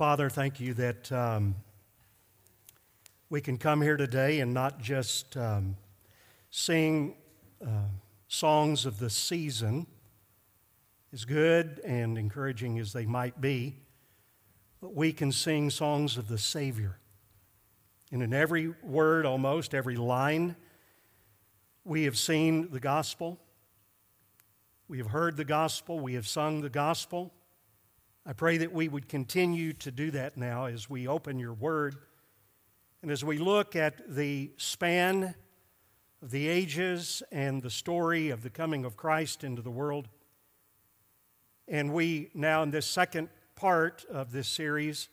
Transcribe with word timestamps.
Father, 0.00 0.30
thank 0.30 0.60
you 0.60 0.72
that 0.72 1.12
um, 1.12 1.54
we 3.28 3.42
can 3.42 3.58
come 3.58 3.82
here 3.82 3.98
today 3.98 4.40
and 4.40 4.54
not 4.54 4.80
just 4.80 5.36
um, 5.36 5.76
sing 6.50 7.16
uh, 7.62 7.82
songs 8.26 8.86
of 8.86 8.98
the 8.98 9.10
season, 9.10 9.86
as 11.12 11.26
good 11.26 11.82
and 11.84 12.16
encouraging 12.16 12.78
as 12.78 12.94
they 12.94 13.04
might 13.04 13.42
be, 13.42 13.76
but 14.80 14.94
we 14.94 15.12
can 15.12 15.30
sing 15.30 15.68
songs 15.68 16.16
of 16.16 16.28
the 16.28 16.38
Savior. 16.38 16.98
And 18.10 18.22
in 18.22 18.32
every 18.32 18.72
word, 18.82 19.26
almost 19.26 19.74
every 19.74 19.96
line, 19.96 20.56
we 21.84 22.04
have 22.04 22.16
seen 22.16 22.70
the 22.70 22.80
gospel. 22.80 23.38
We 24.88 24.96
have 24.96 25.08
heard 25.08 25.36
the 25.36 25.44
gospel. 25.44 26.00
We 26.00 26.14
have 26.14 26.26
sung 26.26 26.62
the 26.62 26.70
gospel. 26.70 27.34
I 28.26 28.34
pray 28.34 28.58
that 28.58 28.72
we 28.72 28.88
would 28.88 29.08
continue 29.08 29.72
to 29.74 29.90
do 29.90 30.10
that 30.10 30.36
now 30.36 30.66
as 30.66 30.90
we 30.90 31.08
open 31.08 31.38
your 31.38 31.54
word 31.54 31.96
and 33.02 33.10
as 33.10 33.24
we 33.24 33.38
look 33.38 33.74
at 33.74 34.14
the 34.14 34.50
span 34.58 35.34
of 36.22 36.30
the 36.30 36.46
ages 36.48 37.22
and 37.32 37.62
the 37.62 37.70
story 37.70 38.28
of 38.28 38.42
the 38.42 38.50
coming 38.50 38.84
of 38.84 38.96
Christ 38.96 39.42
into 39.42 39.62
the 39.62 39.70
world. 39.70 40.08
And 41.66 41.94
we 41.94 42.30
now, 42.34 42.62
in 42.62 42.70
this 42.70 42.86
second 42.86 43.30
part 43.56 44.04
of 44.10 44.32
this 44.32 44.48
series, 44.48 45.08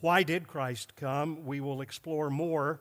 Why 0.00 0.22
Did 0.22 0.48
Christ 0.48 0.96
Come? 0.96 1.44
we 1.44 1.60
will 1.60 1.82
explore 1.82 2.30
more 2.30 2.80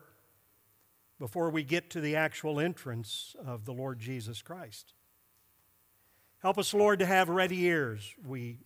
before 1.20 1.50
we 1.50 1.64
get 1.64 1.90
to 1.90 2.00
the 2.00 2.16
actual 2.16 2.60
entrance 2.60 3.36
of 3.46 3.66
the 3.66 3.74
Lord 3.74 4.00
Jesus 4.00 4.42
Christ. 4.42 4.94
Help 6.40 6.58
us, 6.58 6.74
Lord, 6.74 7.00
to 7.00 7.06
have 7.06 7.28
ready 7.28 7.64
ears. 7.64 8.14
We 8.26 8.60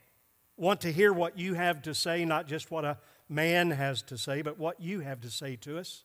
want 0.60 0.82
to 0.82 0.92
hear 0.92 1.14
what 1.14 1.40
you 1.40 1.54
have 1.54 1.82
to 1.84 1.94
say, 1.94 2.26
not 2.26 2.48
just 2.48 2.70
what 2.70 2.84
a 2.84 2.98
man 3.30 3.72
has 3.72 4.02
to 4.04 4.18
say, 4.18 4.42
but 4.42 4.60
what 4.60 4.82
you 4.82 5.00
have 5.00 5.22
to 5.22 5.30
say 5.30 5.56
to 5.58 5.78
us. 5.78 6.04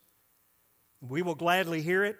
We 1.00 1.22
will 1.22 1.34
gladly 1.34 1.82
hear 1.82 2.04
it, 2.04 2.16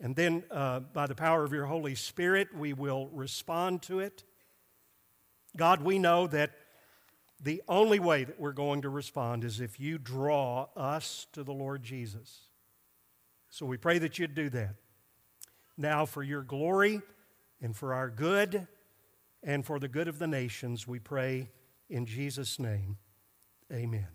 and 0.00 0.14
then 0.14 0.44
uh, 0.50 0.80
by 0.80 1.06
the 1.06 1.14
power 1.14 1.44
of 1.44 1.52
your 1.52 1.66
Holy 1.66 1.94
Spirit, 1.94 2.48
we 2.54 2.72
will 2.72 3.08
respond 3.08 3.82
to 3.82 4.00
it. 4.00 4.24
God, 5.56 5.82
we 5.82 5.98
know 5.98 6.26
that 6.28 6.52
the 7.42 7.62
only 7.68 7.98
way 7.98 8.24
that 8.24 8.40
we're 8.40 8.52
going 8.52 8.82
to 8.82 8.88
respond 8.88 9.44
is 9.44 9.60
if 9.60 9.80
you 9.80 9.98
draw 9.98 10.68
us 10.76 11.26
to 11.32 11.42
the 11.42 11.52
Lord 11.52 11.82
Jesus. 11.82 12.42
So 13.50 13.66
we 13.66 13.76
pray 13.76 13.98
that 13.98 14.18
you'd 14.18 14.34
do 14.34 14.48
that. 14.50 14.76
Now, 15.76 16.06
for 16.06 16.22
your 16.22 16.42
glory 16.42 17.02
and 17.60 17.76
for 17.76 17.92
our 17.92 18.08
good 18.08 18.66
and 19.42 19.64
for 19.64 19.78
the 19.78 19.88
good 19.88 20.08
of 20.08 20.18
the 20.18 20.26
nations, 20.26 20.86
we 20.86 20.98
pray 20.98 21.50
in 21.88 22.06
Jesus' 22.06 22.58
name, 22.58 22.96
amen. 23.72 24.08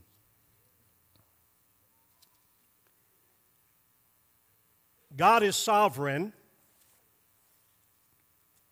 God 5.16 5.44
is 5.44 5.55
sovereign. 5.55 6.33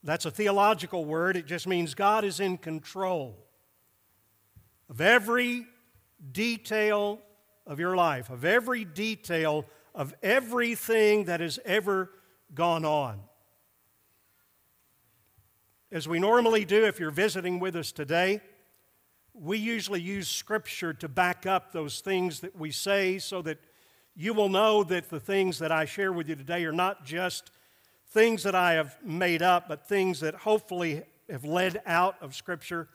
That's 0.03 0.25
a 0.25 0.31
theological 0.31 1.03
word. 1.03 1.35
It 1.35 1.45
just 1.45 1.67
means 1.67 1.93
God 1.93 2.23
is 2.23 2.39
in 2.39 2.57
control 2.57 3.37
of 4.89 5.01
every 5.01 5.65
detail 6.31 7.19
of 7.67 7.79
your 7.79 7.95
life, 7.95 8.29
of 8.29 8.45
every 8.45 8.85
detail 8.85 9.65
of 9.93 10.13
everything 10.23 11.25
that 11.25 11.39
has 11.39 11.59
ever 11.65 12.09
gone 12.53 12.85
on. 12.85 13.19
As 15.91 16.07
we 16.07 16.19
normally 16.19 16.65
do, 16.65 16.85
if 16.85 16.99
you're 16.99 17.11
visiting 17.11 17.59
with 17.59 17.75
us 17.75 17.91
today, 17.91 18.41
we 19.33 19.57
usually 19.57 20.01
use 20.01 20.27
Scripture 20.27 20.93
to 20.93 21.07
back 21.07 21.45
up 21.45 21.71
those 21.71 22.01
things 22.01 22.39
that 22.41 22.57
we 22.57 22.71
say 22.71 23.19
so 23.19 23.41
that 23.43 23.59
you 24.15 24.33
will 24.33 24.49
know 24.49 24.83
that 24.83 25.09
the 25.09 25.19
things 25.19 25.59
that 25.59 25.71
I 25.71 25.85
share 25.85 26.11
with 26.11 26.27
you 26.27 26.35
today 26.35 26.65
are 26.65 26.73
not 26.73 27.05
just 27.05 27.51
things 28.09 28.43
that 28.43 28.55
I 28.55 28.73
have 28.73 28.97
made 29.03 29.41
up, 29.41 29.67
but 29.67 29.87
things 29.87 30.19
that 30.19 30.35
hopefully 30.35 31.03
have 31.29 31.45
led 31.45 31.81
out 31.85 32.15
of 32.21 32.35
Scripture. 32.35 32.89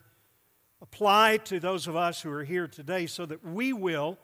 Apply 0.83 1.39
to 1.45 1.61
those 1.61 1.87
of 1.87 1.97
us 1.97 2.21
who 2.21 2.31
are 2.31 2.45
here 2.45 2.67
today 2.67 3.07
so 3.07 3.25
that 3.27 3.45
we 3.45 3.73
will 3.73 4.19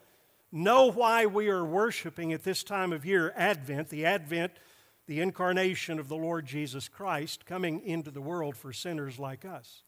know 0.53 0.91
why 0.91 1.26
we 1.26 1.49
are 1.49 1.65
worshiping 1.65 2.32
at 2.32 2.43
this 2.43 2.65
time 2.65 2.93
of 2.93 3.06
year, 3.06 3.32
Advent, 3.37 3.88
the 3.88 4.04
Advent, 4.04 4.53
the 5.06 5.20
incarnation 5.20 5.99
of 5.99 6.09
the 6.09 6.16
Lord 6.16 6.44
Jesus 6.44 6.88
Christ 6.88 7.47
coming 7.47 7.81
into 7.81 8.10
the 8.10 8.20
world 8.20 8.56
for 8.56 8.72
sinners 8.72 9.19
like 9.19 9.44
us. 9.44 9.84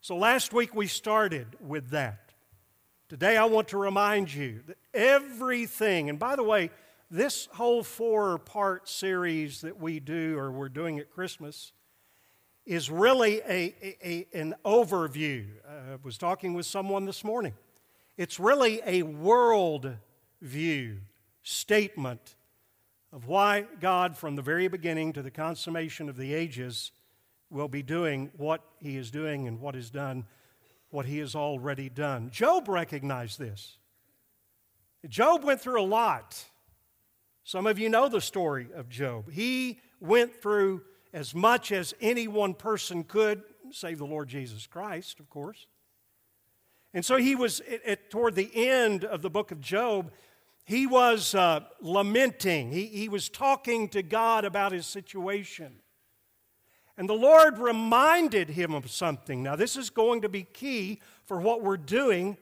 So 0.00 0.16
last 0.16 0.52
week 0.52 0.74
we 0.74 0.86
started 0.86 1.46
with 1.60 1.90
that. 1.90 2.32
Today 3.08 3.36
I 3.36 3.44
want 3.44 3.68
to 3.68 3.78
remind 3.78 4.32
you 4.32 4.62
that 4.66 4.78
everything, 4.94 6.08
and 6.08 6.18
by 6.18 6.36
the 6.36 6.42
way, 6.42 6.70
this 7.10 7.46
whole 7.52 7.82
four 7.82 8.38
part 8.38 8.88
series 8.88 9.60
that 9.60 9.80
we 9.80 10.00
do 10.00 10.36
or 10.38 10.50
we're 10.50 10.68
doing 10.68 10.98
at 10.98 11.10
Christmas 11.10 11.72
is 12.64 12.90
really 12.90 13.40
a, 13.42 13.74
a, 14.02 14.26
an 14.32 14.54
overview. 14.64 15.46
Uh, 15.66 15.94
I 15.94 15.96
was 16.02 16.18
talking 16.18 16.54
with 16.54 16.66
someone 16.66 17.04
this 17.04 17.22
morning. 17.22 17.54
It's 18.16 18.40
really 18.40 18.80
a 18.84 19.02
world 19.02 19.94
view 20.42 20.98
statement 21.42 22.34
of 23.12 23.28
why 23.28 23.66
God, 23.80 24.16
from 24.16 24.34
the 24.34 24.42
very 24.42 24.66
beginning 24.66 25.12
to 25.12 25.22
the 25.22 25.30
consummation 25.30 26.08
of 26.08 26.16
the 26.16 26.34
ages, 26.34 26.90
will 27.50 27.68
be 27.68 27.82
doing 27.82 28.30
what 28.36 28.62
he 28.78 28.96
is 28.96 29.10
doing 29.10 29.46
and 29.46 29.60
what 29.60 29.76
is 29.76 29.90
done, 29.90 30.24
what 30.90 31.06
he 31.06 31.18
has 31.18 31.34
already 31.34 31.88
done. 31.88 32.30
Job 32.30 32.68
recognized 32.68 33.38
this. 33.38 33.78
Job 35.08 35.44
went 35.44 35.60
through 35.60 35.80
a 35.80 35.84
lot. 35.84 36.44
Some 37.44 37.66
of 37.66 37.78
you 37.78 37.88
know 37.88 38.08
the 38.08 38.20
story 38.20 38.68
of 38.74 38.88
Job. 38.88 39.30
He 39.30 39.80
went 40.00 40.34
through 40.42 40.82
as 41.12 41.34
much 41.34 41.70
as 41.70 41.94
any 42.00 42.26
one 42.26 42.54
person 42.54 43.04
could, 43.04 43.42
save 43.70 43.98
the 43.98 44.06
Lord 44.06 44.28
Jesus 44.28 44.66
Christ, 44.66 45.20
of 45.20 45.30
course. 45.30 45.66
And 46.92 47.04
so 47.04 47.16
he 47.16 47.34
was, 47.34 47.62
at, 47.86 48.10
toward 48.10 48.34
the 48.34 48.50
end 48.54 49.04
of 49.04 49.22
the 49.22 49.30
book 49.30 49.52
of 49.52 49.60
Job, 49.60 50.10
he 50.64 50.86
was 50.86 51.34
uh, 51.34 51.60
lamenting. 51.80 52.72
He, 52.72 52.86
he 52.86 53.08
was 53.08 53.28
talking 53.28 53.88
to 53.90 54.02
God 54.02 54.44
about 54.44 54.72
his 54.72 54.86
situation. 54.86 55.76
And 56.98 57.08
the 57.08 57.14
Lord 57.14 57.58
reminded 57.58 58.50
him 58.50 58.74
of 58.74 58.90
something. 58.90 59.42
Now, 59.42 59.56
this 59.56 59.76
is 59.76 59.90
going 59.90 60.22
to 60.22 60.28
be 60.28 60.44
key 60.44 61.00
for 61.24 61.40
what 61.40 61.62
we're 61.62 61.76
doing 61.76 62.38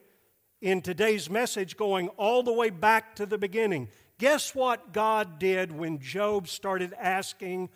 in 0.61 0.81
today's 0.81 1.29
message, 1.29 1.77
going 1.77 2.09
all 2.11 2.43
the 2.43 2.53
way 2.53 2.71
back 2.71 3.17
to 3.17 3.27
the 3.27 3.37
beginning. 3.37 3.89
Guess 4.19 4.55
what 4.55 4.93
God 4.93 5.39
did 5.39 5.73
when 5.73 5.99
Job 5.99 6.47
started 6.47 6.95
asking, 6.99 7.69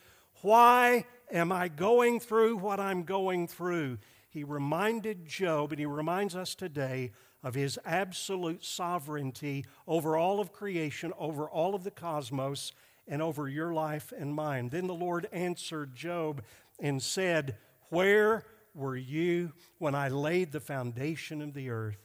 Why 0.43 1.05
am 1.33 1.51
I 1.51 1.69
going 1.69 2.21
through 2.21 2.57
what 2.59 2.79
I'm 2.79 3.03
going 3.03 3.49
through? 3.49 3.99
He 4.31 4.45
reminded 4.45 5.27
Job, 5.27 5.73
and 5.73 5.81
he 5.81 5.87
reminds 5.87 6.37
us 6.37 6.55
today, 6.55 7.11
of 7.43 7.55
his 7.55 7.79
absolute 7.85 8.65
sovereignty 8.65 9.65
over 9.87 10.17
all 10.17 10.41
of 10.41 10.53
creation, 10.53 11.13
over 11.19 11.49
all 11.49 11.75
of 11.75 11.85
the 11.85 11.91
cosmos, 11.91 12.73
and 13.07 13.23
over 13.23 13.49
your 13.49 13.73
life 13.73 14.13
and 14.17 14.35
mine. 14.35 14.69
Then 14.69 14.87
the 14.87 14.95
Lord 14.95 15.29
answered 15.33 15.95
Job 15.95 16.43
and 16.79 17.03
said, 17.03 17.57
Where 17.91 18.45
were 18.75 18.97
you 18.97 19.53
when 19.79 19.95
I 19.95 20.09
laid 20.09 20.53
the 20.53 20.61
foundation 20.61 21.43
of 21.43 21.55
the 21.55 21.71
earth? 21.71 21.99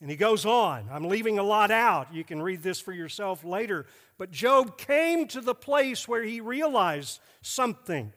And 0.00 0.10
he 0.10 0.16
goes 0.16 0.46
on. 0.46 0.88
I'm 0.90 1.08
leaving 1.08 1.38
a 1.38 1.42
lot 1.42 1.70
out. 1.70 2.14
You 2.14 2.24
can 2.24 2.40
read 2.40 2.62
this 2.62 2.80
for 2.80 2.92
yourself 2.92 3.44
later. 3.44 3.84
But 4.16 4.30
Job 4.30 4.78
came 4.78 5.26
to 5.28 5.42
the 5.42 5.54
place 5.54 6.08
where 6.08 6.22
he 6.22 6.40
realized 6.40 7.20
something. 7.42 8.12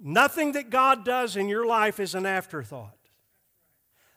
Nothing 0.00 0.52
that 0.52 0.70
God 0.70 1.04
does 1.04 1.36
in 1.36 1.48
your 1.48 1.66
life 1.66 1.98
is 1.98 2.14
an 2.14 2.24
afterthought. 2.24 2.94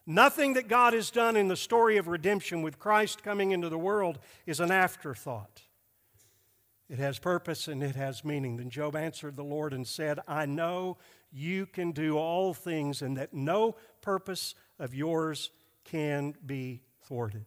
Nothing 0.05 0.53
that 0.53 0.67
God 0.67 0.93
has 0.93 1.09
done 1.09 1.35
in 1.35 1.47
the 1.47 1.55
story 1.55 1.97
of 1.97 2.07
redemption 2.07 2.61
with 2.61 2.77
Christ 2.77 3.23
coming 3.23 3.51
into 3.51 3.69
the 3.69 3.79
world 3.79 4.19
is 4.45 4.59
an 4.59 4.71
afterthought. 4.71 5.63
It 6.91 6.99
has 6.99 7.19
purpose 7.19 7.69
and 7.69 7.81
it 7.81 7.95
has 7.95 8.25
meaning. 8.25 8.57
Then 8.57 8.69
Job 8.69 8.97
answered 8.97 9.38
the 9.38 9.45
Lord 9.45 9.71
and 9.71 9.88
said, 9.88 10.19
I 10.27 10.45
know 10.45 10.97
you 11.31 11.65
can 11.65 11.93
do 11.93 12.17
all 12.17 12.53
things 12.53 13.01
and 13.01 13.15
that 13.15 13.33
no 13.33 13.77
purpose 14.01 14.55
of 14.77 14.93
yours 14.93 15.51
can 15.85 16.35
be 16.45 16.81
thwarted. 17.03 17.45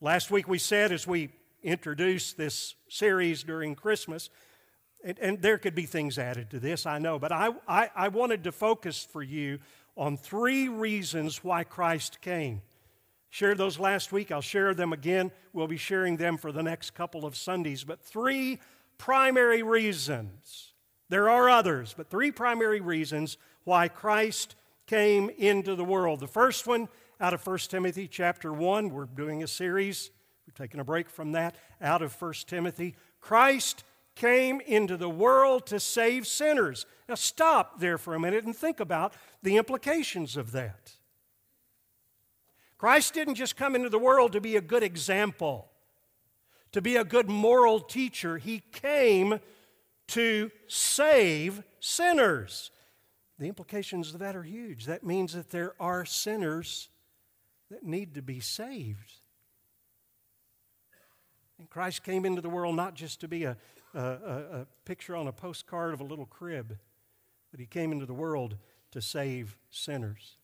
Last 0.00 0.30
week 0.30 0.46
we 0.46 0.58
said, 0.58 0.92
as 0.92 1.08
we 1.08 1.30
introduced 1.60 2.36
this 2.36 2.76
series 2.88 3.42
during 3.42 3.74
Christmas, 3.74 4.30
and, 5.02 5.18
and 5.18 5.42
there 5.42 5.58
could 5.58 5.74
be 5.74 5.86
things 5.86 6.18
added 6.18 6.50
to 6.50 6.60
this, 6.60 6.86
I 6.86 6.98
know, 6.98 7.18
but 7.18 7.32
I, 7.32 7.50
I, 7.66 7.90
I 7.96 8.08
wanted 8.08 8.44
to 8.44 8.52
focus 8.52 9.04
for 9.04 9.24
you 9.24 9.58
on 9.96 10.16
three 10.16 10.68
reasons 10.68 11.42
why 11.42 11.64
Christ 11.64 12.20
came. 12.20 12.62
Shared 13.30 13.58
those 13.58 13.78
last 13.78 14.10
week. 14.12 14.32
I'll 14.32 14.40
share 14.40 14.74
them 14.74 14.92
again. 14.92 15.30
We'll 15.52 15.68
be 15.68 15.76
sharing 15.76 16.16
them 16.16 16.36
for 16.36 16.50
the 16.50 16.62
next 16.62 16.90
couple 16.90 17.24
of 17.24 17.36
Sundays. 17.36 17.84
But 17.84 18.00
three 18.00 18.58
primary 18.98 19.62
reasons. 19.62 20.72
There 21.08 21.30
are 21.30 21.48
others, 21.48 21.94
but 21.96 22.10
three 22.10 22.30
primary 22.32 22.80
reasons 22.80 23.38
why 23.64 23.88
Christ 23.88 24.56
came 24.86 25.30
into 25.30 25.74
the 25.76 25.84
world. 25.84 26.20
The 26.20 26.26
first 26.26 26.66
one 26.66 26.88
out 27.20 27.32
of 27.32 27.46
1 27.46 27.58
Timothy 27.58 28.08
chapter 28.08 28.52
1, 28.52 28.90
we're 28.90 29.06
doing 29.06 29.42
a 29.42 29.46
series. 29.46 30.10
We've 30.46 30.54
taken 30.54 30.80
a 30.80 30.84
break 30.84 31.08
from 31.08 31.32
that 31.32 31.54
out 31.80 32.02
of 32.02 32.20
1 32.20 32.32
Timothy. 32.46 32.96
Christ 33.20 33.84
came 34.16 34.60
into 34.60 34.96
the 34.96 35.08
world 35.08 35.66
to 35.66 35.78
save 35.78 36.26
sinners. 36.26 36.86
Now, 37.08 37.14
stop 37.14 37.78
there 37.78 37.98
for 37.98 38.14
a 38.14 38.20
minute 38.20 38.44
and 38.44 38.54
think 38.54 38.80
about 38.80 39.14
the 39.42 39.56
implications 39.56 40.36
of 40.36 40.52
that. 40.52 40.94
Christ 42.80 43.12
didn't 43.12 43.34
just 43.34 43.56
come 43.56 43.76
into 43.76 43.90
the 43.90 43.98
world 43.98 44.32
to 44.32 44.40
be 44.40 44.56
a 44.56 44.60
good 44.62 44.82
example, 44.82 45.68
to 46.72 46.80
be 46.80 46.96
a 46.96 47.04
good 47.04 47.28
moral 47.28 47.78
teacher. 47.78 48.38
He 48.38 48.62
came 48.72 49.38
to 50.06 50.50
save 50.66 51.62
sinners. 51.78 52.70
The 53.38 53.48
implications 53.48 54.14
of 54.14 54.20
that 54.20 54.34
are 54.34 54.42
huge. 54.42 54.86
That 54.86 55.04
means 55.04 55.34
that 55.34 55.50
there 55.50 55.74
are 55.78 56.06
sinners 56.06 56.88
that 57.70 57.82
need 57.82 58.14
to 58.14 58.22
be 58.22 58.40
saved. 58.40 59.12
And 61.58 61.68
Christ 61.68 62.02
came 62.02 62.24
into 62.24 62.40
the 62.40 62.48
world 62.48 62.76
not 62.76 62.94
just 62.94 63.20
to 63.20 63.28
be 63.28 63.44
a, 63.44 63.58
a, 63.92 64.00
a, 64.00 64.66
picture 64.86 65.14
on 65.14 65.28
a 65.28 65.32
postcard 65.32 65.92
of 65.92 66.00
a 66.00 66.04
little 66.04 66.24
crib, 66.24 66.78
but 67.50 67.60
He 67.60 67.66
came 67.66 67.92
into 67.92 68.06
the 68.06 68.14
world 68.14 68.56
to 68.92 69.02
save 69.02 69.58
sinners. 69.68 70.38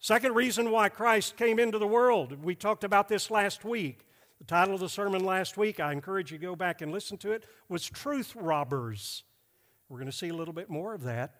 Second 0.00 0.34
reason 0.34 0.70
why 0.70 0.88
Christ 0.88 1.36
came 1.36 1.58
into 1.58 1.78
the 1.78 1.86
world, 1.86 2.44
we 2.44 2.54
talked 2.54 2.84
about 2.84 3.08
this 3.08 3.30
last 3.30 3.64
week. 3.64 4.06
The 4.38 4.44
title 4.44 4.74
of 4.74 4.80
the 4.80 4.88
sermon 4.88 5.24
last 5.24 5.56
week, 5.56 5.80
I 5.80 5.92
encourage 5.92 6.30
you 6.30 6.38
to 6.38 6.46
go 6.46 6.54
back 6.54 6.80
and 6.80 6.92
listen 6.92 7.18
to 7.18 7.32
it, 7.32 7.44
was 7.68 7.84
Truth 7.84 8.36
Robbers. 8.36 9.24
We're 9.88 9.98
going 9.98 10.10
to 10.10 10.16
see 10.16 10.28
a 10.28 10.34
little 10.34 10.54
bit 10.54 10.70
more 10.70 10.94
of 10.94 11.02
that 11.02 11.34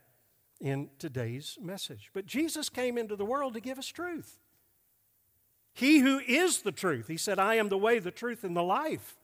in 0.61 0.91
today's 0.99 1.57
message. 1.63 2.11
But 2.13 2.27
Jesus 2.27 2.69
came 2.69 2.99
into 2.99 3.15
the 3.15 3.25
world 3.25 3.55
to 3.55 3.61
give 3.61 3.79
us 3.79 3.87
truth. 3.87 4.41
He 5.73 6.01
who 6.01 6.19
is 6.19 6.63
the 6.63 6.73
truth, 6.73 7.07
he 7.07 7.17
said, 7.17 7.39
I 7.39 7.55
am 7.55 7.69
the 7.69 7.79
way, 7.79 8.01
the 8.01 8.11
truth, 8.11 8.43
and 8.43 8.57
the 8.57 8.63
life. 8.63 9.17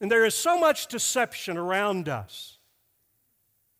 And 0.00 0.08
there 0.08 0.24
is 0.24 0.36
so 0.36 0.58
much 0.60 0.86
deception 0.86 1.56
around 1.56 2.08
us, 2.08 2.55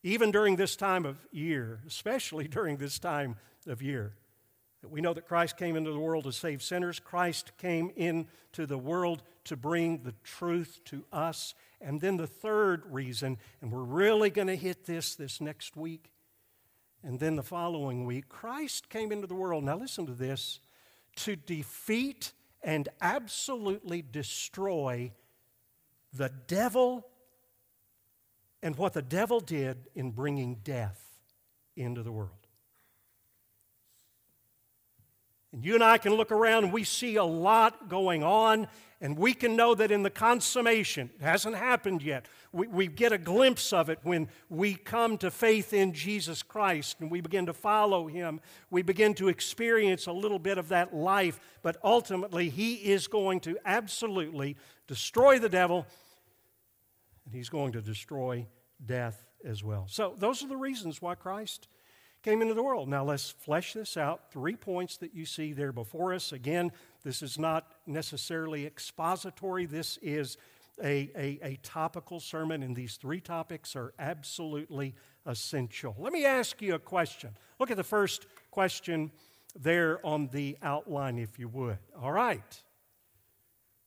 even 0.06 0.30
during 0.30 0.54
this 0.54 0.76
time 0.76 1.04
of 1.04 1.16
year, 1.32 1.80
especially 1.84 2.46
during 2.48 2.76
this 2.76 2.98
time 2.98 3.34
of 3.66 3.82
year. 3.82 4.14
That 4.82 4.90
we 4.90 5.00
know 5.00 5.12
that 5.12 5.26
Christ 5.26 5.56
came 5.56 5.74
into 5.74 5.90
the 5.90 5.98
world 5.98 6.24
to 6.24 6.32
save 6.32 6.62
sinners. 6.62 7.00
Christ 7.00 7.50
came 7.58 7.90
into 7.96 8.66
the 8.66 8.78
world 8.78 9.24
to 9.44 9.56
bring 9.56 10.04
the 10.04 10.14
truth 10.22 10.80
to 10.84 11.04
us. 11.12 11.54
And 11.80 12.00
then 12.00 12.18
the 12.18 12.26
third 12.26 12.84
reason, 12.86 13.38
and 13.60 13.72
we're 13.72 13.82
really 13.82 14.30
going 14.30 14.46
to 14.46 14.56
hit 14.56 14.86
this 14.86 15.16
this 15.16 15.40
next 15.40 15.76
week, 15.76 16.12
and 17.02 17.18
then 17.18 17.34
the 17.34 17.42
following 17.42 18.04
week, 18.04 18.28
Christ 18.28 18.88
came 18.88 19.10
into 19.10 19.26
the 19.26 19.34
world, 19.34 19.64
now 19.64 19.76
listen 19.76 20.06
to 20.06 20.14
this, 20.14 20.60
to 21.16 21.34
defeat 21.34 22.32
and 22.62 22.88
absolutely 23.00 24.02
destroy 24.02 25.12
the 26.12 26.30
devil 26.46 27.08
and 28.62 28.76
what 28.76 28.92
the 28.92 29.02
devil 29.02 29.40
did 29.40 29.88
in 29.94 30.10
bringing 30.10 30.56
death 30.56 31.02
into 31.76 32.02
the 32.02 32.12
world. 32.12 32.30
And 35.56 35.64
you 35.64 35.74
and 35.74 35.82
I 35.82 35.96
can 35.96 36.14
look 36.14 36.30
around 36.30 36.64
and 36.64 36.72
we 36.72 36.84
see 36.84 37.16
a 37.16 37.24
lot 37.24 37.88
going 37.88 38.22
on, 38.22 38.68
and 39.00 39.16
we 39.16 39.32
can 39.32 39.56
know 39.56 39.74
that 39.74 39.90
in 39.90 40.02
the 40.02 40.10
consummation, 40.10 41.10
it 41.18 41.22
hasn't 41.22 41.56
happened 41.56 42.02
yet. 42.02 42.26
We, 42.52 42.66
we 42.66 42.86
get 42.88 43.12
a 43.12 43.18
glimpse 43.18 43.72
of 43.72 43.88
it 43.88 43.98
when 44.02 44.28
we 44.50 44.74
come 44.74 45.16
to 45.18 45.30
faith 45.30 45.72
in 45.72 45.92
Jesus 45.94 46.42
Christ 46.42 46.96
and 47.00 47.10
we 47.10 47.20
begin 47.20 47.46
to 47.46 47.52
follow 47.52 48.06
Him. 48.06 48.40
We 48.70 48.82
begin 48.82 49.14
to 49.14 49.28
experience 49.28 50.06
a 50.06 50.12
little 50.12 50.38
bit 50.38 50.58
of 50.58 50.68
that 50.68 50.94
life, 50.94 51.40
but 51.62 51.76
ultimately, 51.82 52.50
He 52.50 52.74
is 52.74 53.06
going 53.06 53.40
to 53.40 53.58
absolutely 53.64 54.56
destroy 54.86 55.38
the 55.38 55.48
devil, 55.48 55.86
and 57.26 57.34
He's 57.34 57.50
going 57.50 57.72
to 57.72 57.82
destroy 57.82 58.46
death 58.84 59.26
as 59.44 59.62
well. 59.62 59.86
So, 59.88 60.14
those 60.16 60.42
are 60.42 60.48
the 60.48 60.56
reasons 60.56 61.02
why 61.02 61.14
Christ 61.14 61.68
came 62.22 62.42
into 62.42 62.54
the 62.54 62.62
world. 62.62 62.88
Now 62.88 63.04
let's 63.04 63.30
flesh 63.30 63.72
this 63.74 63.96
out. 63.96 64.32
Three 64.32 64.56
points 64.56 64.96
that 64.96 65.14
you 65.14 65.24
see 65.24 65.52
there 65.52 65.70
before 65.70 66.12
us. 66.12 66.32
Again, 66.32 66.72
this 67.04 67.22
is 67.22 67.38
not 67.38 67.66
necessarily 67.86 68.66
expository, 68.66 69.66
this 69.66 69.96
is 70.02 70.36
a, 70.82 71.10
a, 71.16 71.38
a, 71.42 71.58
topical 71.62 72.20
sermon, 72.20 72.62
and 72.62 72.74
these 72.74 72.96
three 72.96 73.20
topics 73.20 73.76
are 73.76 73.94
absolutely 73.98 74.94
essential. 75.24 75.94
Let 75.98 76.12
me 76.12 76.26
ask 76.26 76.60
you 76.60 76.74
a 76.74 76.78
question. 76.78 77.30
Look 77.58 77.70
at 77.70 77.76
the 77.76 77.84
first 77.84 78.26
question 78.50 79.10
there 79.58 80.04
on 80.04 80.28
the 80.32 80.58
outline, 80.62 81.18
if 81.18 81.38
you 81.38 81.48
would. 81.48 81.78
All 81.98 82.12
right. 82.12 82.62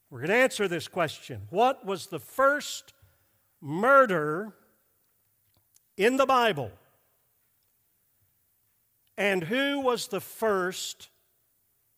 We're 0.09 0.19
going 0.19 0.29
to 0.29 0.35
answer 0.35 0.67
this 0.67 0.87
question 0.87 1.41
What 1.49 1.85
was 1.85 2.07
the 2.07 2.19
first 2.19 2.93
murder 3.61 4.53
in 5.97 6.17
the 6.17 6.25
Bible? 6.25 6.71
And 9.17 9.43
who 9.43 9.81
was 9.81 10.07
the 10.07 10.21
first 10.21 11.09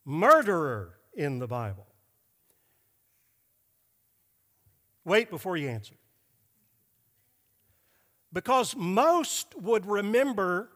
murderer 0.05 0.97
in 1.13 1.39
the 1.39 1.47
Bible? 1.47 1.85
Wait 5.05 5.29
before 5.29 5.57
you 5.57 5.69
answer. 5.69 5.95
Because 8.33 8.75
most 8.75 9.53
would 9.59 9.85
remember 9.85 10.69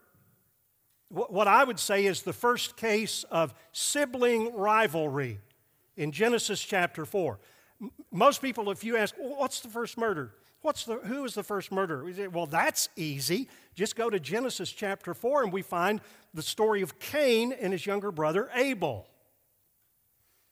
what 1.09 1.47
I 1.47 1.63
would 1.63 1.79
say 1.79 2.05
is 2.05 2.23
the 2.23 2.33
first 2.33 2.75
case 2.77 3.23
of 3.31 3.53
sibling 3.71 4.53
rivalry 4.53 5.39
in 5.95 6.11
Genesis 6.11 6.61
chapter 6.61 7.05
4. 7.05 7.39
Most 8.11 8.41
people, 8.41 8.71
if 8.71 8.83
you 8.83 8.97
ask, 8.97 9.15
what's 9.17 9.61
the 9.61 9.69
first 9.69 9.97
murder? 9.97 10.33
What's 10.65 10.85
the, 10.85 10.95
who 10.95 11.21
was 11.21 11.35
the 11.35 11.43
first 11.43 11.71
murderer? 11.71 12.11
Well, 12.31 12.47
that's 12.47 12.89
easy. 12.95 13.49
Just 13.75 13.95
go 13.95 14.09
to 14.09 14.19
Genesis 14.19 14.71
chapter 14.71 15.13
4 15.13 15.43
and 15.43 15.53
we 15.53 15.61
find 15.61 16.01
the 16.33 16.41
story 16.41 16.81
of 16.81 16.97
Cain 16.97 17.53
and 17.53 17.71
his 17.71 17.85
younger 17.85 18.11
brother 18.11 18.49
Abel. 18.51 19.05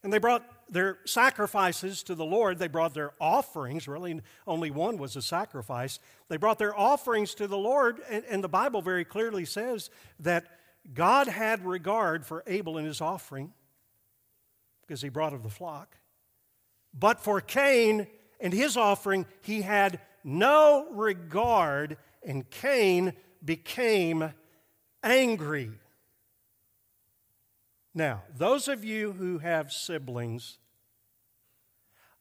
And 0.04 0.14
they 0.14 0.20
brought 0.20 0.48
their 0.70 1.00
sacrifices 1.06 2.04
to 2.04 2.14
the 2.14 2.26
Lord. 2.26 2.60
They 2.60 2.68
brought 2.68 2.94
their 2.94 3.14
offerings. 3.20 3.88
Really, 3.88 4.22
only 4.46 4.70
one 4.70 4.98
was 4.98 5.16
a 5.16 5.22
sacrifice. 5.24 5.98
They 6.28 6.38
brought 6.38 6.60
their 6.60 6.78
offerings 6.78 7.34
to 7.34 7.48
the 7.48 7.58
Lord, 7.58 8.00
and, 8.08 8.24
and 8.30 8.44
the 8.44 8.48
Bible 8.48 8.84
very 8.84 9.06
clearly 9.06 9.46
says 9.46 9.90
that 10.20 10.46
God 10.94 11.28
had 11.28 11.66
regard 11.66 12.24
for 12.24 12.44
Abel 12.46 12.78
and 12.78 12.86
his 12.86 13.02
offering 13.02 13.52
because 14.82 15.02
he 15.02 15.10
brought 15.10 15.34
of 15.34 15.42
the 15.42 15.50
flock. 15.50 15.98
But 16.94 17.20
for 17.20 17.42
Cain, 17.42 18.06
and 18.44 18.54
his 18.54 18.78
offering 18.78 19.26
he 19.42 19.62
had 19.62 20.00
no 20.24 20.88
regard, 20.92 21.98
and 22.24 22.50
Cain 22.50 23.14
became 23.44 24.34
angry. 25.04 25.72
Now, 27.94 28.24
those 28.36 28.68
of 28.68 28.84
you 28.84 29.12
who 29.12 29.38
have 29.40 29.72
siblings, 29.72 30.58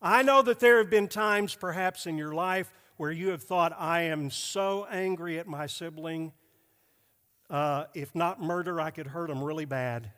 I 0.01 0.23
know 0.23 0.43
that 0.43 0.61
there 0.61 0.79
have 0.79 0.91
been 0.91 1.09
times 1.09 1.55
perhaps 1.55 2.07
in 2.07 2.19
your 2.19 2.35
life 2.35 2.73
where 2.97 3.13
you 3.13 3.29
have 3.29 3.43
thought, 3.43 3.73
I 3.79 4.03
am 4.03 4.31
so 4.31 4.87
angry 4.91 5.39
at 5.39 5.47
my 5.47 5.67
sibling. 5.67 6.33
Uh, 7.49 7.85
if 7.95 8.15
not 8.15 8.41
murder, 8.41 8.81
I 8.81 8.91
could 8.91 9.07
hurt 9.07 9.31
him 9.31 9.43
really 9.43 9.65
bad. 9.65 10.11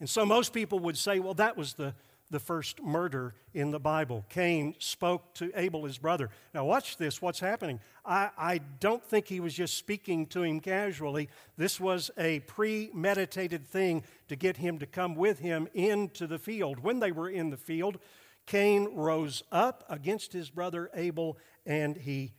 And 0.00 0.08
so 0.08 0.24
most 0.24 0.52
people 0.52 0.78
would 0.80 0.96
say, 0.96 1.18
well, 1.18 1.34
that 1.34 1.56
was 1.56 1.74
the 1.74 1.94
the 2.32 2.40
first 2.40 2.82
murder 2.82 3.34
in 3.54 3.70
the 3.70 3.78
Bible. 3.78 4.24
Cain 4.28 4.74
spoke 4.78 5.34
to 5.34 5.52
Abel, 5.54 5.84
his 5.84 5.98
brother. 5.98 6.30
Now, 6.52 6.64
watch 6.64 6.96
this. 6.96 7.22
What's 7.22 7.38
happening? 7.38 7.78
I, 8.04 8.30
I 8.36 8.58
don't 8.80 9.04
think 9.04 9.28
he 9.28 9.38
was 9.38 9.54
just 9.54 9.76
speaking 9.76 10.26
to 10.28 10.42
him 10.42 10.58
casually. 10.58 11.28
This 11.56 11.78
was 11.78 12.10
a 12.18 12.40
premeditated 12.40 13.68
thing 13.68 14.02
to 14.28 14.34
get 14.34 14.56
him 14.56 14.78
to 14.78 14.86
come 14.86 15.14
with 15.14 15.38
him 15.38 15.68
into 15.74 16.26
the 16.26 16.38
field. 16.38 16.80
When 16.80 16.98
they 16.98 17.12
were 17.12 17.28
in 17.28 17.50
the 17.50 17.56
field, 17.56 17.98
Cain 18.46 18.88
rose 18.94 19.44
up 19.52 19.84
against 19.88 20.32
his 20.32 20.50
brother 20.50 20.90
Abel 20.94 21.38
and 21.64 21.96
he 21.96 22.32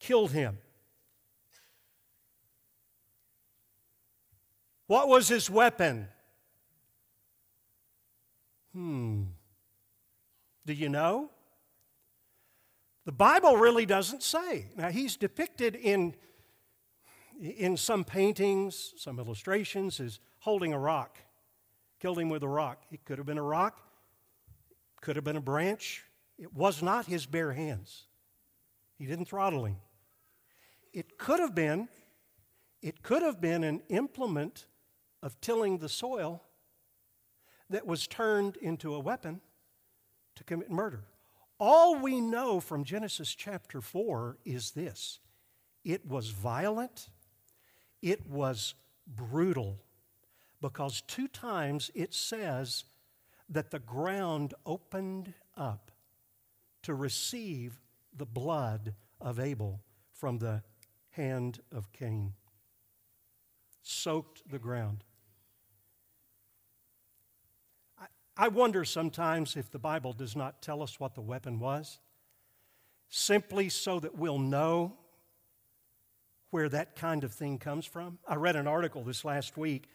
killed 0.00 0.32
him. 0.32 0.58
What 4.88 5.08
was 5.08 5.28
his 5.28 5.48
weapon? 5.48 6.08
Hmm. 8.78 9.22
Do 10.64 10.72
you 10.72 10.88
know? 10.88 11.30
The 13.06 13.12
Bible 13.12 13.56
really 13.56 13.84
doesn't 13.86 14.22
say. 14.22 14.66
Now, 14.76 14.90
he's 14.90 15.16
depicted 15.16 15.74
in, 15.74 16.14
in 17.40 17.76
some 17.76 18.04
paintings, 18.04 18.94
some 18.96 19.18
illustrations, 19.18 19.98
as 19.98 20.20
holding 20.38 20.72
a 20.72 20.78
rock. 20.78 21.18
Killed 21.98 22.20
him 22.20 22.28
with 22.28 22.44
a 22.44 22.48
rock. 22.48 22.84
It 22.92 23.04
could 23.04 23.18
have 23.18 23.26
been 23.26 23.36
a 23.38 23.42
rock, 23.42 23.80
could 25.00 25.16
have 25.16 25.24
been 25.24 25.36
a 25.36 25.40
branch. 25.40 26.04
It 26.38 26.54
was 26.54 26.80
not 26.80 27.06
his 27.06 27.26
bare 27.26 27.54
hands. 27.54 28.04
He 28.96 29.06
didn't 29.06 29.24
throttle 29.24 29.64
him. 29.64 29.78
It 30.92 31.18
could 31.18 31.40
have 31.40 31.54
been 31.54 31.88
It 32.80 33.02
could 33.02 33.22
have 33.22 33.40
been 33.40 33.64
an 33.64 33.82
implement 33.88 34.66
of 35.20 35.40
tilling 35.40 35.78
the 35.78 35.88
soil 35.88 36.44
that 37.70 37.86
was 37.86 38.06
turned 38.06 38.56
into 38.56 38.94
a 38.94 39.00
weapon 39.00 39.40
to 40.36 40.44
commit 40.44 40.70
murder. 40.70 41.04
All 41.60 41.96
we 41.98 42.20
know 42.20 42.60
from 42.60 42.84
Genesis 42.84 43.34
chapter 43.34 43.80
4 43.80 44.38
is 44.44 44.70
this 44.72 45.18
it 45.84 46.06
was 46.06 46.28
violent, 46.30 47.08
it 48.02 48.28
was 48.28 48.74
brutal, 49.06 49.78
because 50.60 51.02
two 51.02 51.28
times 51.28 51.90
it 51.94 52.14
says 52.14 52.84
that 53.48 53.70
the 53.70 53.78
ground 53.78 54.54
opened 54.66 55.32
up 55.56 55.90
to 56.82 56.94
receive 56.94 57.80
the 58.16 58.26
blood 58.26 58.94
of 59.20 59.40
Abel 59.40 59.80
from 60.12 60.38
the 60.38 60.62
hand 61.10 61.60
of 61.72 61.92
Cain. 61.92 62.34
Soaked 63.82 64.48
the 64.50 64.58
ground. 64.58 65.04
I, 68.40 68.48
wonder 68.48 68.84
sometimes 68.84 69.56
if 69.56 69.70
the 69.70 69.78
Bible 69.78 70.12
does 70.12 70.36
not 70.36 70.62
tell 70.62 70.82
us 70.82 71.00
what 71.00 71.14
the 71.14 71.20
weapon 71.20 71.58
was, 71.58 71.98
simply 73.08 73.68
so 73.68 73.98
that 74.00 74.16
we'll 74.16 74.38
know 74.38 74.96
where 76.50 76.68
that 76.68 76.96
kind 76.96 77.24
of 77.24 77.32
thing 77.32 77.58
comes 77.58 77.84
from. 77.84 78.18
I 78.26 78.36
read 78.36 78.56
an 78.56 78.66
article 78.66 79.02
this 79.02 79.24
last 79.24 79.56
week 79.56 79.88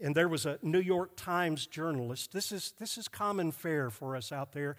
and 0.00 0.14
there 0.14 0.28
was 0.28 0.44
a 0.44 0.58
New 0.62 0.80
York 0.80 1.12
Times 1.16 1.66
journalist. 1.66 2.32
This 2.32 2.52
is, 2.52 2.74
this 2.78 2.98
is 2.98 3.08
common 3.08 3.50
fare 3.50 3.88
for 3.88 4.14
us 4.14 4.30
out 4.30 4.52
there. 4.52 4.76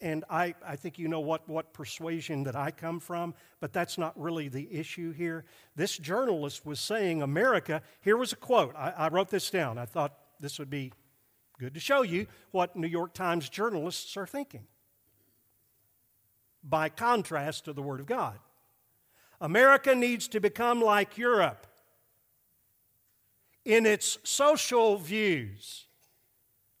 And 0.00 0.24
I, 0.28 0.54
I 0.66 0.74
think 0.74 0.98
you 0.98 1.06
know 1.06 1.20
what, 1.20 1.48
what 1.48 1.72
persuasion 1.72 2.42
that 2.44 2.56
I 2.56 2.72
come 2.72 2.98
from, 2.98 3.34
but 3.60 3.72
that's 3.72 3.96
not 3.96 4.20
really 4.20 4.48
the 4.48 4.68
issue 4.72 5.12
here. 5.12 5.44
This 5.76 5.96
journalist 5.96 6.66
was 6.66 6.80
saying, 6.80 7.22
America, 7.22 7.80
here 8.00 8.16
was 8.16 8.32
a 8.32 8.36
quote. 8.36 8.74
I, 8.76 8.90
I 8.90 9.08
wrote 9.08 9.28
this 9.28 9.50
down. 9.50 9.78
I 9.78 9.84
thought 9.84 10.14
this 10.40 10.58
would 10.58 10.70
be 10.70 10.92
good 11.58 11.74
to 11.74 11.80
show 11.80 12.02
you 12.02 12.26
what 12.50 12.76
New 12.76 12.86
York 12.86 13.14
Times 13.14 13.48
journalists 13.48 14.16
are 14.16 14.26
thinking. 14.26 14.66
By 16.62 16.88
contrast 16.88 17.66
to 17.66 17.72
the 17.72 17.82
Word 17.82 18.00
of 18.00 18.06
God, 18.06 18.38
America 19.40 19.94
needs 19.94 20.28
to 20.28 20.40
become 20.40 20.80
like 20.80 21.16
Europe 21.16 21.66
in 23.64 23.86
its 23.86 24.18
social 24.22 24.96
views. 24.96 25.86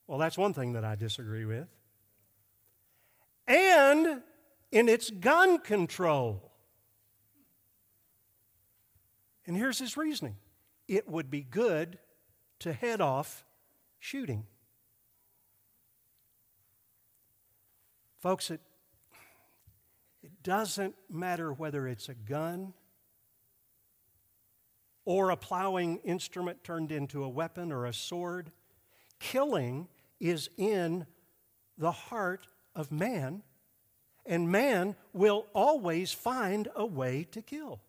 Well, 0.06 0.18
that's 0.18 0.38
one 0.38 0.54
thing 0.54 0.72
that 0.74 0.84
I 0.84 0.94
disagree 0.94 1.44
with. 1.44 1.68
And 3.46 4.22
in 4.72 4.88
its 4.88 5.10
gun 5.10 5.58
control. 5.58 6.52
And 9.46 9.56
here's 9.56 9.78
his 9.78 9.96
reasoning 9.96 10.36
it 10.88 11.08
would 11.08 11.30
be 11.30 11.42
good 11.42 11.98
to 12.60 12.72
head 12.72 13.00
off 13.00 13.44
shooting. 13.98 14.44
Folks, 18.26 18.50
it, 18.50 18.60
it 20.20 20.32
doesn't 20.42 20.96
matter 21.08 21.52
whether 21.52 21.86
it's 21.86 22.08
a 22.08 22.14
gun 22.14 22.74
or 25.04 25.30
a 25.30 25.36
plowing 25.36 25.98
instrument 25.98 26.64
turned 26.64 26.90
into 26.90 27.22
a 27.22 27.28
weapon 27.28 27.70
or 27.70 27.86
a 27.86 27.92
sword. 27.92 28.50
Killing 29.20 29.86
is 30.18 30.50
in 30.56 31.06
the 31.78 31.92
heart 31.92 32.48
of 32.74 32.90
man, 32.90 33.44
and 34.26 34.50
man 34.50 34.96
will 35.12 35.46
always 35.54 36.10
find 36.10 36.66
a 36.74 36.84
way 36.84 37.28
to 37.30 37.40
kill. 37.40 37.80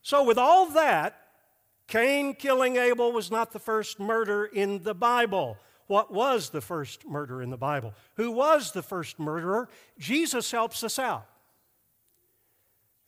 So, 0.00 0.22
with 0.22 0.38
all 0.38 0.70
that, 0.70 1.20
Cain 1.88 2.36
killing 2.36 2.76
Abel 2.76 3.10
was 3.10 3.32
not 3.32 3.52
the 3.52 3.58
first 3.58 3.98
murder 3.98 4.44
in 4.44 4.84
the 4.84 4.94
Bible. 4.94 5.58
What 5.86 6.12
was 6.12 6.50
the 6.50 6.60
first 6.60 7.06
murder 7.06 7.42
in 7.42 7.50
the 7.50 7.56
Bible? 7.56 7.94
Who 8.14 8.30
was 8.30 8.72
the 8.72 8.82
first 8.82 9.18
murderer? 9.18 9.68
Jesus 9.98 10.50
helps 10.50 10.82
us 10.82 10.98
out. 10.98 11.26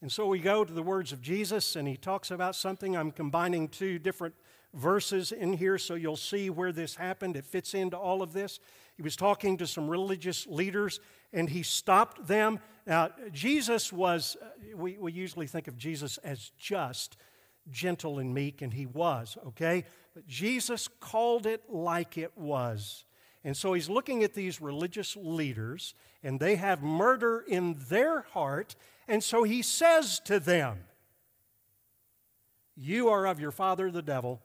And 0.03 0.13
so 0.13 0.27
we 0.27 0.39
go 0.39 0.65
to 0.65 0.73
the 0.73 0.83
words 0.83 1.11
of 1.13 1.23
Jesus, 1.23 1.75
and 1.75 1.89
he 1.89 1.97
talks 1.97 2.31
about 2.31 2.55
something. 2.55 2.97
I'm 2.97 3.11
combining 3.11 3.69
two 3.69 3.99
different 3.99 4.35
verses 4.75 5.33
in 5.33 5.55
here 5.55 5.79
so 5.79 5.95
you'll 5.95 6.17
see 6.17 6.51
where 6.51 6.71
this 6.71 6.97
happened. 6.97 7.35
It 7.35 7.47
fits 7.47 7.73
into 7.73 7.97
all 7.97 8.23
of 8.23 8.35
this. 8.35 8.61
He 8.97 9.03
was 9.03 9.17
talking 9.17 9.57
to 9.57 9.67
some 9.67 9.89
religious 9.89 10.47
leaders, 10.47 11.01
and 11.33 11.49
he 11.49 11.63
stopped 11.63 12.27
them. 12.27 12.61
Now, 12.87 13.11
Jesus 13.33 13.93
was, 13.93 14.37
uh, 14.41 14.47
we, 14.77 14.99
we 14.99 15.13
usually 15.13 15.47
think 15.47 15.67
of 15.67 15.77
Jesus 15.79 16.19
as 16.19 16.51
just, 16.59 17.17
gentle, 17.71 18.19
and 18.19 18.35
meek, 18.35 18.63
and 18.63 18.73
he 18.73 18.87
was, 18.87 19.37
okay? 19.47 19.85
But 20.17 20.27
Jesus 20.27 20.89
called 20.99 21.45
it 21.45 21.65
like 21.69 22.17
it 22.17 22.33
was. 22.39 23.05
And 23.45 23.55
so 23.55 23.75
he's 23.75 23.91
looking 23.91 24.25
at 24.25 24.33
these 24.33 24.63
religious 24.63 25.15
leaders, 25.15 25.95
and 26.23 26.41
they 26.41 26.57
have 26.57 26.83
murder 26.83 27.45
in 27.47 27.77
their 27.91 28.23
heart, 28.23 28.77
and 29.07 29.23
so 29.23 29.43
he 29.43 29.61
says 29.61 30.19
to 30.21 30.41
them, 30.41 30.79
You 32.75 33.11
are 33.11 33.27
of 33.27 33.39
your 33.39 33.51
father 33.51 33.91
the 33.91 34.01
devil, 34.01 34.41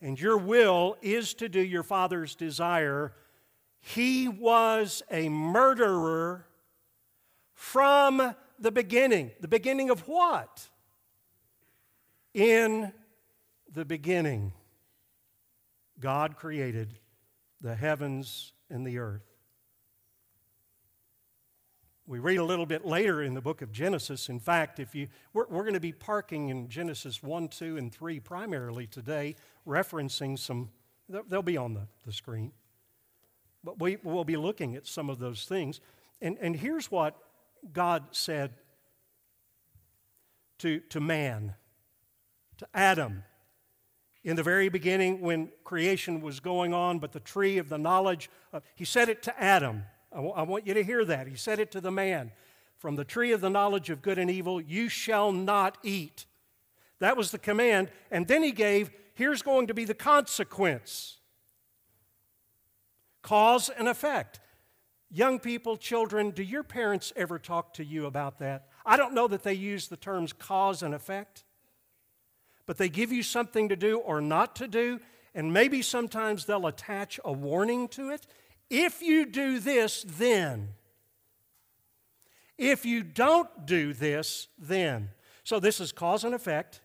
and 0.00 0.18
your 0.18 0.38
will 0.38 0.96
is 1.02 1.34
to 1.34 1.50
do 1.50 1.60
your 1.60 1.82
father's 1.82 2.34
desire. 2.34 3.12
He 3.80 4.26
was 4.26 5.02
a 5.10 5.28
murderer 5.28 6.46
from 7.52 8.34
the 8.58 8.72
beginning. 8.72 9.32
The 9.38 9.48
beginning 9.48 9.90
of 9.90 10.08
what? 10.08 10.70
In 12.32 12.94
the 13.76 13.84
beginning, 13.84 14.54
God 16.00 16.36
created 16.36 16.98
the 17.60 17.74
heavens 17.74 18.54
and 18.70 18.86
the 18.86 18.96
earth. 18.96 19.26
We 22.06 22.18
read 22.18 22.38
a 22.38 22.44
little 22.44 22.64
bit 22.64 22.86
later 22.86 23.22
in 23.22 23.34
the 23.34 23.42
book 23.42 23.60
of 23.60 23.72
Genesis. 23.72 24.30
In 24.30 24.40
fact, 24.40 24.80
if 24.80 24.94
you, 24.94 25.08
we're, 25.34 25.46
we're 25.48 25.64
going 25.64 25.74
to 25.74 25.80
be 25.80 25.92
parking 25.92 26.48
in 26.48 26.70
Genesis 26.70 27.22
1, 27.22 27.48
2, 27.48 27.76
and 27.76 27.92
3 27.92 28.18
primarily 28.20 28.86
today, 28.86 29.36
referencing 29.66 30.38
some, 30.38 30.70
they'll 31.28 31.42
be 31.42 31.58
on 31.58 31.74
the, 31.74 31.86
the 32.06 32.12
screen. 32.12 32.52
But 33.62 33.78
we 33.78 33.98
will 34.02 34.24
be 34.24 34.38
looking 34.38 34.74
at 34.74 34.86
some 34.86 35.10
of 35.10 35.18
those 35.18 35.44
things. 35.44 35.82
And, 36.22 36.38
and 36.40 36.56
here's 36.56 36.90
what 36.90 37.18
God 37.74 38.04
said 38.12 38.54
to, 40.60 40.80
to 40.88 40.98
man, 40.98 41.56
to 42.56 42.66
Adam, 42.72 43.22
in 44.26 44.34
the 44.34 44.42
very 44.42 44.68
beginning 44.68 45.20
when 45.20 45.48
creation 45.62 46.20
was 46.20 46.40
going 46.40 46.74
on, 46.74 46.98
but 46.98 47.12
the 47.12 47.20
tree 47.20 47.58
of 47.58 47.68
the 47.68 47.78
knowledge, 47.78 48.28
of, 48.52 48.64
he 48.74 48.84
said 48.84 49.08
it 49.08 49.22
to 49.22 49.40
Adam. 49.40 49.84
I, 50.12 50.16
w- 50.16 50.34
I 50.34 50.42
want 50.42 50.66
you 50.66 50.74
to 50.74 50.82
hear 50.82 51.04
that. 51.04 51.28
He 51.28 51.36
said 51.36 51.60
it 51.60 51.70
to 51.70 51.80
the 51.80 51.92
man 51.92 52.32
From 52.76 52.96
the 52.96 53.04
tree 53.04 53.30
of 53.30 53.40
the 53.40 53.48
knowledge 53.48 53.88
of 53.88 54.02
good 54.02 54.18
and 54.18 54.28
evil, 54.28 54.60
you 54.60 54.88
shall 54.88 55.30
not 55.30 55.78
eat. 55.84 56.26
That 56.98 57.16
was 57.16 57.30
the 57.30 57.38
command. 57.38 57.88
And 58.10 58.26
then 58.26 58.42
he 58.42 58.50
gave, 58.50 58.90
here's 59.14 59.42
going 59.42 59.68
to 59.68 59.74
be 59.74 59.84
the 59.84 59.94
consequence 59.94 61.18
cause 63.22 63.68
and 63.68 63.88
effect. 63.88 64.40
Young 65.08 65.38
people, 65.38 65.76
children, 65.76 66.30
do 66.30 66.42
your 66.42 66.64
parents 66.64 67.12
ever 67.14 67.38
talk 67.38 67.74
to 67.74 67.84
you 67.84 68.06
about 68.06 68.40
that? 68.40 68.66
I 68.84 68.96
don't 68.96 69.14
know 69.14 69.28
that 69.28 69.44
they 69.44 69.54
use 69.54 69.86
the 69.86 69.96
terms 69.96 70.32
cause 70.32 70.82
and 70.82 70.94
effect, 70.94 71.44
but 72.66 72.78
they 72.78 72.88
give 72.88 73.12
you 73.12 73.22
something 73.22 73.68
to 73.68 73.76
do 73.76 73.98
or 73.98 74.20
not 74.20 74.56
to 74.56 74.68
do, 74.68 75.00
and 75.34 75.52
maybe 75.52 75.82
sometimes 75.82 76.44
they'll 76.44 76.66
attach 76.66 77.20
a 77.24 77.32
warning 77.32 77.88
to 77.88 78.10
it. 78.10 78.26
If 78.68 79.00
you 79.00 79.26
do 79.26 79.60
this, 79.60 80.04
then. 80.06 80.70
If 82.58 82.84
you 82.84 83.02
don't 83.02 83.66
do 83.66 83.92
this, 83.92 84.48
then. 84.58 85.10
So 85.44 85.60
this 85.60 85.80
is 85.80 85.92
cause 85.92 86.24
and 86.24 86.34
effect. 86.34 86.80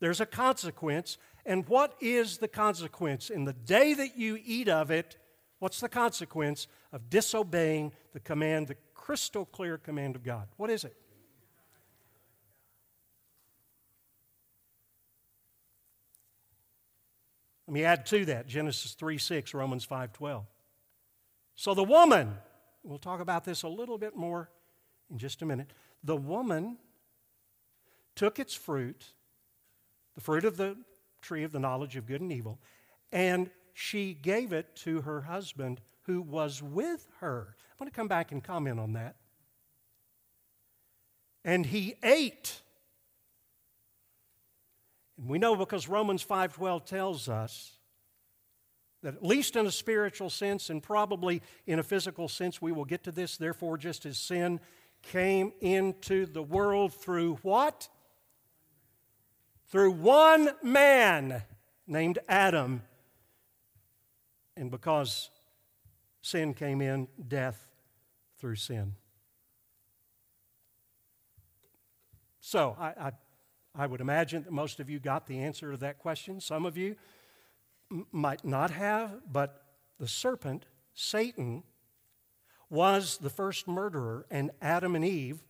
There's 0.00 0.20
a 0.20 0.26
consequence. 0.26 1.16
And 1.46 1.66
what 1.68 1.94
is 2.00 2.38
the 2.38 2.48
consequence? 2.48 3.30
In 3.30 3.44
the 3.44 3.52
day 3.52 3.94
that 3.94 4.18
you 4.18 4.38
eat 4.44 4.68
of 4.68 4.90
it, 4.90 5.16
what's 5.58 5.80
the 5.80 5.88
consequence 5.88 6.66
of 6.92 7.08
disobeying 7.08 7.92
the 8.12 8.20
command, 8.20 8.66
the 8.66 8.76
crystal 8.94 9.46
clear 9.46 9.78
command 9.78 10.16
of 10.16 10.22
God? 10.22 10.48
What 10.56 10.70
is 10.70 10.84
it? 10.84 10.96
Let 17.70 17.74
me 17.74 17.84
add 17.84 18.04
to 18.06 18.24
that 18.24 18.48
Genesis 18.48 18.94
3 18.94 19.16
6, 19.16 19.54
Romans 19.54 19.84
5 19.84 20.12
12. 20.12 20.44
So 21.54 21.72
the 21.72 21.84
woman, 21.84 22.34
we'll 22.82 22.98
talk 22.98 23.20
about 23.20 23.44
this 23.44 23.62
a 23.62 23.68
little 23.68 23.96
bit 23.96 24.16
more 24.16 24.50
in 25.08 25.18
just 25.18 25.40
a 25.40 25.46
minute. 25.46 25.72
The 26.02 26.16
woman 26.16 26.78
took 28.16 28.40
its 28.40 28.54
fruit, 28.54 29.12
the 30.16 30.20
fruit 30.20 30.44
of 30.44 30.56
the 30.56 30.78
tree 31.22 31.44
of 31.44 31.52
the 31.52 31.60
knowledge 31.60 31.94
of 31.94 32.06
good 32.06 32.20
and 32.20 32.32
evil, 32.32 32.58
and 33.12 33.50
she 33.72 34.14
gave 34.14 34.52
it 34.52 34.74
to 34.78 35.02
her 35.02 35.20
husband 35.20 35.80
who 36.06 36.22
was 36.22 36.60
with 36.60 37.06
her. 37.20 37.54
I'm 37.70 37.78
going 37.78 37.88
to 37.88 37.94
come 37.94 38.08
back 38.08 38.32
and 38.32 38.42
comment 38.42 38.80
on 38.80 38.94
that. 38.94 39.14
and 41.44 41.66
he 41.66 41.94
ate. 42.02 42.62
And 45.20 45.28
we 45.28 45.38
know 45.38 45.54
because 45.54 45.86
Romans 45.86 46.24
5:12 46.24 46.86
tells 46.86 47.28
us 47.28 47.76
that 49.02 49.14
at 49.14 49.22
least 49.22 49.54
in 49.54 49.66
a 49.66 49.70
spiritual 49.70 50.30
sense 50.30 50.70
and 50.70 50.82
probably 50.82 51.42
in 51.66 51.78
a 51.78 51.82
physical 51.82 52.26
sense 52.26 52.60
we 52.60 52.72
will 52.72 52.86
get 52.86 53.04
to 53.04 53.12
this 53.12 53.36
therefore 53.36 53.76
just 53.76 54.06
as 54.06 54.18
sin 54.18 54.60
came 55.02 55.52
into 55.60 56.24
the 56.24 56.42
world 56.42 56.94
through 56.94 57.36
what? 57.42 57.88
Through 59.66 59.92
one 59.92 60.50
man 60.62 61.42
named 61.86 62.18
Adam. 62.28 62.82
And 64.56 64.70
because 64.70 65.30
sin 66.22 66.54
came 66.54 66.80
in, 66.80 67.08
death 67.28 67.68
through 68.38 68.56
sin. 68.56 68.94
So 72.40 72.76
I, 72.78 72.88
I, 72.88 73.12
I, 73.80 73.86
would 73.86 74.00
imagine 74.00 74.42
that 74.44 74.52
most 74.52 74.80
of 74.80 74.90
you 74.90 74.98
got 74.98 75.26
the 75.26 75.38
answer 75.38 75.70
to 75.70 75.76
that 75.78 75.98
question. 75.98 76.40
Some 76.40 76.66
of 76.66 76.76
you 76.76 76.96
m- 77.90 78.06
might 78.12 78.44
not 78.44 78.70
have, 78.70 79.20
but 79.32 79.64
the 79.98 80.06
serpent, 80.08 80.66
Satan, 80.92 81.62
was 82.68 83.18
the 83.18 83.30
first 83.30 83.66
murderer, 83.66 84.26
and 84.30 84.50
Adam 84.60 84.94
and 84.94 85.04
Eve 85.04 85.42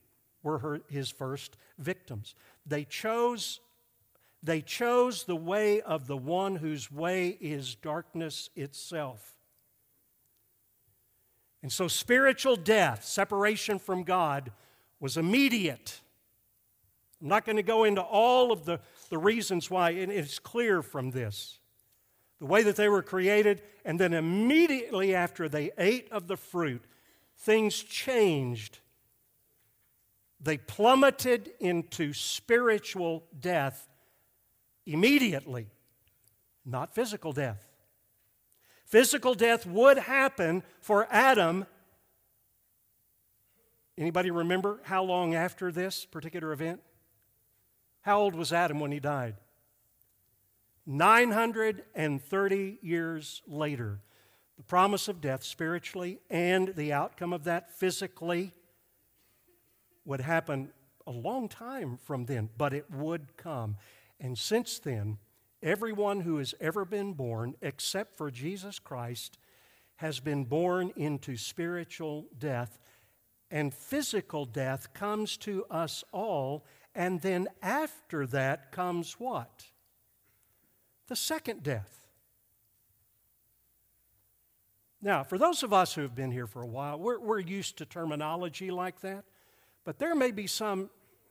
were 0.43 0.59
her, 0.59 0.81
his 0.89 1.11
first 1.11 1.57
victims. 1.79 2.35
They 2.65 2.85
chose, 2.85 3.61
they 4.43 4.61
chose 4.61 5.25
the 5.25 5.37
way 5.37 5.81
of 5.81 6.07
the 6.07 6.17
one 6.17 6.57
whose 6.57 6.91
way 6.91 7.37
is 7.41 7.75
darkness 7.75 8.49
itself. 8.55 9.35
And 11.63 11.71
so 11.71 11.89
spiritual 11.89 12.57
death, 12.57 13.05
separation 13.05 13.79
from 13.79 14.03
God, 14.05 14.53
was 14.99 15.17
immediate. 15.17 16.01
I'm 17.21 17.29
not 17.29 17.45
going 17.45 17.57
to 17.57 17.63
go 17.63 17.85
into 17.85 18.01
all 18.01 18.51
of 18.51 18.65
the, 18.65 18.81
the 19.11 19.19
reasons 19.19 19.71
why, 19.71 19.91
and 19.91 20.11
it's 20.11 20.39
clear 20.39 20.83
from 20.83 21.11
this. 21.11 21.59
The 22.39 22.47
way 22.47 22.63
that 22.63 22.77
they 22.77 22.89
were 22.89 23.03
created, 23.03 23.63
and 23.85 24.01
then 24.01 24.15
immediately 24.15 25.15
after 25.15 25.49
they 25.49 25.71
ate 25.77 26.11
of 26.11 26.27
the 26.27 26.39
fruit, 26.39 26.83
things 27.37 27.83
changed. 27.83 28.79
They 30.41 30.57
plummeted 30.57 31.51
into 31.61 32.15
spiritual 32.15 33.25
death 33.39 33.89
immediately, 34.87 35.67
not 36.65 36.95
physical 36.95 37.33
death. 37.33 37.67
Physical 38.87 39.35
death 39.35 39.67
would 39.67 39.99
happen 39.99 40.63
for 40.81 41.07
Adam. 41.11 41.67
Anybody 43.99 44.31
remember 44.31 44.81
how 44.85 45.05
long 45.05 45.35
after 45.35 45.71
this 45.71 46.07
particular 46.07 46.53
event? 46.53 46.81
How 48.03 48.21
old 48.21 48.35
was 48.35 48.53
Adam 48.53 48.81
when 48.81 48.93
he 48.93 49.01
died? 49.01 49.37
930 50.87 52.79
years 52.83 53.43
later. 53.47 54.01
The 54.57 54.65
promise 54.65 55.09
of 55.09 55.21
death 55.21 55.43
spiritually 55.43 56.19
and 56.29 56.75
the 56.75 56.93
outcome 56.93 57.33
of 57.33 57.45
that 57.45 57.73
physically 57.73 58.53
would 60.05 60.21
happen 60.21 60.73
a 61.07 61.11
long 61.11 61.49
time 61.49 61.99
from 62.05 62.27
then, 62.27 62.51
but 62.59 62.73
it 62.73 62.91
would 62.91 63.37
come. 63.37 63.77
And 64.19 64.37
since 64.37 64.79
then, 64.79 65.19
everyone 65.63 66.21
who 66.21 66.39
has 66.39 66.55
ever 66.61 66.85
been 66.85 67.15
born, 67.15 67.55
except 67.63 68.17
for 68.17 68.31
Jesus 68.31 68.79
Christ, 68.79 69.39
has 69.97 70.21
been 70.21 70.45
born 70.45 70.93
into 70.97 71.37
spiritual 71.37 72.27
death. 72.39 72.79
And 73.51 73.73
physical 73.73 74.45
death 74.45 74.93
comes 74.93 75.37
to 75.39 75.65
us 75.71 76.05
all. 76.13 76.65
And 77.01 77.19
then 77.23 77.49
after 77.63 78.27
that 78.27 78.73
comes 78.73 79.15
what? 79.15 79.65
The 81.09 81.17
second 81.17 81.63
death. 81.63 82.07
Now, 85.01 85.25
for 85.25 85.39
those 85.39 85.63
of 85.63 85.73
us 85.73 85.95
who 85.95 86.03
have 86.03 86.15
been 86.15 86.31
here 86.31 86.47
for 86.47 86.61
a 86.61 86.67
while, 86.67 86.99
we're, 86.99 87.19
we're 87.19 87.39
used 87.39 87.79
to 87.79 87.87
terminology 87.87 88.71
like 88.71 89.01
that, 89.01 89.25
but 89.83 89.99
there 89.99 90.15
may 90.15 90.31
be 90.31 90.47
some 90.47 90.91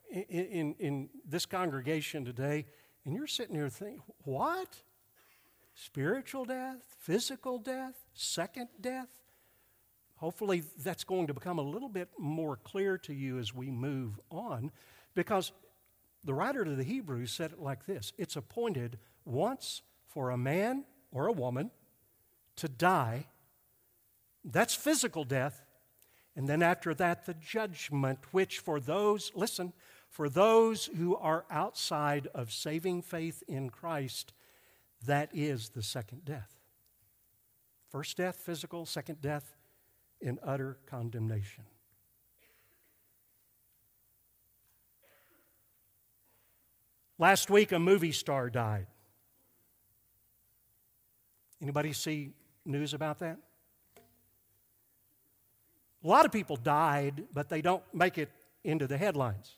in, 0.10 0.24
in, 0.24 0.76
in 0.80 1.10
this 1.24 1.46
congregation 1.46 2.26
today, 2.26 2.66
and 3.06 3.14
you're 3.14 3.28
sitting 3.28 3.54
here 3.54 3.70
thinking, 3.70 4.02
what? 4.24 4.76
Spiritual 5.76 6.46
death, 6.46 6.82
physical 6.98 7.60
death, 7.60 7.94
second 8.16 8.70
death? 8.82 9.20
Hopefully, 10.16 10.64
that's 10.80 11.04
going 11.04 11.28
to 11.28 11.34
become 11.36 11.60
a 11.60 11.62
little 11.62 11.90
bit 11.90 12.10
more 12.18 12.58
clear 12.58 12.98
to 12.98 13.14
you 13.14 13.38
as 13.38 13.54
we 13.54 13.70
move 13.70 14.20
on, 14.32 14.72
because 15.20 15.52
the 16.24 16.34
writer 16.34 16.64
to 16.64 16.76
the 16.76 16.84
Hebrews 16.84 17.34
said 17.34 17.52
it 17.52 17.60
like 17.60 17.86
this 17.86 18.14
It's 18.18 18.38
appointed 18.38 19.00
once 19.26 19.82
for 20.08 20.30
a 20.30 20.38
man 20.38 20.86
or 21.12 21.28
a 21.28 21.34
woman 21.34 21.72
to 22.56 22.70
die 22.70 23.26
that's 24.46 24.74
physical 24.74 25.26
death. 25.26 25.66
And 26.38 26.48
then 26.48 26.64
after 26.64 26.94
that, 26.94 27.26
the 27.26 27.34
judgment, 27.34 28.20
which 28.32 28.60
for 28.60 28.80
those, 28.80 29.34
listen, 29.36 29.74
for 30.08 30.30
those 30.30 30.86
who 30.98 31.18
are 31.18 31.44
outside 31.52 32.28
of 32.34 32.54
saving 32.54 33.02
faith 33.02 33.44
in 33.46 33.70
Christ, 33.70 34.32
that 35.06 35.32
is 35.34 35.70
the 35.70 35.84
second 35.84 36.24
death. 36.24 36.56
First 37.90 38.16
death, 38.16 38.38
physical, 38.38 38.86
second 38.86 39.20
death, 39.20 39.58
in 40.22 40.40
utter 40.42 40.78
condemnation. 40.86 41.66
Last 47.20 47.50
week, 47.50 47.74
a 47.74 47.80
movie 47.80 48.14
star 48.14 48.50
died. 48.50 48.88
Anybody 51.62 51.92
see 51.92 52.32
news 52.66 52.94
about 52.94 53.20
that? 53.20 53.38
A 56.02 56.08
lot 56.08 56.26
of 56.26 56.32
people 56.32 56.56
died, 56.56 57.26
but 57.34 57.50
they 57.50 57.62
don't 57.62 57.84
make 57.94 58.18
it 58.18 58.30
into 58.64 58.88
the 58.88 58.98
headlines. 58.98 59.58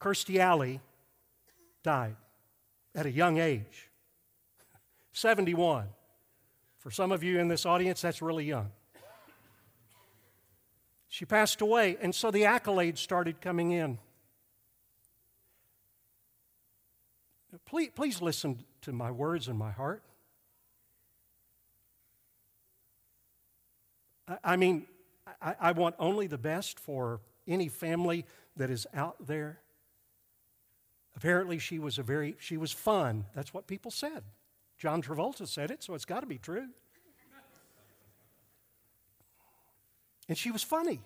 Kirstie 0.00 0.38
Alley 0.38 0.80
died 1.82 2.16
at 2.94 3.04
a 3.04 3.10
young 3.10 3.38
age 3.38 3.90
71. 5.12 5.88
For 6.78 6.90
some 6.90 7.12
of 7.12 7.22
you 7.22 7.38
in 7.38 7.48
this 7.48 7.66
audience, 7.66 8.00
that's 8.00 8.22
really 8.22 8.46
young. 8.46 8.70
She 11.08 11.24
passed 11.24 11.60
away, 11.60 11.96
and 12.00 12.14
so 12.14 12.30
the 12.30 12.42
accolades 12.42 12.98
started 12.98 13.40
coming 13.40 13.72
in. 13.72 13.98
Please, 17.64 17.90
please 17.94 18.20
listen 18.20 18.64
to 18.82 18.92
my 18.92 19.10
words 19.10 19.48
and 19.48 19.58
my 19.58 19.70
heart. 19.70 20.02
I 24.44 24.56
mean, 24.56 24.86
I, 25.40 25.72
want 25.72 25.94
only 25.98 26.26
the 26.26 26.38
best 26.38 26.78
for 26.78 27.20
any 27.46 27.68
family 27.68 28.26
that 28.56 28.70
is 28.70 28.86
out 28.92 29.26
there. 29.26 29.60
Apparently, 31.16 31.58
she 31.58 31.78
was 31.78 31.98
a 31.98 32.02
very, 32.02 32.36
she 32.38 32.58
was 32.58 32.72
fun. 32.72 33.24
That's 33.34 33.54
what 33.54 33.66
people 33.66 33.90
said. 33.90 34.22
John 34.76 35.02
Travolta 35.02 35.48
said 35.48 35.70
it, 35.70 35.82
so 35.82 35.94
it's 35.94 36.04
got 36.04 36.20
to 36.20 36.26
be 36.26 36.38
true. 36.38 36.68
And 40.28 40.36
she 40.36 40.50
was 40.50 40.62
funny. 40.62 41.00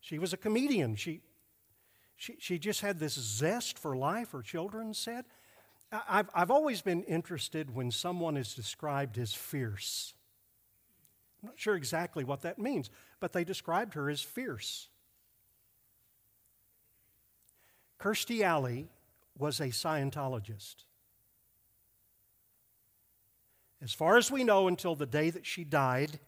She 0.00 0.18
was 0.18 0.32
a 0.32 0.36
comedian. 0.36 0.96
She, 0.96 1.20
she, 2.16 2.36
she 2.38 2.58
just 2.58 2.80
had 2.80 2.98
this 2.98 3.14
zest 3.14 3.78
for 3.78 3.96
life, 3.96 4.32
her 4.32 4.42
children 4.42 4.94
said. 4.94 5.24
I've, 5.90 6.28
I've 6.34 6.50
always 6.50 6.82
been 6.82 7.02
interested 7.04 7.74
when 7.74 7.90
someone 7.90 8.36
is 8.36 8.54
described 8.54 9.18
as 9.18 9.32
fierce. 9.32 10.14
I'm 11.42 11.48
not 11.48 11.58
sure 11.58 11.76
exactly 11.76 12.24
what 12.24 12.42
that 12.42 12.58
means, 12.58 12.90
but 13.20 13.32
they 13.32 13.44
described 13.44 13.94
her 13.94 14.10
as 14.10 14.20
fierce. 14.20 14.88
Kirstie 17.98 18.42
Alley 18.42 18.88
was 19.36 19.60
a 19.60 19.68
Scientologist. 19.68 20.84
As 23.80 23.92
far 23.92 24.16
as 24.16 24.30
we 24.30 24.42
know, 24.42 24.68
until 24.68 24.94
the 24.94 25.06
day 25.06 25.30
that 25.30 25.46
she 25.46 25.64
died, 25.64 26.18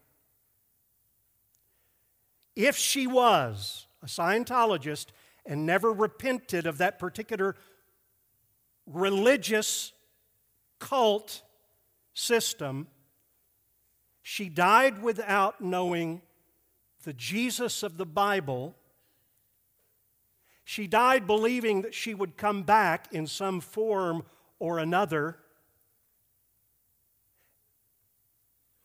if 2.55 2.75
she 2.77 3.07
was 3.07 3.87
a 4.03 4.07
Scientologist 4.07 5.07
and 5.45 5.65
never 5.65 5.91
repented 5.91 6.65
of 6.65 6.77
that 6.79 6.99
particular 6.99 7.55
religious 8.85 9.93
cult 10.79 11.41
system, 12.13 12.87
she 14.21 14.49
died 14.49 15.01
without 15.01 15.61
knowing 15.61 16.21
the 17.03 17.13
Jesus 17.13 17.83
of 17.83 17.97
the 17.97 18.05
Bible. 18.05 18.75
She 20.63 20.87
died 20.87 21.25
believing 21.25 21.81
that 21.81 21.93
she 21.93 22.13
would 22.13 22.37
come 22.37 22.63
back 22.63 23.11
in 23.11 23.25
some 23.27 23.59
form 23.59 24.23
or 24.59 24.77
another. 24.77 25.37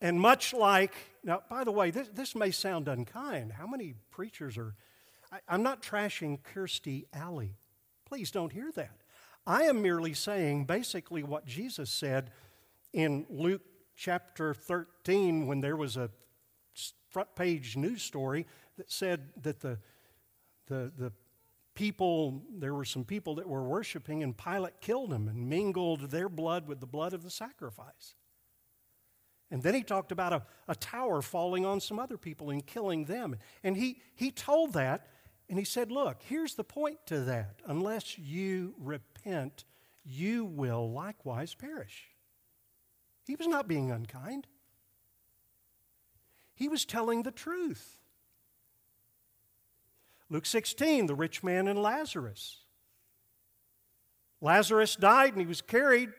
And 0.00 0.20
much 0.20 0.52
like, 0.52 0.94
now, 1.24 1.42
by 1.48 1.64
the 1.64 1.72
way, 1.72 1.90
this, 1.90 2.08
this 2.12 2.34
may 2.34 2.50
sound 2.50 2.88
unkind. 2.88 3.52
How 3.52 3.66
many 3.66 3.94
preachers 4.10 4.58
are, 4.58 4.74
I, 5.32 5.38
I'm 5.48 5.62
not 5.62 5.82
trashing 5.82 6.40
Kirstie 6.54 7.06
Alley. 7.12 7.56
Please 8.04 8.30
don't 8.30 8.52
hear 8.52 8.70
that. 8.72 9.02
I 9.46 9.62
am 9.64 9.80
merely 9.80 10.12
saying 10.12 10.64
basically 10.64 11.22
what 11.22 11.46
Jesus 11.46 11.88
said 11.90 12.30
in 12.92 13.26
Luke 13.30 13.62
chapter 13.96 14.52
13 14.52 15.46
when 15.46 15.60
there 15.60 15.76
was 15.76 15.96
a 15.96 16.10
front 17.10 17.34
page 17.34 17.76
news 17.76 18.02
story 18.02 18.46
that 18.76 18.90
said 18.90 19.30
that 19.42 19.60
the, 19.60 19.78
the, 20.66 20.92
the 20.98 21.12
people, 21.74 22.42
there 22.58 22.74
were 22.74 22.84
some 22.84 23.04
people 23.04 23.36
that 23.36 23.48
were 23.48 23.62
worshiping, 23.62 24.22
and 24.22 24.36
Pilate 24.36 24.80
killed 24.80 25.10
them 25.10 25.28
and 25.28 25.48
mingled 25.48 26.10
their 26.10 26.28
blood 26.28 26.66
with 26.66 26.80
the 26.80 26.86
blood 26.86 27.14
of 27.14 27.22
the 27.22 27.30
sacrifice. 27.30 28.14
And 29.50 29.62
then 29.62 29.74
he 29.74 29.82
talked 29.82 30.10
about 30.10 30.32
a, 30.32 30.42
a 30.66 30.74
tower 30.74 31.22
falling 31.22 31.64
on 31.64 31.80
some 31.80 31.98
other 31.98 32.18
people 32.18 32.50
and 32.50 32.66
killing 32.66 33.04
them. 33.04 33.36
And 33.62 33.76
he, 33.76 34.00
he 34.14 34.30
told 34.30 34.72
that, 34.72 35.06
and 35.48 35.58
he 35.58 35.64
said, 35.64 35.92
Look, 35.92 36.22
here's 36.28 36.54
the 36.54 36.64
point 36.64 36.98
to 37.06 37.20
that. 37.20 37.60
Unless 37.66 38.18
you 38.18 38.74
repent, 38.78 39.64
you 40.04 40.44
will 40.44 40.90
likewise 40.90 41.54
perish. 41.54 42.08
He 43.26 43.36
was 43.36 43.46
not 43.46 43.68
being 43.68 43.90
unkind, 43.90 44.46
he 46.54 46.68
was 46.68 46.84
telling 46.84 47.22
the 47.22 47.30
truth. 47.30 47.98
Luke 50.28 50.46
16, 50.46 51.06
the 51.06 51.14
rich 51.14 51.44
man 51.44 51.68
and 51.68 51.80
Lazarus. 51.80 52.62
Lazarus 54.40 54.96
died 54.96 55.30
and 55.30 55.40
he 55.40 55.46
was 55.46 55.62
carried, 55.62 56.10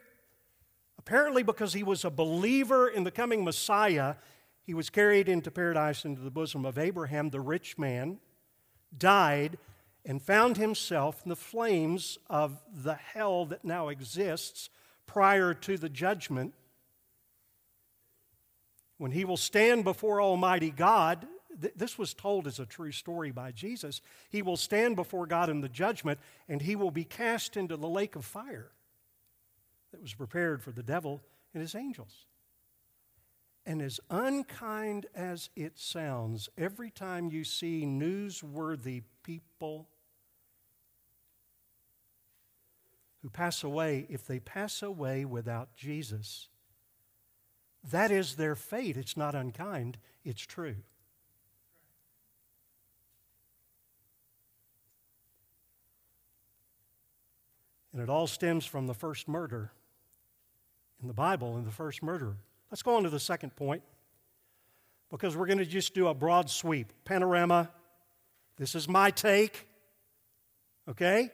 apparently 1.08 1.42
because 1.42 1.72
he 1.72 1.84
was 1.84 2.04
a 2.04 2.10
believer 2.10 2.90
in 2.90 3.06
the 3.06 3.12
coming 3.12 3.46
Messiah. 3.46 4.16
He 4.64 4.74
was 4.74 4.90
carried 4.90 5.30
into 5.30 5.50
paradise 5.50 6.04
into 6.04 6.20
the 6.20 6.30
bosom 6.30 6.66
of 6.66 6.78
Abraham. 6.78 7.30
The 7.30 7.40
rich 7.40 7.78
man 7.78 8.18
died 8.98 9.58
and 10.06 10.22
found 10.22 10.58
himself 10.58 11.22
in 11.24 11.30
the 11.30 11.38
flames 11.38 12.18
of 12.30 12.62
the 12.84 12.96
hell 12.96 13.46
that 13.46 13.64
now 13.64 13.88
exists 13.88 14.70
prior 15.06 15.54
to 15.54 15.78
the 15.78 15.88
judgment. 15.88 16.54
When 18.98 19.12
he 19.12 19.24
will 19.24 19.38
stand 19.38 19.86
before 19.86 20.22
Almighty 20.22 20.72
God 20.72 21.26
th- 21.62 21.74
this 21.78 21.98
was 21.98 22.14
told 22.14 22.48
as 22.48 22.60
a 22.60 22.66
true 22.66 22.92
story 22.92 23.32
by 23.32 23.54
Jesus. 23.54 24.02
He 24.30 24.42
will 24.42 24.58
stand 24.58 24.98
before 24.98 25.26
God 25.26 25.50
in 25.50 25.62
the 25.62 25.70
judgment, 25.70 26.20
and 26.50 26.62
he 26.62 26.76
will 26.76 26.92
be 26.92 27.06
cast 27.06 27.56
into 27.56 27.78
the 27.78 27.88
lake 27.88 28.18
of 28.18 28.26
fire 28.26 28.72
that 29.98 30.04
was 30.04 30.14
prepared 30.14 30.62
for 30.62 30.72
the 30.72 30.84
devil 30.84 31.24
and 31.56 31.62
his 31.62 31.74
angels. 31.74 32.28
And 33.66 33.82
as 33.82 34.00
unkind 34.12 35.08
as 35.16 35.50
it 35.56 35.80
sounds, 35.80 36.50
every 36.56 36.92
time 36.92 37.32
you 37.32 37.44
see 37.44 37.84
newsworthy 37.84 39.02
people 39.24 39.90
who 43.24 43.32
pass 43.32 43.64
away, 43.64 44.06
if 44.08 44.28
they 44.28 44.40
pass 44.40 44.84
away 44.84 45.26
without 45.26 45.76
Jesus, 45.76 46.48
that 47.90 48.12
is 48.12 48.36
their 48.36 48.56
fate. 48.56 48.98
It's 48.98 49.18
not 49.18 49.34
unkind, 49.34 49.98
it's 50.24 50.46
true. 50.46 50.76
And 57.92 58.00
it 58.00 58.10
all 58.10 58.28
stems 58.28 58.64
from 58.64 58.86
the 58.86 58.94
first 58.94 59.28
murder 59.28 59.72
in 61.02 61.08
the 61.08 61.14
Bible 61.14 61.58
in 61.58 61.66
the 61.66 61.72
first 61.72 62.02
murderer. 62.02 62.38
Let's 62.72 62.82
go 62.84 62.96
on 62.96 63.04
to 63.04 63.10
the 63.10 63.20
second 63.20 63.56
point 63.56 63.84
because 65.10 65.38
we're 65.38 65.46
going 65.46 65.60
to 65.60 65.66
just 65.66 65.94
do 65.94 66.08
a 66.08 66.14
broad 66.14 66.50
sweep. 66.50 66.92
Panorama. 67.06 67.70
This 68.58 68.76
is 68.76 68.88
my 68.88 69.12
take. 69.12 69.68
Okay? 70.90 71.30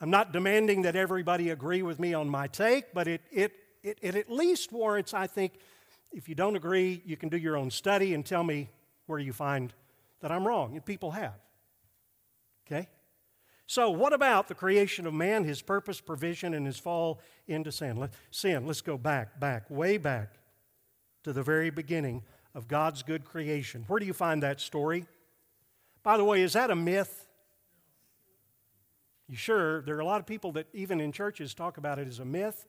I'm 0.00 0.10
not 0.10 0.32
demanding 0.32 0.82
that 0.82 0.96
everybody 0.96 1.50
agree 1.50 1.82
with 1.82 1.98
me 1.98 2.14
on 2.14 2.28
my 2.28 2.46
take, 2.46 2.94
but 2.94 3.08
it, 3.08 3.20
it, 3.30 3.52
it, 3.82 3.98
it 4.00 4.14
at 4.14 4.30
least 4.30 4.72
warrants, 4.72 5.12
I 5.12 5.26
think, 5.26 5.54
if 6.12 6.28
you 6.28 6.34
don't 6.34 6.56
agree, 6.56 7.02
you 7.04 7.16
can 7.16 7.28
do 7.28 7.36
your 7.36 7.56
own 7.56 7.70
study 7.70 8.14
and 8.14 8.26
tell 8.26 8.42
me 8.42 8.68
where 9.06 9.18
you 9.18 9.32
find 9.32 9.72
that 10.20 10.32
I'm 10.32 10.46
wrong. 10.46 10.74
And 10.74 10.84
people 10.84 11.12
have. 11.12 11.38
Okay? 12.66 12.88
So, 13.70 13.88
what 13.88 14.12
about 14.12 14.48
the 14.48 14.54
creation 14.56 15.06
of 15.06 15.14
man, 15.14 15.44
his 15.44 15.62
purpose, 15.62 16.00
provision, 16.00 16.54
and 16.54 16.66
his 16.66 16.76
fall 16.76 17.20
into 17.46 17.70
sin? 17.70 17.98
Let, 17.98 18.10
sin, 18.32 18.66
let's 18.66 18.80
go 18.80 18.98
back, 18.98 19.38
back, 19.38 19.70
way 19.70 19.96
back 19.96 20.40
to 21.22 21.32
the 21.32 21.44
very 21.44 21.70
beginning 21.70 22.24
of 22.52 22.66
God's 22.66 23.04
good 23.04 23.24
creation. 23.24 23.84
Where 23.86 24.00
do 24.00 24.06
you 24.06 24.12
find 24.12 24.42
that 24.42 24.60
story? 24.60 25.06
By 26.02 26.16
the 26.16 26.24
way, 26.24 26.42
is 26.42 26.54
that 26.54 26.72
a 26.72 26.74
myth? 26.74 27.28
You 29.28 29.36
sure? 29.36 29.82
There 29.82 29.94
are 29.94 30.00
a 30.00 30.04
lot 30.04 30.18
of 30.18 30.26
people 30.26 30.50
that, 30.54 30.66
even 30.72 31.00
in 31.00 31.12
churches, 31.12 31.54
talk 31.54 31.78
about 31.78 32.00
it 32.00 32.08
as 32.08 32.18
a 32.18 32.24
myth, 32.24 32.66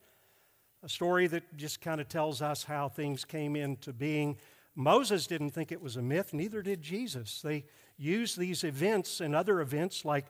a 0.83 0.87
story 0.87 1.25
that 1.25 1.57
just 1.57 1.81
kind 1.81 1.99
of 1.99 2.09
tells 2.09 2.43
us 2.43 2.63
how 2.63 2.89
things 2.89 3.25
came 3.25 3.55
into 3.55 3.91
being. 3.91 4.37
Moses 4.75 5.25
didn't 5.25 5.49
think 5.49 5.71
it 5.71 5.81
was 5.81 5.97
a 5.97 6.03
myth, 6.03 6.31
neither 6.31 6.61
did 6.61 6.83
Jesus. 6.83 7.41
They 7.41 7.65
used 7.97 8.37
these 8.37 8.63
events 8.63 9.19
and 9.19 9.33
other 9.33 9.61
events 9.61 10.05
like 10.05 10.27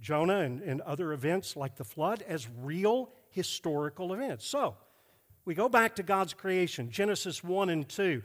Jonah 0.00 0.40
and, 0.40 0.60
and 0.62 0.80
other 0.82 1.12
events 1.12 1.56
like 1.56 1.76
the 1.76 1.84
flood 1.84 2.22
as 2.28 2.48
real 2.62 3.10
historical 3.30 4.12
events. 4.12 4.46
So, 4.46 4.76
we 5.46 5.54
go 5.54 5.68
back 5.68 5.94
to 5.96 6.02
God's 6.02 6.34
creation, 6.34 6.90
Genesis 6.90 7.42
1 7.42 7.70
and 7.70 7.88
2. 7.88 8.20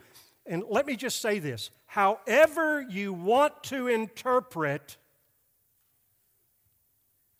And 0.47 0.63
let 0.67 0.87
me 0.87 0.95
just 0.95 1.21
say 1.21 1.39
this 1.39 1.69
however 1.85 2.81
you 2.81 3.13
want 3.13 3.63
to 3.65 3.87
interpret, 3.87 4.97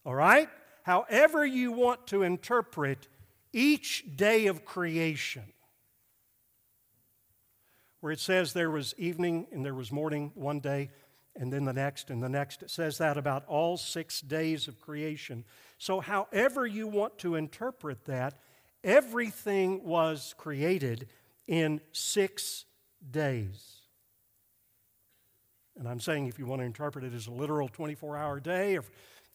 all 0.05 0.15
right? 0.15 0.47
However 0.84 1.45
you 1.45 1.71
want 1.71 2.07
to 2.07 2.23
interpret 2.23 3.07
each 3.53 4.05
day 4.15 4.47
of 4.47 4.65
creation, 4.65 5.43
where 8.01 8.12
it 8.12 8.19
says 8.19 8.53
there 8.53 8.71
was 8.71 8.93
evening 8.97 9.47
and 9.51 9.65
there 9.65 9.75
was 9.75 9.91
morning 9.91 10.31
one 10.36 10.60
day, 10.60 10.89
and 11.35 11.51
then 11.51 11.65
the 11.65 11.73
next 11.73 12.09
and 12.09 12.21
the 12.21 12.29
next. 12.29 12.63
It 12.63 12.69
says 12.69 12.97
that 12.97 13.17
about 13.17 13.45
all 13.47 13.77
six 13.77 14.21
days 14.21 14.67
of 14.67 14.79
creation. 14.79 15.45
So, 15.77 15.99
however 15.99 16.65
you 16.65 16.87
want 16.87 17.17
to 17.19 17.35
interpret 17.35 18.05
that, 18.05 18.39
everything 18.83 19.83
was 19.83 20.35
created 20.37 21.07
in 21.47 21.81
six 21.91 22.65
days. 23.09 23.77
And 25.77 25.87
I'm 25.87 25.99
saying 25.99 26.27
if 26.27 26.37
you 26.37 26.45
want 26.45 26.61
to 26.61 26.65
interpret 26.65 27.03
it 27.05 27.13
as 27.13 27.27
a 27.27 27.31
literal 27.31 27.67
24 27.67 28.17
hour 28.17 28.39
day, 28.39 28.77
or 28.77 28.83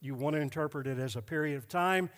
you 0.00 0.14
want 0.14 0.37
to 0.37 0.40
interpret 0.40 0.87
it 0.87 0.98
as 0.98 1.16
a 1.16 1.22
period 1.22 1.56
of 1.56 1.68
time, 1.68 2.11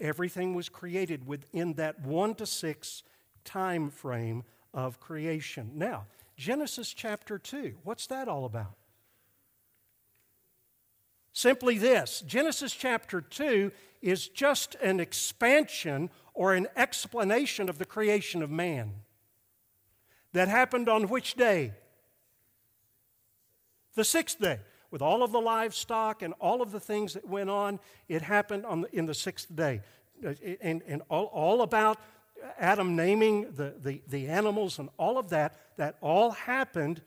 everything 0.00 0.54
was 0.54 0.68
created 0.68 1.26
within 1.26 1.74
that 1.74 2.00
one 2.00 2.34
to 2.36 2.46
six 2.46 3.02
time 3.44 3.90
frame 3.90 4.44
of 4.72 4.98
creation. 4.98 5.72
Now, 5.74 6.06
Genesis 6.36 6.94
chapter 6.94 7.38
2, 7.38 7.74
what's 7.84 8.06
that 8.06 8.28
all 8.28 8.44
about? 8.44 8.79
Simply 11.32 11.78
this 11.78 12.22
Genesis 12.26 12.72
chapter 12.72 13.20
2 13.20 13.70
is 14.02 14.28
just 14.28 14.74
an 14.76 15.00
expansion 15.00 16.10
or 16.34 16.54
an 16.54 16.66
explanation 16.76 17.68
of 17.68 17.78
the 17.78 17.84
creation 17.84 18.42
of 18.42 18.50
man. 18.50 18.94
That 20.32 20.48
happened 20.48 20.88
on 20.88 21.08
which 21.08 21.34
day? 21.34 21.72
The 23.94 24.04
sixth 24.04 24.40
day. 24.40 24.60
With 24.90 25.02
all 25.02 25.22
of 25.22 25.30
the 25.30 25.40
livestock 25.40 26.22
and 26.22 26.34
all 26.40 26.62
of 26.62 26.72
the 26.72 26.80
things 26.80 27.14
that 27.14 27.26
went 27.26 27.50
on, 27.50 27.78
it 28.08 28.22
happened 28.22 28.66
on 28.66 28.82
the, 28.82 28.96
in 28.96 29.06
the 29.06 29.14
sixth 29.14 29.54
day. 29.54 29.82
Uh, 30.24 30.34
and, 30.60 30.82
and 30.86 31.02
all, 31.08 31.26
all 31.26 31.62
about 31.62 31.98
Adam 32.58 32.96
naming 32.96 33.52
the, 33.52 33.74
the, 33.80 34.02
the 34.08 34.26
animals 34.26 34.78
and 34.78 34.88
all 34.96 35.18
of 35.18 35.28
that, 35.30 35.56
that 35.76 35.96
all 36.00 36.32
happened, 36.32 37.02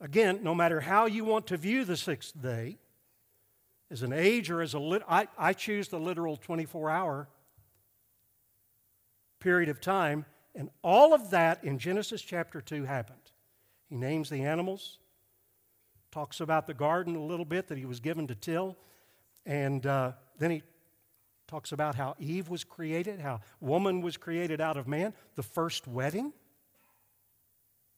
again, 0.00 0.40
no 0.42 0.54
matter 0.54 0.80
how 0.80 1.06
you 1.06 1.24
want 1.24 1.46
to 1.48 1.56
view 1.56 1.84
the 1.84 1.96
sixth 1.96 2.40
day, 2.40 2.78
as 3.90 4.02
an 4.02 4.12
age 4.12 4.50
or 4.50 4.60
as 4.62 4.74
a 4.74 4.78
lit- 4.78 5.02
I, 5.08 5.28
I 5.36 5.52
choose 5.52 5.88
the 5.88 5.98
literal 5.98 6.36
24 6.36 6.90
hour 6.90 7.28
period 9.40 9.68
of 9.68 9.80
time 9.80 10.24
and 10.54 10.70
all 10.82 11.14
of 11.14 11.30
that 11.30 11.64
in 11.64 11.78
genesis 11.78 12.22
chapter 12.22 12.60
2 12.60 12.84
happened. 12.84 13.18
He 13.88 13.96
names 13.96 14.30
the 14.30 14.44
animals 14.44 14.98
talks 16.10 16.40
about 16.40 16.66
the 16.66 16.74
garden 16.74 17.14
a 17.14 17.22
little 17.22 17.44
bit 17.44 17.68
that 17.68 17.78
he 17.78 17.84
was 17.84 18.00
given 18.00 18.26
to 18.26 18.34
till 18.34 18.76
and 19.46 19.86
uh, 19.86 20.12
then 20.38 20.50
he 20.50 20.62
talks 21.48 21.72
about 21.72 21.94
how 21.94 22.14
eve 22.18 22.48
was 22.48 22.64
created 22.64 23.20
how 23.20 23.40
woman 23.60 24.00
was 24.00 24.16
created 24.16 24.60
out 24.60 24.76
of 24.76 24.86
man. 24.86 25.12
The 25.34 25.42
first 25.42 25.88
wedding 25.88 26.32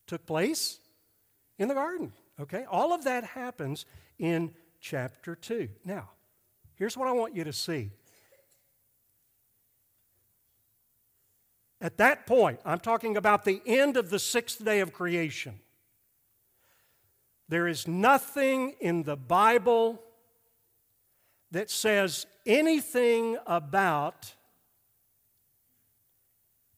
took 0.07 0.25
place 0.27 0.79
in 1.59 1.69
the 1.69 1.75
garden 1.75 2.13
okay? 2.41 2.65
All 2.71 2.93
of 2.93 3.05
that 3.05 3.25
happens 3.25 3.87
in 4.19 4.53
chapter 4.83 5.35
2. 5.37 5.69
Now, 5.85 6.11
here's 6.75 6.97
what 6.97 7.09
I 7.09 7.13
want 7.13 7.35
you 7.35 7.45
to 7.45 7.53
see. 7.53 7.93
At 11.81 11.97
that 11.97 12.27
point, 12.27 12.61
I'm 12.65 12.81
talking 12.81 13.17
about 13.17 13.45
the 13.45 13.63
end 13.65 13.97
of 13.97 14.11
the 14.11 14.19
sixth 14.19 14.63
day 14.63 14.81
of 14.81 14.93
creation. 14.93 15.61
There 17.49 17.67
is 17.67 17.89
nothing 17.89 18.75
in 18.81 19.05
the 19.05 19.17
Bible 19.17 20.03
that 21.51 21.71
says 21.71 22.27
anything 22.45 23.37
about 23.47 24.35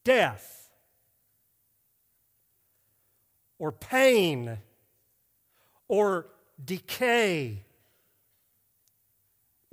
death 0.03 0.69
or 3.57 3.71
pain 3.71 4.57
or 5.87 6.27
decay 6.63 7.63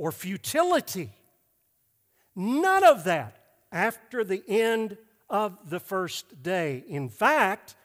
or 0.03 0.11
futility. 0.11 1.11
None 2.35 2.83
of 2.83 3.05
that 3.05 3.37
after 3.71 4.25
the 4.25 4.43
end 4.49 4.97
of 5.31 5.71
the 5.71 5.79
first 5.79 6.43
day. 6.43 6.83
In 6.89 7.09
fact, 7.09 7.77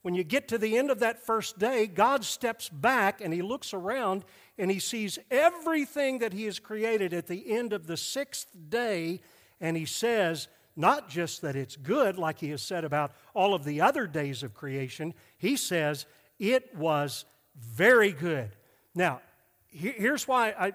when 0.00 0.14
you 0.14 0.24
get 0.24 0.48
to 0.48 0.56
the 0.56 0.78
end 0.78 0.90
of 0.90 1.00
that 1.00 1.26
first 1.26 1.58
day, 1.58 1.86
God 1.86 2.24
steps 2.24 2.70
back 2.70 3.20
and 3.20 3.30
he 3.34 3.42
looks 3.42 3.74
around 3.74 4.24
and 4.56 4.70
he 4.70 4.78
sees 4.78 5.18
everything 5.30 6.20
that 6.20 6.32
he 6.32 6.44
has 6.44 6.58
created 6.58 7.12
at 7.12 7.26
the 7.26 7.52
end 7.52 7.74
of 7.74 7.86
the 7.86 7.98
sixth 7.98 8.46
day, 8.70 9.20
and 9.60 9.76
he 9.76 9.84
says, 9.84 10.48
not 10.76 11.10
just 11.10 11.42
that 11.42 11.56
it's 11.56 11.76
good, 11.76 12.16
like 12.16 12.38
he 12.38 12.48
has 12.50 12.62
said 12.62 12.84
about 12.84 13.12
all 13.34 13.52
of 13.52 13.64
the 13.64 13.82
other 13.82 14.06
days 14.06 14.42
of 14.42 14.54
creation, 14.54 15.12
he 15.36 15.58
says 15.58 16.06
it 16.38 16.74
was 16.74 17.26
very 17.54 18.12
good. 18.12 18.56
Now, 18.94 19.20
here's 19.68 20.26
why 20.26 20.54
I, 20.58 20.72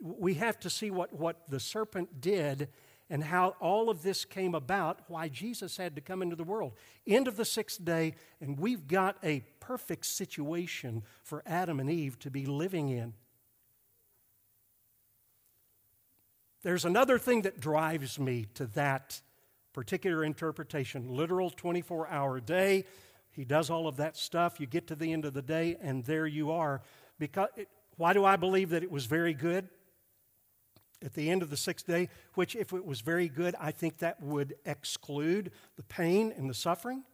we 0.00 0.34
have 0.34 0.58
to 0.60 0.70
see 0.70 0.90
what, 0.90 1.12
what 1.12 1.48
the 1.48 1.60
serpent 1.60 2.20
did 2.20 2.68
and 3.10 3.24
how 3.24 3.54
all 3.60 3.88
of 3.88 4.02
this 4.02 4.24
came 4.24 4.54
about, 4.54 5.00
why 5.08 5.28
Jesus 5.28 5.76
had 5.76 5.94
to 5.94 6.00
come 6.00 6.20
into 6.22 6.36
the 6.36 6.44
world. 6.44 6.72
End 7.06 7.26
of 7.26 7.36
the 7.36 7.44
sixth 7.44 7.82
day, 7.82 8.14
and 8.40 8.58
we've 8.58 8.86
got 8.86 9.16
a 9.24 9.42
perfect 9.60 10.04
situation 10.04 11.02
for 11.22 11.42
Adam 11.46 11.80
and 11.80 11.90
Eve 11.90 12.18
to 12.20 12.30
be 12.30 12.44
living 12.44 12.90
in. 12.90 13.14
There's 16.62 16.84
another 16.84 17.18
thing 17.18 17.42
that 17.42 17.60
drives 17.60 18.18
me 18.18 18.46
to 18.54 18.66
that 18.68 19.20
particular 19.72 20.24
interpretation 20.24 21.08
literal 21.08 21.50
24 21.50 22.08
hour 22.08 22.40
day. 22.40 22.84
He 23.30 23.44
does 23.44 23.70
all 23.70 23.86
of 23.86 23.96
that 23.96 24.16
stuff. 24.16 24.58
You 24.58 24.66
get 24.66 24.88
to 24.88 24.96
the 24.96 25.12
end 25.12 25.24
of 25.24 25.32
the 25.32 25.42
day, 25.42 25.76
and 25.80 26.04
there 26.04 26.26
you 26.26 26.50
are. 26.50 26.82
Because, 27.18 27.48
why 27.96 28.12
do 28.12 28.24
I 28.24 28.36
believe 28.36 28.70
that 28.70 28.82
it 28.82 28.90
was 28.90 29.06
very 29.06 29.34
good? 29.34 29.68
At 31.04 31.14
the 31.14 31.30
end 31.30 31.42
of 31.42 31.50
the 31.50 31.56
sixth 31.56 31.86
day, 31.86 32.08
which, 32.34 32.56
if 32.56 32.72
it 32.72 32.84
was 32.84 33.00
very 33.00 33.28
good, 33.28 33.54
I 33.60 33.70
think 33.70 33.98
that 33.98 34.20
would 34.22 34.54
exclude 34.64 35.52
the 35.76 35.82
pain 35.84 36.32
and 36.36 36.50
the 36.50 36.54
suffering, 36.54 37.04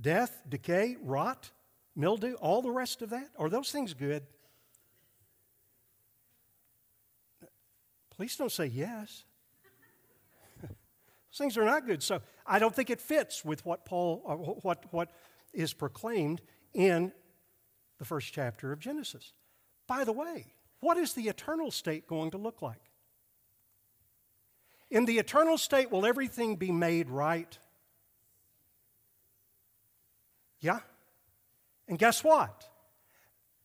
death, 0.00 0.42
decay, 0.48 0.96
rot, 1.02 1.50
mildew, 1.96 2.34
all 2.34 2.62
the 2.62 2.70
rest 2.70 3.02
of 3.02 3.10
that. 3.10 3.28
Are 3.38 3.48
those 3.48 3.70
things 3.70 3.94
good? 3.94 4.22
Please 8.10 8.36
don't 8.36 8.52
say 8.52 8.66
yes. 8.66 9.24
those 10.62 11.38
things 11.38 11.58
are 11.58 11.64
not 11.64 11.86
good. 11.86 12.02
So 12.02 12.20
I 12.46 12.58
don't 12.58 12.74
think 12.74 12.90
it 12.90 13.00
fits 13.00 13.44
with 13.44 13.64
what 13.66 13.84
Paul, 13.84 14.22
uh, 14.26 14.34
what, 14.34 14.84
what 14.92 15.10
is 15.52 15.72
proclaimed 15.72 16.40
in 16.72 17.12
the 17.98 18.04
first 18.04 18.32
chapter 18.32 18.72
of 18.72 18.78
Genesis. 18.78 19.32
By 19.86 20.04
the 20.04 20.12
way, 20.12 20.52
what 20.80 20.96
is 20.96 21.14
the 21.14 21.22
eternal 21.28 21.70
state 21.70 22.06
going 22.06 22.30
to 22.32 22.38
look 22.38 22.62
like? 22.62 22.91
In 24.92 25.06
the 25.06 25.18
eternal 25.18 25.56
state, 25.56 25.90
will 25.90 26.04
everything 26.04 26.56
be 26.56 26.70
made 26.70 27.08
right? 27.08 27.58
Yeah? 30.60 30.80
And 31.88 31.98
guess 31.98 32.22
what? 32.22 32.68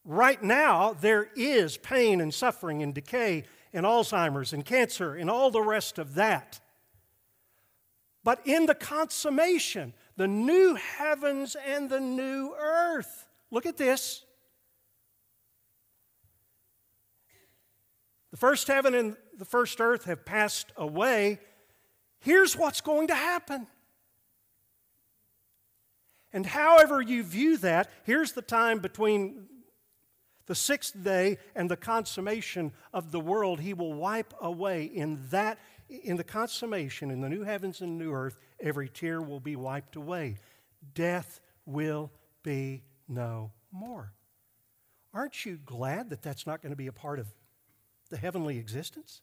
Right 0.06 0.42
now, 0.42 0.94
there 0.94 1.28
is 1.36 1.76
pain 1.76 2.22
and 2.22 2.34
suffering 2.34 2.82
and 2.82 2.96
decay 2.96 3.44
and 3.74 3.86
Alzheimer's 3.86 4.54
and 4.54 4.64
cancer 4.64 5.16
and 5.16 5.30
all 5.30 5.52
the 5.52 5.62
rest 5.62 6.00
of 6.00 6.16
that. 6.16 6.62
But 8.24 8.40
in 8.48 8.66
the 8.66 8.74
consummation, 8.74 9.94
the 10.16 10.30
new 10.30 10.76
heavens 10.76 11.58
and 11.68 11.90
the 11.90 12.00
new 12.00 12.56
earth, 12.58 13.28
look 13.52 13.66
at 13.66 13.76
this. 13.76 14.24
The 18.32 18.38
first 18.38 18.70
heaven 18.70 18.96
and 18.96 19.18
the 19.38 19.46
first 19.46 19.80
earth 19.80 20.06
have 20.06 20.26
passed 20.26 20.72
away. 20.76 21.40
Here's 22.20 22.56
what's 22.58 22.82
going 22.82 23.08
to 23.08 23.16
happen. 23.16 23.68
And 26.34 26.46
however 26.46 27.02
you 27.02 27.24
view 27.24 27.58
that, 27.58 27.90
here's 28.04 28.34
the 28.34 28.42
time 28.42 28.80
between 28.80 29.48
the 30.48 30.56
sixth 30.56 31.02
day 31.04 31.38
and 31.56 31.70
the 31.70 31.78
consummation 31.78 32.72
of 32.94 33.12
the 33.12 33.20
world. 33.20 33.60
He 33.60 33.74
will 33.74 33.94
wipe 33.94 34.34
away 34.42 34.84
in 34.84 35.20
that, 35.30 35.60
in 35.90 36.18
the 36.18 36.24
consummation, 36.24 37.12
in 37.12 37.22
the 37.22 37.30
new 37.30 37.44
heavens 37.44 37.82
and 37.82 37.98
new 37.98 38.12
earth, 38.12 38.38
every 38.60 38.90
tear 38.90 39.22
will 39.22 39.40
be 39.40 39.56
wiped 39.56 39.96
away. 39.96 40.38
Death 40.94 41.40
will 41.66 42.12
be 42.44 42.84
no 43.08 43.52
more. 43.72 44.14
Aren't 45.14 45.46
you 45.46 45.58
glad 45.66 46.10
that 46.10 46.22
that's 46.22 46.46
not 46.48 46.62
going 46.62 46.72
to 46.72 46.78
be 46.78 46.88
a 46.88 46.94
part 46.94 47.20
of 47.20 47.28
the 48.10 48.18
heavenly 48.18 48.58
existence? 48.58 49.22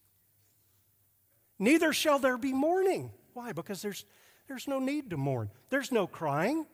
Neither 1.59 1.93
shall 1.93 2.19
there 2.19 2.39
be 2.39 2.53
mourning. 2.53 3.11
Why? 3.33 3.53
Because 3.53 3.83
there's, 3.83 4.05
there's 4.49 4.69
no 4.69 4.79
need 4.79 5.11
to 5.11 5.17
mourn. 5.17 5.51
There's 5.71 5.93
no 5.93 6.07
crying. 6.07 6.67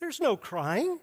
There's 0.00 0.20
no 0.20 0.36
crying, 0.36 0.98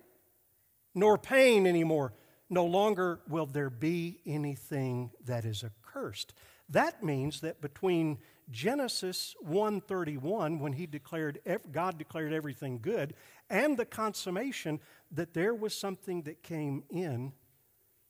nor 0.95 1.17
pain 1.17 1.67
anymore. 1.67 2.13
No 2.49 2.65
longer 2.65 3.19
will 3.27 3.45
there 3.45 3.69
be 3.69 4.19
anything 4.25 5.11
that 5.25 5.45
is 5.45 5.63
accursed. 5.63 6.33
That 6.69 7.03
means 7.03 7.41
that 7.41 7.61
between 7.61 8.17
Genesis 8.49 9.35
1:31 9.45 10.59
when 10.59 10.73
he 10.73 10.87
declared 10.87 11.39
God 11.71 11.97
declared 11.97 12.31
everything 12.33 12.79
good 12.79 13.13
and 13.49 13.77
the 13.77 13.85
consummation 13.85 14.79
that 15.11 15.33
there 15.33 15.53
was 15.53 15.77
something 15.77 16.23
that 16.23 16.43
came 16.43 16.83
in 16.89 17.33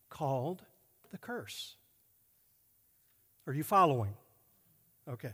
called 0.10 0.64
the 1.10 1.18
curse. 1.18 1.76
Are 3.48 3.54
you 3.54 3.64
following? 3.64 4.16
Okay. 5.10 5.34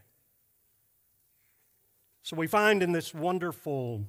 So 2.22 2.36
we 2.38 2.48
find 2.48 2.84
in 2.84 2.92
this 2.92 3.14
wonderful 3.14 4.06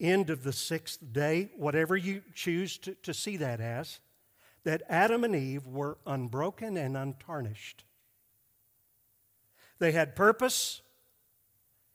end 0.00 0.30
of 0.30 0.42
the 0.42 0.52
sixth 0.52 0.98
day, 1.12 1.50
whatever 1.56 1.96
you 1.96 2.22
choose 2.34 2.78
to, 2.78 2.94
to 3.02 3.14
see 3.14 3.36
that 3.36 3.60
as, 3.60 4.00
that 4.64 4.82
Adam 4.88 5.24
and 5.24 5.34
Eve 5.34 5.66
were 5.66 5.98
unbroken 6.06 6.76
and 6.76 6.96
untarnished. 6.96 7.84
They 9.78 9.92
had 9.92 10.16
purpose, 10.16 10.82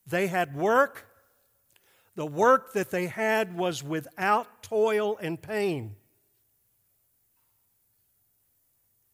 they 0.05 0.27
had 0.27 0.55
work. 0.55 1.05
The 2.15 2.25
work 2.25 2.73
that 2.73 2.89
they 2.89 3.05
had 3.05 3.55
was 3.55 3.83
without 3.83 4.63
toil 4.63 5.19
and 5.21 5.39
pain. 5.39 5.95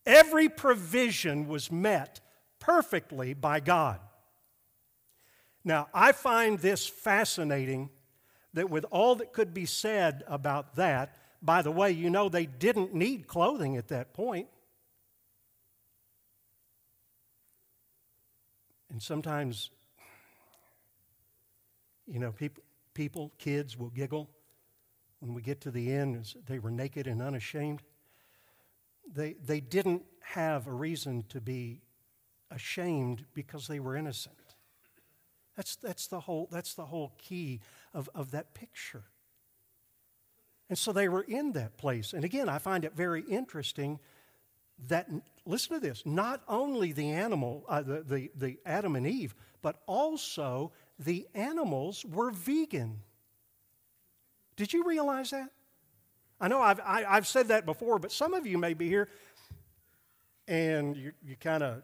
Every 0.06 0.48
provision 0.48 1.50
was 1.50 1.70
met 1.70 2.22
perfectly 2.64 3.34
by 3.34 3.60
God. 3.60 4.00
Now, 5.64 5.88
I 5.94 6.12
find 6.12 6.60
this 6.60 6.88
fascinating 6.88 7.90
that 8.54 8.70
with 8.70 8.86
all 8.92 9.16
that 9.16 9.34
could 9.34 9.54
be 9.54 9.66
said 9.66 10.24
about 10.28 10.76
that, 10.76 11.18
by 11.42 11.62
the 11.62 11.72
way, 11.72 11.92
you 11.92 12.10
know 12.10 12.30
they 12.30 12.46
didn't 12.46 12.94
need 12.94 13.28
clothing 13.28 13.76
at 13.76 13.90
that 13.90 14.14
point. 14.14 14.48
And 18.90 19.02
sometimes, 19.02 19.72
you 22.08 22.20
know, 22.20 22.32
people, 22.32 22.64
people, 22.94 23.32
kids 23.40 23.78
will 23.78 23.90
giggle 23.90 24.30
when 25.20 25.34
we 25.34 25.42
get 25.42 25.62
to 25.62 25.72
the 25.72 25.92
end. 25.92 26.34
They 26.46 26.60
were 26.60 26.72
naked 26.72 27.08
and 27.08 27.22
unashamed 27.22 27.82
they, 29.12 29.34
they 29.46 29.60
didn't 29.60 30.04
have 30.22 30.68
a 30.68 30.72
reason 30.72 31.24
to 31.30 31.42
be 31.42 31.82
ashamed 32.54 33.26
because 33.34 33.68
they 33.68 33.80
were 33.80 33.96
innocent. 33.96 34.36
That's, 35.56 35.76
that's, 35.76 36.08
the, 36.08 36.22
whole, 36.22 36.48
that's 36.52 36.74
the 36.74 36.86
whole 36.86 37.14
key 37.18 37.60
of, 37.94 38.10
of 38.16 38.32
that 38.32 38.54
picture. 38.54 39.04
And 40.70 40.78
so 40.78 40.92
they 40.92 41.10
were 41.10 41.22
in 41.22 41.52
that 41.54 41.78
place. 41.78 42.14
And 42.14 42.26
again, 42.26 42.50
I 42.50 42.58
find 42.58 42.86
it 42.86 42.96
very 42.96 43.22
interesting 43.22 44.00
that, 44.88 45.08
listen 45.46 45.76
to 45.76 45.80
this, 45.80 46.04
not 46.06 46.42
only 46.48 46.92
the 46.92 47.12
animal, 47.12 47.64
uh, 47.68 47.82
the, 47.82 48.02
the, 48.02 48.32
the 48.36 48.58
Adam 48.66 48.96
and 48.96 49.06
Eve, 49.06 49.36
but 49.62 49.82
also 49.86 50.72
the 50.98 51.28
animals 51.36 52.06
were 52.06 52.32
vegan. 52.32 53.00
Did 54.56 54.74
you 54.74 54.84
realize 54.84 55.32
that? 55.32 55.50
I 56.42 56.48
know 56.48 56.62
I've, 56.62 56.80
I, 56.80 57.00
have 57.00 57.08
i 57.08 57.16
have 57.16 57.28
said 57.28 57.48
that 57.50 57.66
before, 57.66 58.00
but 58.00 58.12
some 58.12 58.34
of 58.34 58.46
you 58.46 58.58
may 58.58 58.74
be 58.74 58.88
here 58.88 59.10
and 60.48 60.98
you, 60.98 61.12
you 61.26 61.36
kind 61.36 61.64
of, 61.64 61.84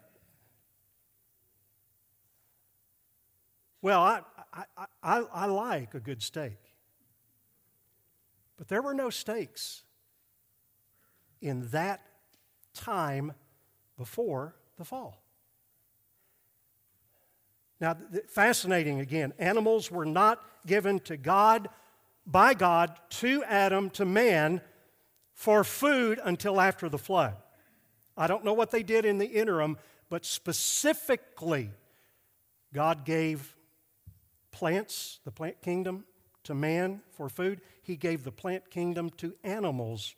well, 3.81 4.01
I, 4.01 4.21
I, 4.53 4.85
I, 5.01 5.17
I 5.33 5.45
like 5.45 5.93
a 5.93 5.99
good 5.99 6.21
steak. 6.21 6.57
But 8.57 8.67
there 8.67 8.81
were 8.81 8.93
no 8.93 9.09
steaks 9.09 9.83
in 11.41 11.69
that 11.69 12.01
time 12.73 13.33
before 13.97 14.55
the 14.77 14.83
fall. 14.83 15.23
Now, 17.79 17.95
fascinating 18.27 18.99
again, 18.99 19.33
animals 19.39 19.89
were 19.89 20.05
not 20.05 20.43
given 20.67 20.99
to 21.01 21.15
God, 21.15 21.69
by 22.25 22.53
God, 22.53 22.97
to 23.11 23.43
Adam, 23.45 23.89
to 23.91 24.03
man, 24.03 24.61
for 25.33 25.63
food 25.63 26.19
until 26.21 26.59
after 26.59 26.89
the 26.89 26.97
flood. 26.97 27.35
I 28.17 28.27
don't 28.27 28.43
know 28.43 28.53
what 28.53 28.71
they 28.71 28.83
did 28.83 29.05
in 29.05 29.17
the 29.17 29.25
interim, 29.25 29.77
but 30.09 30.25
specifically, 30.25 31.71
God 32.73 33.05
gave 33.05 33.55
plants, 34.59 35.21
the 35.23 35.31
plant 35.31 35.61
kingdom, 35.61 36.03
to 36.43 36.53
man 36.53 36.99
for 37.11 37.29
food. 37.29 37.61
He 37.81 37.95
gave 37.95 38.25
the 38.25 38.31
plant 38.31 38.69
kingdom 38.69 39.09
to 39.11 39.33
animals 39.41 40.15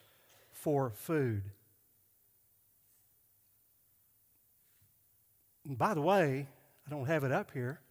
for 0.52 0.90
food. 0.90 1.44
And 5.64 5.78
by 5.78 5.94
the 5.94 6.02
way, 6.02 6.48
I 6.88 6.90
don't 6.90 7.06
have 7.06 7.24
it 7.24 7.32
up 7.32 7.52
here, 7.52 7.82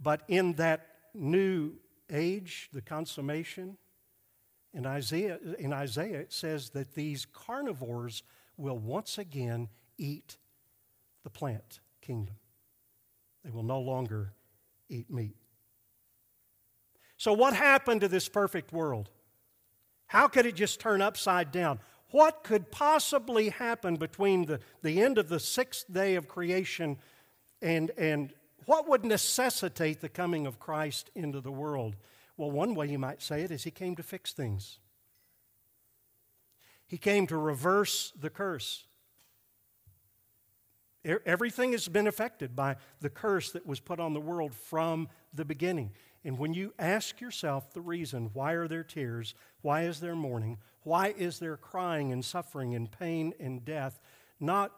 but 0.00 0.22
in 0.28 0.52
that 0.52 0.86
new 1.12 1.72
age, 2.12 2.68
the 2.72 2.80
consummation, 2.80 3.76
in 4.72 4.86
Isaiah, 4.86 5.40
in 5.58 5.72
Isaiah 5.72 6.20
it 6.20 6.32
says 6.32 6.70
that 6.70 6.94
these 6.94 7.26
carnivores 7.26 8.22
will 8.56 8.78
once 8.78 9.18
again 9.18 9.68
eat 9.98 10.36
the 11.24 11.30
plant 11.30 11.80
kingdom. 12.00 12.36
They 13.44 13.50
will 13.50 13.64
no 13.64 13.80
longer 13.80 14.32
eat 14.88 15.10
meat. 15.10 15.34
So, 17.16 17.32
what 17.32 17.54
happened 17.54 18.02
to 18.02 18.08
this 18.08 18.28
perfect 18.28 18.72
world? 18.72 19.10
How 20.08 20.28
could 20.28 20.46
it 20.46 20.54
just 20.54 20.80
turn 20.80 21.02
upside 21.02 21.50
down? 21.50 21.80
What 22.10 22.44
could 22.44 22.70
possibly 22.70 23.48
happen 23.48 23.96
between 23.96 24.46
the, 24.46 24.60
the 24.82 25.02
end 25.02 25.18
of 25.18 25.28
the 25.28 25.40
sixth 25.40 25.92
day 25.92 26.14
of 26.14 26.28
creation 26.28 26.98
and, 27.60 27.90
and 27.98 28.32
what 28.66 28.88
would 28.88 29.04
necessitate 29.04 30.00
the 30.00 30.08
coming 30.08 30.46
of 30.46 30.60
Christ 30.60 31.10
into 31.14 31.40
the 31.40 31.50
world? 31.50 31.96
Well, 32.36 32.50
one 32.50 32.74
way 32.74 32.88
you 32.88 32.98
might 32.98 33.22
say 33.22 33.42
it 33.42 33.50
is 33.50 33.64
he 33.64 33.70
came 33.70 33.96
to 33.96 34.02
fix 34.02 34.32
things. 34.32 34.78
He 36.86 36.98
came 36.98 37.26
to 37.28 37.36
reverse 37.36 38.12
the 38.18 38.30
curse. 38.30 38.84
Everything 41.24 41.72
has 41.72 41.88
been 41.88 42.06
affected 42.06 42.56
by 42.56 42.76
the 43.00 43.10
curse 43.10 43.52
that 43.52 43.66
was 43.66 43.80
put 43.80 44.00
on 44.00 44.12
the 44.12 44.20
world 44.20 44.54
from 44.54 45.08
the 45.32 45.44
beginning. 45.44 45.92
And 46.26 46.38
when 46.38 46.54
you 46.54 46.74
ask 46.76 47.20
yourself 47.20 47.72
the 47.72 47.80
reason, 47.80 48.30
why 48.32 48.54
are 48.54 48.66
there 48.66 48.82
tears? 48.82 49.36
Why 49.62 49.82
is 49.82 50.00
there 50.00 50.16
mourning? 50.16 50.58
Why 50.82 51.14
is 51.16 51.38
there 51.38 51.56
crying 51.56 52.10
and 52.10 52.24
suffering 52.24 52.74
and 52.74 52.90
pain 52.90 53.32
and 53.38 53.64
death? 53.64 54.00
Not 54.40 54.72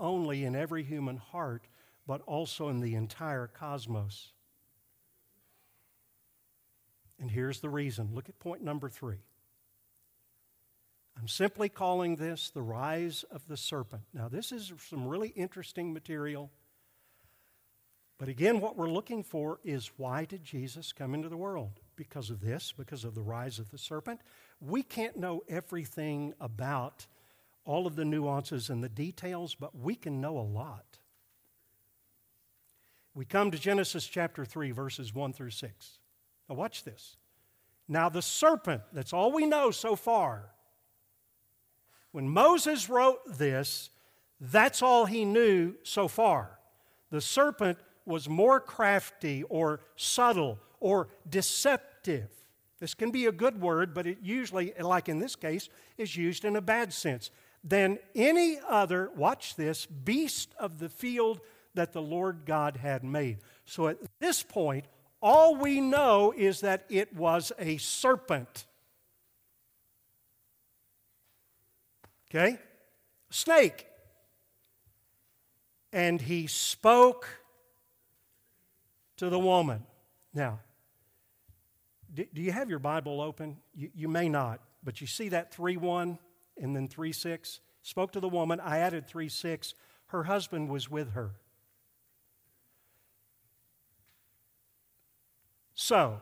only 0.00 0.42
in 0.42 0.56
every 0.56 0.82
human 0.82 1.18
heart, 1.18 1.66
but 2.06 2.22
also 2.22 2.70
in 2.70 2.80
the 2.80 2.94
entire 2.94 3.46
cosmos. 3.46 4.32
And 7.20 7.30
here's 7.30 7.60
the 7.60 7.68
reason. 7.68 8.14
Look 8.14 8.30
at 8.30 8.38
point 8.38 8.62
number 8.62 8.88
three. 8.88 9.18
I'm 11.18 11.28
simply 11.28 11.68
calling 11.68 12.16
this 12.16 12.48
the 12.48 12.62
rise 12.62 13.22
of 13.30 13.46
the 13.48 13.58
serpent. 13.58 14.04
Now, 14.14 14.28
this 14.28 14.50
is 14.50 14.72
some 14.88 15.06
really 15.06 15.28
interesting 15.28 15.92
material. 15.92 16.50
But 18.18 18.28
again, 18.28 18.60
what 18.60 18.76
we're 18.76 18.88
looking 18.88 19.22
for 19.22 19.60
is 19.62 19.90
why 19.96 20.24
did 20.24 20.42
Jesus 20.42 20.92
come 20.92 21.14
into 21.14 21.28
the 21.28 21.36
world? 21.36 21.80
Because 21.96 22.30
of 22.30 22.40
this, 22.40 22.72
because 22.76 23.04
of 23.04 23.14
the 23.14 23.22
rise 23.22 23.58
of 23.58 23.70
the 23.70 23.78
serpent. 23.78 24.20
We 24.60 24.82
can't 24.82 25.16
know 25.16 25.42
everything 25.48 26.32
about 26.40 27.06
all 27.66 27.86
of 27.86 27.96
the 27.96 28.04
nuances 28.04 28.70
and 28.70 28.82
the 28.82 28.88
details, 28.88 29.54
but 29.54 29.76
we 29.76 29.94
can 29.94 30.20
know 30.20 30.38
a 30.38 30.40
lot. 30.40 30.98
We 33.14 33.24
come 33.24 33.50
to 33.50 33.58
Genesis 33.58 34.06
chapter 34.06 34.44
3, 34.44 34.70
verses 34.70 35.14
1 35.14 35.32
through 35.32 35.50
6. 35.50 35.98
Now, 36.48 36.54
watch 36.54 36.84
this. 36.84 37.16
Now, 37.88 38.08
the 38.08 38.22
serpent, 38.22 38.82
that's 38.92 39.12
all 39.12 39.32
we 39.32 39.46
know 39.46 39.70
so 39.70 39.96
far. 39.96 40.50
When 42.12 42.28
Moses 42.28 42.88
wrote 42.88 43.20
this, 43.38 43.90
that's 44.40 44.82
all 44.82 45.06
he 45.06 45.24
knew 45.24 45.74
so 45.82 46.08
far. 46.08 46.58
The 47.10 47.20
serpent 47.20 47.78
was 48.06 48.28
more 48.28 48.60
crafty 48.60 49.42
or 49.44 49.80
subtle 49.96 50.58
or 50.80 51.08
deceptive. 51.28 52.28
This 52.78 52.94
can 52.94 53.10
be 53.10 53.26
a 53.26 53.32
good 53.32 53.60
word, 53.60 53.94
but 53.94 54.06
it 54.06 54.18
usually, 54.22 54.72
like 54.78 55.08
in 55.08 55.18
this 55.18 55.34
case, 55.34 55.68
is 55.96 56.16
used 56.16 56.44
in 56.44 56.56
a 56.56 56.60
bad 56.60 56.92
sense. 56.92 57.30
Than 57.64 57.98
any 58.14 58.58
other, 58.68 59.10
watch 59.16 59.56
this, 59.56 59.86
beast 59.86 60.54
of 60.58 60.78
the 60.78 60.88
field 60.88 61.40
that 61.74 61.92
the 61.92 62.02
Lord 62.02 62.42
God 62.44 62.76
had 62.76 63.02
made. 63.02 63.38
So 63.64 63.88
at 63.88 63.98
this 64.20 64.42
point, 64.42 64.86
all 65.20 65.56
we 65.56 65.80
know 65.80 66.32
is 66.36 66.60
that 66.60 66.84
it 66.88 67.14
was 67.14 67.50
a 67.58 67.78
serpent. 67.78 68.66
Okay? 72.30 72.58
Snake. 73.30 73.86
And 75.92 76.20
he 76.20 76.46
spoke 76.46 77.26
to 79.16 79.30
the 79.30 79.38
woman. 79.38 79.84
Now, 80.34 80.60
do, 82.12 82.24
you 82.34 82.52
have 82.52 82.70
your 82.70 82.78
Bible 82.78 83.20
open? 83.20 83.56
You, 83.74 83.90
you 83.94 84.08
may 84.08 84.28
not, 84.28 84.60
but 84.82 85.00
you 85.00 85.06
see 85.06 85.28
that 85.30 85.52
3 85.52 85.76
1 85.76 86.18
and 86.58 86.76
then 86.76 86.88
3 86.88 87.12
6? 87.12 87.60
Spoke 87.82 88.12
to 88.12 88.20
the 88.20 88.28
woman. 88.28 88.60
I 88.60 88.78
added 88.78 89.06
3 89.06 89.28
6. 89.28 89.74
Her 90.08 90.24
husband 90.24 90.68
was 90.68 90.90
with 90.90 91.12
her. 91.12 91.32
So, 95.74 96.20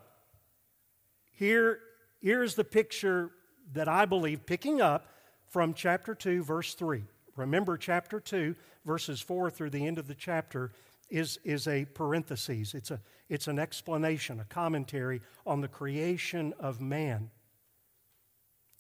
here, 1.33 1.79
here's 2.21 2.55
the 2.55 2.65
picture 2.65 3.31
that 3.73 3.89
I 3.89 4.05
believe, 4.05 4.47
picking 4.47 4.81
up 4.81 5.07
from 5.49 5.75
chapter 5.75 6.15
2, 6.15 6.43
verse 6.43 6.75
3. 6.75 7.05
Remember, 7.37 7.77
chapter 7.77 8.21
2, 8.21 8.57
verses 8.85 9.21
4 9.21 9.51
through 9.51 9.71
the 9.71 9.87
end 9.87 9.99
of 9.99 10.09
the 10.09 10.15
chapter 10.15 10.73
is, 11.11 11.39
is 11.45 11.67
a 11.67 11.85
parenthesis. 11.85 12.75
It's, 12.75 12.91
a, 12.91 13.01
it's 13.29 13.49
an 13.49 13.59
explanation, 13.59 14.41
a 14.41 14.45
commentary 14.45 15.21
on 15.47 15.61
the 15.61 15.69
creation 15.69 16.55
of 16.59 16.81
man. 16.81 17.31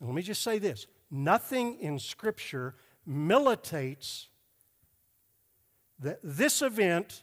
And 0.00 0.08
let 0.08 0.14
me 0.14 0.22
just 0.22 0.42
say 0.42 0.58
this 0.58 0.86
nothing 1.10 1.78
in 1.80 1.98
Scripture 1.98 2.74
militates 3.06 4.28
that 6.00 6.18
this 6.22 6.62
event 6.62 7.22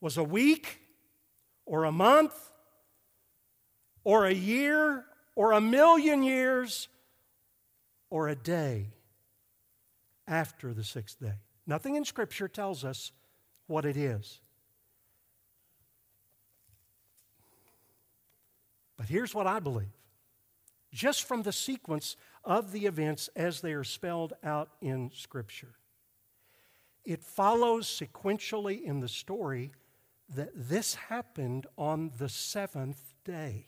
was 0.00 0.16
a 0.16 0.24
week 0.24 0.80
or 1.64 1.84
a 1.84 1.92
month 1.92 2.34
or 4.04 4.26
a 4.26 4.34
year 4.34 5.04
or 5.34 5.52
a 5.52 5.60
million 5.60 6.22
years 6.22 6.88
or 8.10 8.28
a 8.28 8.34
day 8.34 8.90
after 10.26 10.74
the 10.74 10.84
sixth 10.84 11.20
day. 11.20 11.38
Nothing 11.66 11.96
in 11.96 12.04
Scripture 12.04 12.48
tells 12.48 12.84
us 12.84 13.12
what 13.66 13.84
it 13.84 13.96
is. 13.96 14.40
But 18.96 19.08
here's 19.08 19.34
what 19.34 19.46
I 19.46 19.58
believe 19.58 19.92
just 20.92 21.26
from 21.26 21.42
the 21.42 21.52
sequence 21.52 22.16
of 22.44 22.70
the 22.70 22.86
events 22.86 23.28
as 23.34 23.60
they 23.60 23.72
are 23.72 23.84
spelled 23.84 24.34
out 24.44 24.70
in 24.80 25.10
Scripture. 25.14 25.74
It 27.04 27.24
follows 27.24 27.86
sequentially 27.88 28.82
in 28.82 29.00
the 29.00 29.08
story 29.08 29.72
that 30.28 30.50
this 30.54 30.94
happened 30.94 31.66
on 31.76 32.12
the 32.18 32.28
seventh 32.28 33.14
day. 33.24 33.66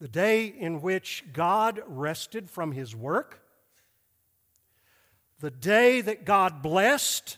The 0.00 0.08
day 0.08 0.46
in 0.46 0.80
which 0.80 1.24
God 1.32 1.82
rested 1.86 2.48
from 2.50 2.72
his 2.72 2.96
work 2.96 3.41
the 5.42 5.50
day 5.50 6.00
that 6.00 6.24
God 6.24 6.62
blessed 6.62 7.36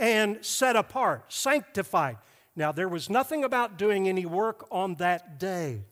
and 0.00 0.44
set 0.44 0.74
apart, 0.74 1.32
sanctified. 1.32 2.18
Now, 2.56 2.72
there 2.72 2.88
was 2.88 3.08
nothing 3.08 3.44
about 3.44 3.78
doing 3.78 4.08
any 4.08 4.26
work 4.26 4.66
on 4.72 4.96
that 4.96 5.38
day. 5.38 5.84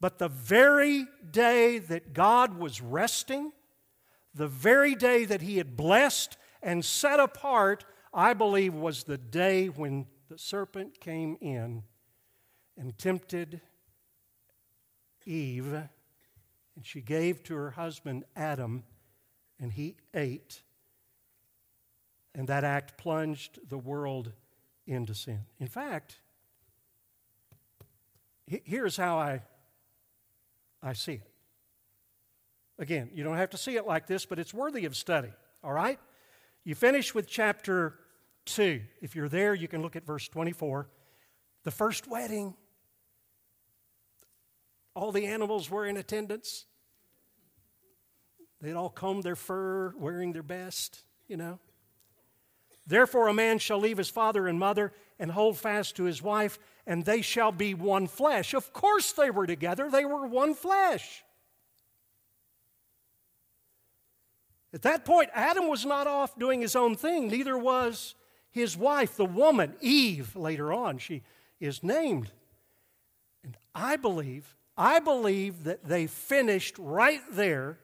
But 0.00 0.18
the 0.18 0.30
very 0.30 1.06
day 1.30 1.78
that 1.78 2.14
God 2.14 2.58
was 2.58 2.80
resting, 2.80 3.52
the 4.34 4.48
very 4.48 4.94
day 4.94 5.26
that 5.26 5.42
He 5.42 5.58
had 5.58 5.76
blessed 5.76 6.38
and 6.62 6.82
set 6.82 7.20
apart, 7.20 7.84
I 8.14 8.32
believe 8.32 8.72
was 8.72 9.04
the 9.04 9.18
day 9.18 9.66
when 9.66 10.06
the 10.30 10.38
serpent 10.38 11.00
came 11.00 11.36
in 11.42 11.82
and 12.78 12.96
tempted 12.96 13.60
Eve, 15.26 15.74
and 15.74 16.86
she 16.86 17.02
gave 17.02 17.42
to 17.42 17.54
her 17.54 17.72
husband 17.72 18.24
Adam 18.34 18.84
and 19.62 19.72
he 19.72 19.94
ate. 20.12 20.60
And 22.34 22.48
that 22.48 22.64
act 22.64 22.98
plunged 22.98 23.60
the 23.68 23.78
world 23.78 24.32
into 24.86 25.14
sin. 25.14 25.40
In 25.60 25.68
fact, 25.68 26.18
here's 28.46 28.96
how 28.96 29.18
I, 29.18 29.42
I 30.82 30.92
see 30.94 31.12
it. 31.12 31.30
Again, 32.78 33.10
you 33.14 33.22
don't 33.22 33.36
have 33.36 33.50
to 33.50 33.56
see 33.56 33.76
it 33.76 33.86
like 33.86 34.06
this, 34.06 34.26
but 34.26 34.38
it's 34.38 34.52
worthy 34.52 34.84
of 34.84 34.96
study, 34.96 35.30
all 35.62 35.72
right? 35.72 36.00
You 36.64 36.74
finish 36.74 37.14
with 37.14 37.28
chapter 37.28 37.94
2. 38.46 38.80
If 39.00 39.14
you're 39.14 39.28
there, 39.28 39.54
you 39.54 39.68
can 39.68 39.82
look 39.82 39.94
at 39.94 40.04
verse 40.04 40.26
24. 40.26 40.88
The 41.62 41.70
first 41.70 42.08
wedding, 42.08 42.54
all 44.96 45.12
the 45.12 45.26
animals 45.26 45.70
were 45.70 45.86
in 45.86 45.96
attendance. 45.96 46.64
They'd 48.62 48.74
all 48.74 48.88
combed 48.88 49.24
their 49.24 49.36
fur, 49.36 49.92
wearing 49.98 50.32
their 50.32 50.44
best, 50.44 51.02
you 51.26 51.36
know. 51.36 51.58
Therefore, 52.86 53.28
a 53.28 53.34
man 53.34 53.58
shall 53.58 53.78
leave 53.78 53.98
his 53.98 54.08
father 54.08 54.46
and 54.46 54.58
mother 54.58 54.92
and 55.18 55.30
hold 55.32 55.58
fast 55.58 55.96
to 55.96 56.04
his 56.04 56.22
wife, 56.22 56.58
and 56.86 57.04
they 57.04 57.22
shall 57.22 57.52
be 57.52 57.74
one 57.74 58.06
flesh. 58.06 58.54
Of 58.54 58.72
course, 58.72 59.12
they 59.12 59.30
were 59.30 59.46
together, 59.46 59.90
they 59.90 60.04
were 60.04 60.26
one 60.26 60.54
flesh. 60.54 61.24
At 64.72 64.82
that 64.82 65.04
point, 65.04 65.30
Adam 65.34 65.68
was 65.68 65.84
not 65.84 66.06
off 66.06 66.38
doing 66.38 66.60
his 66.60 66.74
own 66.74 66.94
thing, 66.96 67.28
neither 67.28 67.58
was 67.58 68.14
his 68.50 68.76
wife, 68.76 69.16
the 69.16 69.24
woman, 69.24 69.74
Eve, 69.80 70.36
later 70.36 70.72
on. 70.72 70.98
She 70.98 71.22
is 71.58 71.82
named. 71.82 72.30
And 73.42 73.56
I 73.74 73.96
believe, 73.96 74.56
I 74.76 75.00
believe 75.00 75.64
that 75.64 75.84
they 75.84 76.06
finished 76.06 76.76
right 76.78 77.22
there, 77.30 77.78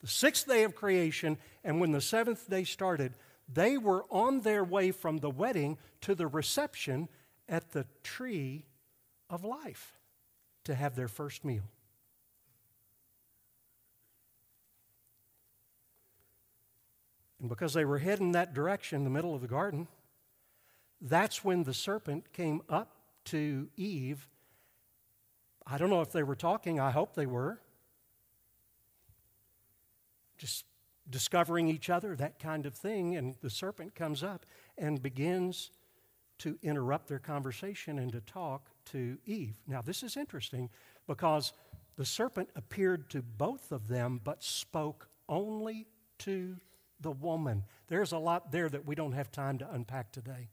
the 0.00 0.06
sixth 0.06 0.46
day 0.46 0.64
of 0.64 0.74
creation, 0.74 1.38
and 1.64 1.80
when 1.80 1.92
the 1.92 2.00
seventh 2.00 2.48
day 2.48 2.64
started, 2.64 3.14
they 3.52 3.76
were 3.76 4.04
on 4.10 4.40
their 4.40 4.64
way 4.64 4.90
from 4.92 5.18
the 5.18 5.30
wedding 5.30 5.78
to 6.02 6.14
the 6.14 6.26
reception 6.26 7.08
at 7.48 7.72
the 7.72 7.84
tree 8.02 8.64
of 9.28 9.44
life 9.44 9.98
to 10.64 10.74
have 10.74 10.94
their 10.94 11.08
first 11.08 11.44
meal. 11.44 11.64
And 17.40 17.48
because 17.48 17.72
they 17.72 17.84
were 17.84 17.98
heading 17.98 18.32
that 18.32 18.54
direction 18.54 19.04
the 19.04 19.10
middle 19.10 19.34
of 19.34 19.40
the 19.40 19.48
garden, 19.48 19.88
that's 21.00 21.42
when 21.42 21.64
the 21.64 21.74
serpent 21.74 22.32
came 22.32 22.62
up 22.68 22.94
to 23.26 23.68
Eve. 23.76 24.28
I 25.66 25.78
don't 25.78 25.90
know 25.90 26.02
if 26.02 26.12
they 26.12 26.22
were 26.22 26.36
talking, 26.36 26.78
I 26.78 26.90
hope 26.90 27.14
they 27.14 27.26
were. 27.26 27.58
Just 30.40 30.64
discovering 31.08 31.68
each 31.68 31.90
other, 31.90 32.16
that 32.16 32.38
kind 32.38 32.64
of 32.64 32.74
thing. 32.74 33.14
And 33.16 33.34
the 33.42 33.50
serpent 33.50 33.94
comes 33.94 34.22
up 34.22 34.46
and 34.78 35.02
begins 35.02 35.70
to 36.38 36.58
interrupt 36.62 37.08
their 37.08 37.18
conversation 37.18 37.98
and 37.98 38.10
to 38.12 38.20
talk 38.22 38.70
to 38.86 39.18
Eve. 39.26 39.58
Now, 39.66 39.82
this 39.82 40.02
is 40.02 40.16
interesting 40.16 40.70
because 41.06 41.52
the 41.96 42.06
serpent 42.06 42.48
appeared 42.56 43.10
to 43.10 43.20
both 43.20 43.72
of 43.72 43.88
them 43.88 44.20
but 44.24 44.42
spoke 44.42 45.08
only 45.28 45.86
to 46.20 46.56
the 47.00 47.10
woman. 47.10 47.64
There's 47.88 48.12
a 48.12 48.18
lot 48.18 48.52
there 48.52 48.70
that 48.70 48.86
we 48.86 48.94
don't 48.94 49.12
have 49.12 49.30
time 49.30 49.58
to 49.58 49.70
unpack 49.70 50.12
today. 50.12 50.48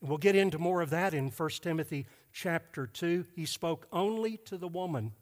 We'll 0.00 0.18
get 0.18 0.34
into 0.34 0.58
more 0.58 0.80
of 0.80 0.90
that 0.90 1.14
in 1.14 1.28
1 1.28 1.50
Timothy 1.60 2.06
chapter 2.32 2.86
2. 2.86 3.26
He 3.36 3.44
spoke 3.44 3.86
only 3.92 4.38
to 4.38 4.56
the 4.56 4.68
woman. 4.68 5.12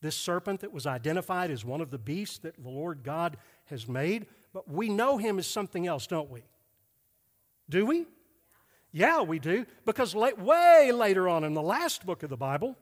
This 0.00 0.16
serpent 0.16 0.60
that 0.60 0.72
was 0.72 0.86
identified 0.86 1.50
as 1.50 1.64
one 1.64 1.80
of 1.80 1.90
the 1.90 1.98
beasts 1.98 2.38
that 2.38 2.62
the 2.62 2.68
Lord 2.68 3.02
God 3.02 3.36
has 3.66 3.88
made, 3.88 4.26
but 4.52 4.70
we 4.70 4.88
know 4.88 5.18
him 5.18 5.38
as 5.38 5.46
something 5.46 5.86
else, 5.86 6.06
don't 6.06 6.30
we? 6.30 6.44
Do 7.68 7.84
we? 7.84 8.06
Yeah, 8.92 9.22
we 9.22 9.38
do. 9.38 9.66
Because 9.84 10.14
late, 10.14 10.38
way 10.38 10.92
later 10.92 11.28
on 11.28 11.44
in 11.44 11.54
the 11.54 11.62
last 11.62 12.06
book 12.06 12.22
of 12.22 12.30
the 12.30 12.36
Bible, 12.36 12.76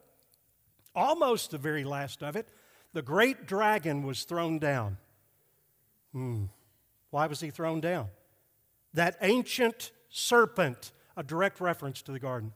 almost 0.94 1.50
the 1.50 1.58
very 1.58 1.84
last 1.84 2.22
of 2.22 2.36
it, 2.36 2.48
the 2.92 3.02
great 3.02 3.46
dragon 3.46 4.02
was 4.02 4.24
thrown 4.24 4.58
down. 4.58 4.98
Hmm. 6.12 6.44
Why 7.10 7.26
was 7.26 7.40
he 7.40 7.50
thrown 7.50 7.80
down? 7.80 8.08
That 8.94 9.16
ancient 9.20 9.90
serpent, 10.10 10.92
a 11.16 11.22
direct 11.22 11.60
reference 11.60 12.02
to 12.02 12.12
the 12.12 12.18
garden 12.18 12.52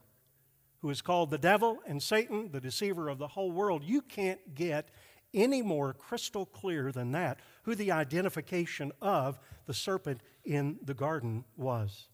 who 0.81 0.89
is 0.89 1.01
called 1.01 1.29
the 1.29 1.37
devil 1.37 1.79
and 1.87 2.01
Satan, 2.01 2.49
the 2.51 2.61
deceiver 2.61 3.07
of 3.07 3.17
the 3.17 3.27
whole 3.27 3.51
world. 3.51 3.83
You 3.83 4.01
can't 4.01 4.55
get 4.55 4.89
any 5.33 5.61
more 5.61 5.93
crystal 5.93 6.45
clear 6.45 6.91
than 6.91 7.11
that 7.11 7.39
who 7.63 7.75
the 7.75 7.91
identification 7.91 8.91
of 9.01 9.39
the 9.65 9.73
serpent 9.73 10.21
in 10.43 10.79
the 10.83 10.93
garden 10.93 11.45
was. 11.55 12.07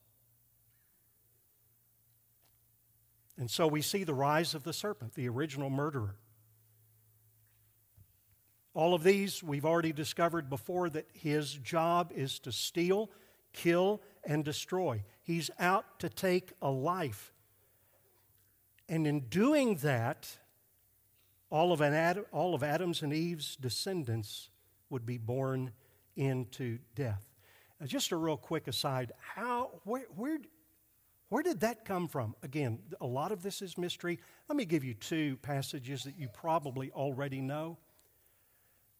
And 3.37 3.49
so 3.49 3.67
we 3.67 3.81
see 3.81 4.03
the 4.03 4.13
rise 4.13 4.53
of 4.55 4.63
the 4.63 4.73
serpent, 4.73 5.13
the 5.13 5.29
original 5.29 5.69
murderer. 5.69 6.15
All 8.73 8.93
of 8.93 9.03
these 9.03 9.41
we've 9.41 9.65
already 9.65 9.93
discovered 9.93 10.49
before 10.49 10.89
that 10.89 11.07
his 11.13 11.53
job 11.53 12.11
is 12.15 12.39
to 12.39 12.51
steal, 12.51 13.09
kill, 13.53 14.01
and 14.25 14.43
destroy. 14.43 15.03
He's 15.21 15.49
out 15.59 15.99
to 15.99 16.09
take 16.09 16.53
a 16.61 16.69
life. 16.69 17.31
And 18.89 19.05
in 19.05 19.21
doing 19.21 19.75
that, 19.77 20.37
all 21.49 21.71
of, 21.71 21.81
Adam, 21.81 22.25
all 22.31 22.55
of 22.55 22.63
Adam's 22.63 23.01
and 23.01 23.13
Eve's 23.13 23.55
descendants 23.55 24.49
would 24.89 25.05
be 25.05 25.17
born 25.17 25.71
into 26.15 26.79
death. 26.95 27.23
Now, 27.79 27.85
just 27.87 28.11
a 28.11 28.15
real 28.15 28.37
quick 28.37 28.67
aside 28.67 29.11
how, 29.19 29.81
where, 29.83 30.05
where, 30.15 30.39
where 31.29 31.43
did 31.43 31.59
that 31.59 31.85
come 31.85 32.07
from? 32.07 32.35
Again, 32.41 32.79
a 33.01 33.05
lot 33.05 33.31
of 33.31 33.43
this 33.43 33.61
is 33.61 33.77
mystery. 33.77 34.19
Let 34.49 34.55
me 34.55 34.65
give 34.65 34.83
you 34.83 34.93
two 34.93 35.37
passages 35.41 36.03
that 36.03 36.17
you 36.17 36.27
probably 36.29 36.91
already 36.91 37.41
know. 37.41 37.77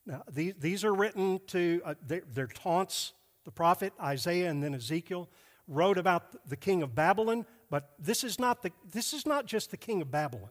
Now, 0.06 0.24
these, 0.32 0.54
these 0.60 0.84
are 0.84 0.94
written 0.94 1.40
to, 1.48 1.82
uh, 1.84 1.96
they're, 2.06 2.24
they're 2.34 2.48
taunts. 2.48 3.14
The 3.46 3.52
prophet 3.52 3.94
Isaiah 4.02 4.50
and 4.50 4.62
then 4.62 4.76
Ezekiel 4.76 5.30
wrote 5.68 5.98
about 5.98 6.48
the 6.48 6.56
king 6.56 6.82
of 6.82 6.96
Babylon 6.96 7.46
but 7.70 7.92
this 8.00 8.24
is 8.24 8.40
not, 8.40 8.62
the, 8.62 8.72
this 8.92 9.14
is 9.14 9.26
not 9.26 9.46
just 9.46 9.72
the 9.72 9.78
king 9.78 10.02
of 10.02 10.10
Babylon. 10.12 10.50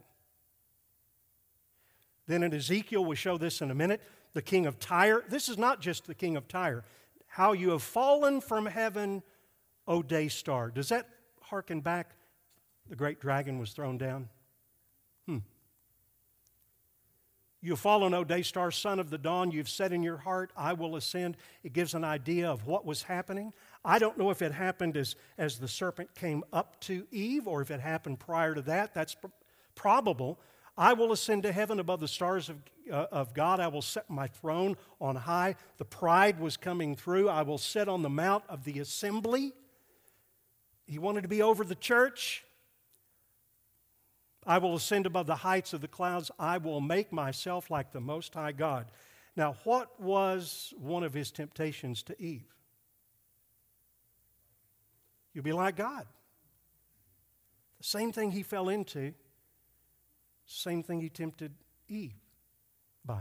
Then 2.26 2.42
in 2.42 2.52
Ezekiel, 2.52 3.04
we 3.04 3.16
show 3.16 3.38
this 3.38 3.60
in 3.60 3.70
a 3.70 3.74
minute, 3.74 4.02
the 4.32 4.42
king 4.42 4.66
of 4.66 4.78
Tyre. 4.78 5.24
This 5.28 5.48
is 5.48 5.56
not 5.56 5.80
just 5.80 6.06
the 6.06 6.14
king 6.14 6.36
of 6.36 6.48
Tyre. 6.48 6.84
How 7.26 7.52
you 7.52 7.70
have 7.70 7.82
fallen 7.82 8.40
from 8.40 8.66
heaven, 8.66 9.22
O 9.86 10.02
day 10.02 10.28
star. 10.28 10.70
Does 10.70 10.88
that 10.88 11.08
harken 11.40 11.80
back? 11.80 12.10
The 12.88 12.96
great 12.96 13.20
dragon 13.20 13.58
was 13.58 13.72
thrown 13.72 13.98
down. 13.98 14.28
Hmm. 15.26 15.38
You 17.60 17.70
have 17.72 17.80
fallen, 17.80 18.14
O 18.14 18.24
day 18.24 18.42
star, 18.42 18.70
son 18.70 18.98
of 18.98 19.10
the 19.10 19.18
dawn. 19.18 19.50
You've 19.50 19.68
said 19.68 19.92
in 19.92 20.02
your 20.02 20.18
heart, 20.18 20.50
I 20.56 20.72
will 20.72 20.96
ascend. 20.96 21.36
It 21.62 21.72
gives 21.72 21.94
an 21.94 22.04
idea 22.04 22.50
of 22.50 22.66
what 22.66 22.84
was 22.84 23.04
happening. 23.04 23.52
I 23.88 24.00
don't 24.00 24.18
know 24.18 24.30
if 24.30 24.42
it 24.42 24.50
happened 24.50 24.96
as, 24.96 25.14
as 25.38 25.60
the 25.60 25.68
serpent 25.68 26.12
came 26.16 26.42
up 26.52 26.80
to 26.80 27.06
Eve 27.12 27.46
or 27.46 27.62
if 27.62 27.70
it 27.70 27.78
happened 27.78 28.18
prior 28.18 28.52
to 28.52 28.62
that. 28.62 28.92
That's 28.92 29.14
pr- 29.14 29.28
probable. 29.76 30.40
I 30.76 30.92
will 30.92 31.12
ascend 31.12 31.44
to 31.44 31.52
heaven 31.52 31.78
above 31.78 32.00
the 32.00 32.08
stars 32.08 32.48
of, 32.48 32.56
uh, 32.90 33.06
of 33.12 33.32
God. 33.32 33.60
I 33.60 33.68
will 33.68 33.82
set 33.82 34.10
my 34.10 34.26
throne 34.26 34.76
on 35.00 35.14
high. 35.14 35.54
The 35.78 35.84
pride 35.84 36.40
was 36.40 36.56
coming 36.56 36.96
through. 36.96 37.28
I 37.28 37.42
will 37.42 37.58
sit 37.58 37.88
on 37.88 38.02
the 38.02 38.10
mount 38.10 38.42
of 38.48 38.64
the 38.64 38.80
assembly. 38.80 39.52
He 40.88 40.98
wanted 40.98 41.22
to 41.22 41.28
be 41.28 41.40
over 41.40 41.62
the 41.62 41.76
church. 41.76 42.44
I 44.44 44.58
will 44.58 44.74
ascend 44.74 45.06
above 45.06 45.26
the 45.26 45.36
heights 45.36 45.72
of 45.72 45.80
the 45.80 45.88
clouds. 45.88 46.32
I 46.40 46.58
will 46.58 46.80
make 46.80 47.12
myself 47.12 47.70
like 47.70 47.92
the 47.92 48.00
Most 48.00 48.34
High 48.34 48.52
God. 48.52 48.86
Now, 49.36 49.54
what 49.62 50.00
was 50.00 50.74
one 50.76 51.04
of 51.04 51.14
his 51.14 51.30
temptations 51.30 52.02
to 52.04 52.20
Eve? 52.20 52.55
You'll 55.36 55.44
be 55.44 55.52
like 55.52 55.76
God. 55.76 56.06
The 57.76 57.84
same 57.84 58.10
thing 58.10 58.30
he 58.30 58.42
fell 58.42 58.70
into, 58.70 59.12
same 60.46 60.82
thing 60.82 61.02
he 61.02 61.10
tempted 61.10 61.52
Eve 61.88 62.14
by. 63.04 63.20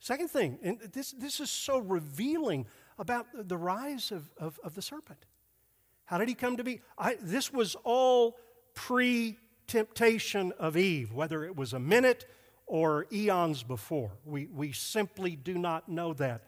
Second 0.00 0.28
thing, 0.28 0.58
and 0.62 0.78
this, 0.92 1.12
this 1.12 1.40
is 1.40 1.50
so 1.50 1.78
revealing 1.78 2.66
about 2.98 3.26
the 3.32 3.56
rise 3.56 4.12
of, 4.12 4.30
of, 4.36 4.60
of 4.62 4.74
the 4.74 4.82
serpent. 4.82 5.24
How 6.04 6.18
did 6.18 6.28
he 6.28 6.34
come 6.34 6.58
to 6.58 6.64
be? 6.64 6.82
I, 6.98 7.16
this 7.22 7.50
was 7.50 7.74
all 7.84 8.36
pre 8.74 9.38
temptation 9.66 10.52
of 10.58 10.76
Eve, 10.76 11.14
whether 11.14 11.42
it 11.44 11.56
was 11.56 11.72
a 11.72 11.80
minute 11.80 12.26
or 12.66 13.06
eons 13.10 13.62
before. 13.62 14.10
We, 14.26 14.44
we 14.44 14.72
simply 14.72 15.36
do 15.36 15.56
not 15.56 15.88
know 15.88 16.12
that. 16.14 16.42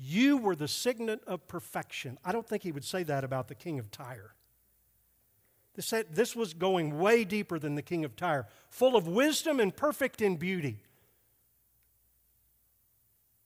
You 0.00 0.36
were 0.36 0.54
the 0.54 0.68
signet 0.68 1.20
of 1.26 1.48
perfection. 1.48 2.18
I 2.24 2.30
don't 2.30 2.46
think 2.46 2.62
he 2.62 2.70
would 2.70 2.84
say 2.84 3.02
that 3.02 3.24
about 3.24 3.48
the 3.48 3.56
king 3.56 3.80
of 3.80 3.90
Tyre. 3.90 4.34
This, 5.74 6.34
was 6.34 6.54
going 6.54 6.98
way 6.98 7.24
deeper 7.24 7.58
than 7.58 7.74
the 7.74 7.82
king 7.82 8.04
of 8.04 8.16
Tyre, 8.16 8.46
full 8.68 8.96
of 8.96 9.06
wisdom 9.06 9.60
and 9.60 9.74
perfect 9.74 10.20
in 10.20 10.36
beauty. 10.36 10.82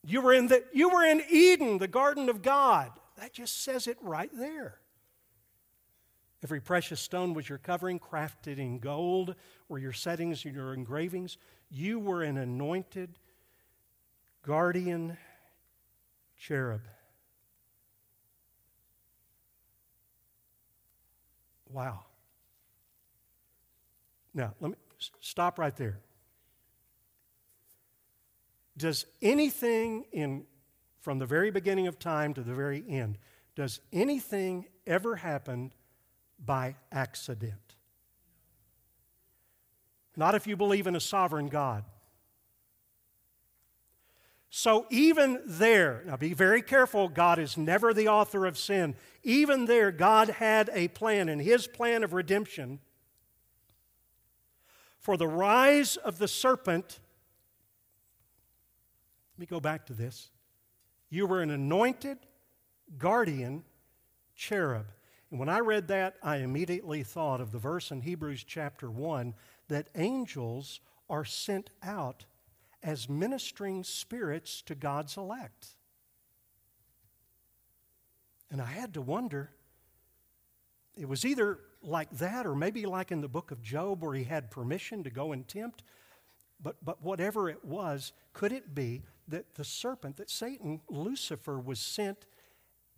You 0.04 0.20
were 0.20 0.32
in, 0.32 0.48
the, 0.48 0.64
you 0.72 0.88
were 0.88 1.04
in 1.04 1.22
Eden, 1.30 1.78
the 1.78 1.88
garden 1.88 2.28
of 2.28 2.42
God. 2.42 2.90
That 3.16 3.32
just 3.32 3.62
says 3.62 3.86
it 3.86 3.98
right 4.00 4.30
there. 4.32 4.78
Every 6.42 6.60
precious 6.60 7.00
stone 7.00 7.34
was 7.34 7.48
your 7.48 7.58
covering, 7.58 8.00
crafted 8.00 8.58
in 8.58 8.78
gold, 8.78 9.36
were 9.68 9.78
your 9.78 9.92
settings 9.92 10.44
and 10.44 10.54
your 10.54 10.74
engravings. 10.74 11.38
You 11.70 12.00
were 12.00 12.22
an 12.22 12.36
anointed 12.36 13.18
guardian 14.42 15.16
cherub. 16.42 16.82
Wow. 21.70 22.00
Now, 24.34 24.54
let 24.60 24.72
me 24.72 24.76
stop 25.20 25.58
right 25.58 25.76
there. 25.76 26.00
Does 28.76 29.06
anything 29.20 30.04
in 30.12 30.44
from 31.00 31.18
the 31.18 31.26
very 31.26 31.50
beginning 31.50 31.86
of 31.86 31.98
time 31.98 32.34
to 32.34 32.42
the 32.42 32.54
very 32.54 32.82
end, 32.88 33.18
does 33.54 33.80
anything 33.92 34.66
ever 34.86 35.16
happen 35.16 35.72
by 36.44 36.76
accident? 36.90 37.76
Not 40.16 40.34
if 40.34 40.46
you 40.46 40.56
believe 40.56 40.86
in 40.86 40.96
a 40.96 41.00
sovereign 41.00 41.48
God. 41.48 41.84
So, 44.54 44.84
even 44.90 45.40
there, 45.46 46.02
now 46.04 46.18
be 46.18 46.34
very 46.34 46.60
careful, 46.60 47.08
God 47.08 47.38
is 47.38 47.56
never 47.56 47.94
the 47.94 48.08
author 48.08 48.44
of 48.44 48.58
sin. 48.58 48.94
Even 49.22 49.64
there, 49.64 49.90
God 49.90 50.28
had 50.28 50.68
a 50.74 50.88
plan, 50.88 51.30
and 51.30 51.40
His 51.40 51.66
plan 51.66 52.04
of 52.04 52.12
redemption 52.12 52.78
for 55.00 55.16
the 55.16 55.26
rise 55.26 55.96
of 55.96 56.18
the 56.18 56.28
serpent. 56.28 57.00
Let 59.34 59.40
me 59.40 59.46
go 59.46 59.58
back 59.58 59.86
to 59.86 59.94
this. 59.94 60.28
You 61.08 61.26
were 61.26 61.40
an 61.40 61.50
anointed 61.50 62.18
guardian 62.98 63.64
cherub. 64.34 64.84
And 65.30 65.40
when 65.40 65.48
I 65.48 65.60
read 65.60 65.88
that, 65.88 66.16
I 66.22 66.36
immediately 66.36 67.02
thought 67.04 67.40
of 67.40 67.52
the 67.52 67.58
verse 67.58 67.90
in 67.90 68.02
Hebrews 68.02 68.44
chapter 68.44 68.90
1 68.90 69.32
that 69.68 69.88
angels 69.94 70.80
are 71.08 71.24
sent 71.24 71.70
out 71.82 72.26
as 72.82 73.08
ministering 73.08 73.84
spirits 73.84 74.62
to 74.62 74.74
God's 74.74 75.16
elect. 75.16 75.68
And 78.50 78.60
I 78.60 78.66
had 78.66 78.94
to 78.94 79.00
wonder 79.00 79.50
it 80.96 81.08
was 81.08 81.24
either 81.24 81.58
like 81.82 82.10
that 82.18 82.46
or 82.46 82.54
maybe 82.54 82.84
like 82.84 83.10
in 83.10 83.20
the 83.20 83.28
book 83.28 83.50
of 83.50 83.62
Job 83.62 84.02
where 84.02 84.14
he 84.14 84.24
had 84.24 84.50
permission 84.50 85.04
to 85.04 85.10
go 85.10 85.32
and 85.32 85.46
tempt. 85.46 85.82
But, 86.62 86.76
but 86.84 87.02
whatever 87.02 87.48
it 87.48 87.64
was, 87.64 88.12
could 88.32 88.52
it 88.52 88.74
be 88.74 89.02
that 89.28 89.54
the 89.54 89.64
serpent, 89.64 90.16
that 90.18 90.30
Satan, 90.30 90.80
Lucifer, 90.88 91.58
was 91.58 91.80
sent 91.80 92.26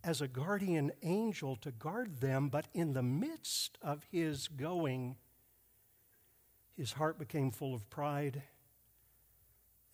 as 0.03 0.21
a 0.21 0.27
guardian 0.27 0.91
angel 1.01 1.55
to 1.57 1.71
guard 1.71 2.21
them, 2.21 2.49
but 2.49 2.67
in 2.73 2.93
the 2.93 3.01
midst 3.01 3.77
of 3.81 4.05
his 4.11 4.47
going, 4.47 5.15
his 6.77 6.93
heart 6.93 7.17
became 7.17 7.49
full 7.49 7.73
of 7.73 7.89
pride 7.89 8.43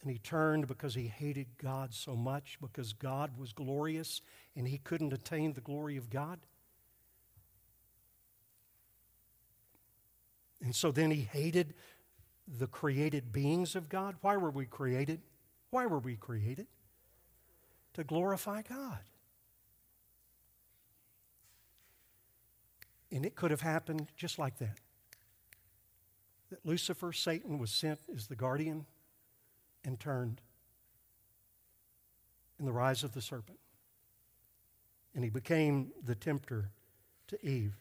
and 0.02 0.12
he 0.12 0.18
turned 0.18 0.68
because 0.68 0.95
he 0.95 1.08
hated 1.08 1.47
God 1.62 1.93
so 1.93 2.16
much, 2.16 2.58
because 2.60 2.93
God 2.93 3.38
was 3.38 3.54
glorious 3.54 4.22
and 4.56 4.68
he 4.68 4.80
couldn't 4.80 5.14
attain 5.14 5.54
the 5.54 5.62
glory 5.62 5.95
of 5.97 6.10
God. 6.10 6.39
And 10.64 10.76
so 10.76 10.91
then 10.91 11.12
he 11.12 11.22
hated 11.22 11.74
the 12.47 12.68
created 12.68 13.32
beings 13.32 13.76
of 13.76 13.89
God. 13.89 14.16
Why 14.22 14.38
were 14.38 14.52
we 14.52 14.66
created? 14.66 15.22
Why 15.70 15.86
were 15.86 15.99
we 15.99 16.16
created? 16.16 16.68
To 17.93 18.04
glorify 18.04 18.62
God. 18.64 18.99
And 23.12 23.26
it 23.26 23.36
could 23.36 23.52
have 23.52 23.62
happened 23.62 24.08
just 24.16 24.39
like 24.39 24.58
that. 24.60 24.78
That 26.49 26.66
Lucifer, 26.66 27.12
Satan, 27.14 27.58
was 27.60 27.72
sent 27.72 27.99
as 28.14 28.28
the 28.28 28.36
guardian 28.36 28.86
and 29.84 29.99
turned 29.99 30.41
in 32.59 32.65
the 32.65 32.71
rise 32.71 33.03
of 33.03 33.13
the 33.13 33.21
serpent. 33.21 33.57
And 35.15 35.23
he 35.23 35.29
became 35.29 35.91
the 36.03 36.15
tempter 36.15 36.69
to 37.27 37.45
Eve. 37.45 37.75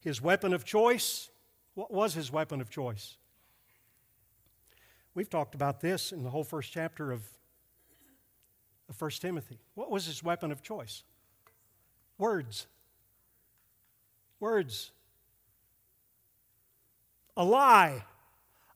His 0.00 0.22
weapon 0.22 0.52
of 0.52 0.64
choice, 0.64 1.30
what 1.74 1.90
was 1.90 2.14
his 2.14 2.30
weapon 2.30 2.60
of 2.60 2.70
choice? 2.70 3.16
We've 5.14 5.28
talked 5.28 5.54
about 5.54 5.80
this 5.80 6.12
in 6.12 6.22
the 6.22 6.30
whole 6.30 6.44
first 6.44 6.72
chapter 6.72 7.12
of, 7.12 7.22
of 8.88 9.00
1 9.00 9.10
Timothy. 9.20 9.58
What 9.74 9.90
was 9.90 10.06
his 10.06 10.22
weapon 10.22 10.50
of 10.50 10.62
choice? 10.62 11.02
Words. 12.16 12.66
Words. 14.40 14.92
A 17.36 17.44
lie, 17.44 18.04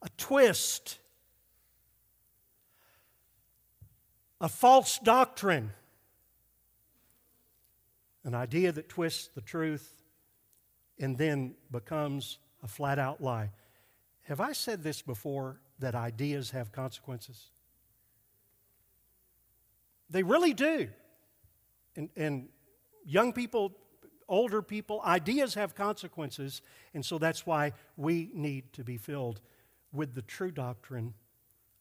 a 0.03 0.09
twist, 0.17 0.99
a 4.41 4.49
false 4.49 4.99
doctrine, 4.99 5.73
an 8.25 8.35
idea 8.35 8.73
that 8.73 8.89
twists 8.89 9.29
the 9.29 9.41
truth 9.41 10.03
and 10.99 11.17
then 11.17 11.55
becomes 11.71 12.39
a 12.63 12.69
flat 12.69 12.99
out 12.99 13.23
lie. 13.23 13.51
Have 14.23 14.41
I 14.41 14.53
said 14.53 14.83
this 14.83 15.03
before 15.03 15.61
that 15.79 15.95
ideas 15.95 16.51
have 16.51 16.73
consequences? 16.73 17.51
They 20.11 20.23
really 20.23 20.55
do. 20.55 20.89
And, 21.95 22.11
and 22.17 22.49
young 23.05 23.33
people, 23.33 23.73
older 24.29 24.63
people, 24.63 25.01
ideas 25.05 25.55
have 25.55 25.75
consequences. 25.75 26.63
And 26.95 27.05
so 27.05 27.19
that's 27.19 27.47
why 27.47 27.73
we 27.97 28.31
need 28.35 28.73
to 28.75 28.85
be 28.85 28.97
filled 28.97 29.41
with 29.93 30.15
the 30.15 30.23
true 30.23 30.51
doctrine 30.51 31.15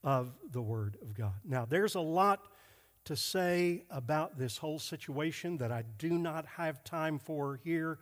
of 0.06 0.32
the 0.52 0.62
Word 0.62 0.98
of 1.02 1.14
God. 1.16 1.34
Now, 1.44 1.66
there's 1.66 1.96
a 1.96 2.00
lot 2.00 2.48
to 3.06 3.16
say 3.16 3.84
about 3.90 4.38
this 4.38 4.58
whole 4.58 4.80
situation 4.80 5.58
that 5.58 5.72
I 5.72 5.84
do 5.98 6.12
not 6.12 6.46
have 6.46 6.84
time 6.84 7.20
for 7.20 7.60
here, 7.64 7.98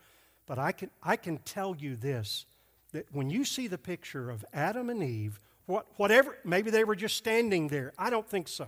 but 0.45 0.60
I 0.60 0.74
can, 0.74 0.91
I 1.01 1.16
can 1.16 1.38
tell 1.39 1.76
you 1.76 1.95
this 1.95 2.45
that 2.91 3.08
when 3.12 3.30
you 3.30 3.43
see 3.43 3.68
the 3.68 3.78
picture 3.78 4.30
of 4.30 4.45
Adam 4.54 4.89
and 4.89 5.01
Eve, 5.01 5.39
what, 5.66 5.88
whatever, 5.95 6.38
maybe 6.43 6.70
they 6.70 6.84
were 6.84 6.95
just 6.95 7.18
standing 7.18 7.70
there. 7.70 7.91
I 7.97 8.12
don't 8.12 8.30
think 8.30 8.47
so. 8.47 8.68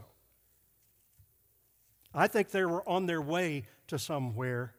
I 2.12 2.28
think 2.28 2.50
they 2.50 2.66
were 2.66 2.88
on 2.90 3.06
their 3.06 3.22
way 3.22 3.66
to 3.88 4.00
somewhere. 4.00 4.74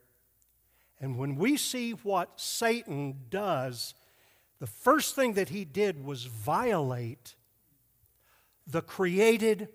And 0.98 1.16
when 1.16 1.36
we 1.36 1.58
see 1.58 1.92
what 1.92 2.40
Satan 2.40 3.20
does, 3.30 3.94
the 4.58 4.66
first 4.66 5.14
thing 5.14 5.34
that 5.34 5.50
he 5.50 5.64
did 5.64 6.04
was 6.04 6.24
violate 6.24 7.36
the 8.66 8.82
created 8.82 9.68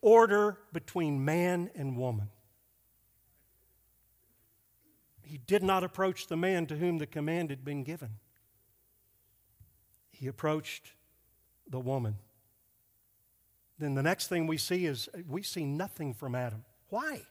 order 0.00 0.58
between 0.72 1.24
man 1.24 1.70
and 1.74 1.96
woman. 1.96 2.30
He 5.22 5.38
did 5.38 5.62
not 5.62 5.82
approach 5.82 6.28
the 6.28 6.36
man 6.36 6.66
to 6.66 6.76
whom 6.76 6.98
the 6.98 7.06
command 7.06 7.50
had 7.50 7.64
been 7.64 7.82
given. 7.82 8.10
He 10.12 10.28
approached 10.28 10.92
the 11.68 11.80
woman. 11.80 12.16
Then 13.78 13.94
the 13.94 14.02
next 14.02 14.28
thing 14.28 14.46
we 14.46 14.56
see 14.56 14.86
is 14.86 15.08
we 15.28 15.42
see 15.42 15.64
nothing 15.64 16.14
from 16.14 16.34
Adam. 16.34 16.64
Why? 16.88 17.22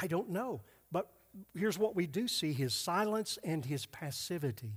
I 0.00 0.06
don't 0.06 0.30
know. 0.30 0.62
But 0.92 1.10
here's 1.54 1.78
what 1.78 1.96
we 1.96 2.06
do 2.06 2.28
see 2.28 2.52
his 2.52 2.74
silence 2.74 3.38
and 3.44 3.64
his 3.64 3.86
passivity. 3.86 4.74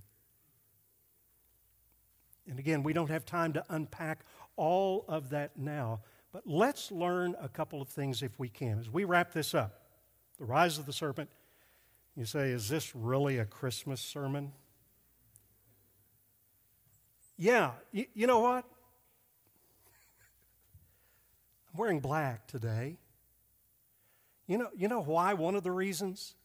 And 2.50 2.58
again, 2.58 2.82
we 2.82 2.94
don't 2.94 3.12
have 3.12 3.26
time 3.26 3.54
to 3.54 3.64
unpack 3.70 4.26
all 4.60 5.06
of 5.08 5.30
that 5.30 5.58
now, 5.58 6.02
but 6.34 6.44
let's 6.46 6.92
learn 6.92 7.34
a 7.42 7.48
couple 7.48 7.82
of 7.82 7.88
things 7.88 8.22
if 8.22 8.38
we 8.38 8.50
can. 8.50 8.78
As 8.78 8.90
we 8.90 9.06
wrap 9.06 9.32
this 9.32 9.56
up, 9.56 9.86
the 10.38 10.44
rise 10.44 10.78
of 10.78 10.86
the 10.86 10.92
serpent, 10.92 11.30
you 12.16 12.26
say, 12.26 12.50
is 12.50 12.68
this 12.68 12.94
really 12.94 13.38
a 13.38 13.46
Christmas 13.46 14.02
sermon? 14.02 14.52
Yeah, 17.38 17.72
you, 17.94 18.06
you 18.14 18.28
know 18.28 18.40
what? 18.40 18.66
I'm 21.74 21.80
wearing 21.80 22.02
black 22.02 22.46
today. 22.46 22.98
You 24.46 24.58
know, 24.58 24.68
you 24.76 24.90
know 24.90 25.02
why? 25.02 25.36
One 25.36 25.56
of 25.56 25.64
the 25.64 25.72
reasons? 25.72 26.36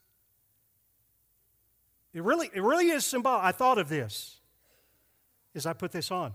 It 2.13 2.23
really, 2.23 2.49
it 2.55 2.63
really 2.63 2.91
is 2.91 3.05
symbolic. 3.05 3.43
I 3.43 3.51
thought 3.51 3.79
of 3.79 3.89
this 3.89 4.37
as 5.57 5.67
I 5.67 5.73
put 5.73 5.91
this 5.91 6.13
on. 6.13 6.35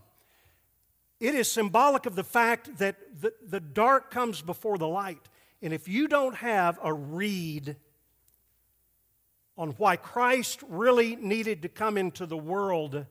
It 1.20 1.36
is 1.36 1.52
symbolic 1.52 2.06
of 2.06 2.16
the 2.16 2.24
fact 2.24 2.78
that 2.78 2.96
the, 3.20 3.34
the 3.46 3.60
dark 3.60 4.10
comes 4.10 4.42
before 4.42 4.78
the 4.78 4.88
light. 4.88 5.28
And 5.62 5.74
if 5.74 5.88
you 5.88 6.08
don't 6.08 6.36
have 6.36 6.80
a 6.82 6.94
read 6.94 7.76
on 9.58 9.72
why 9.72 9.98
Christ 9.98 10.64
really 10.70 11.18
needed 11.18 11.64
to 11.64 11.70
come 11.70 11.98
into 11.98 12.26
the 12.26 12.38
world 12.38 13.06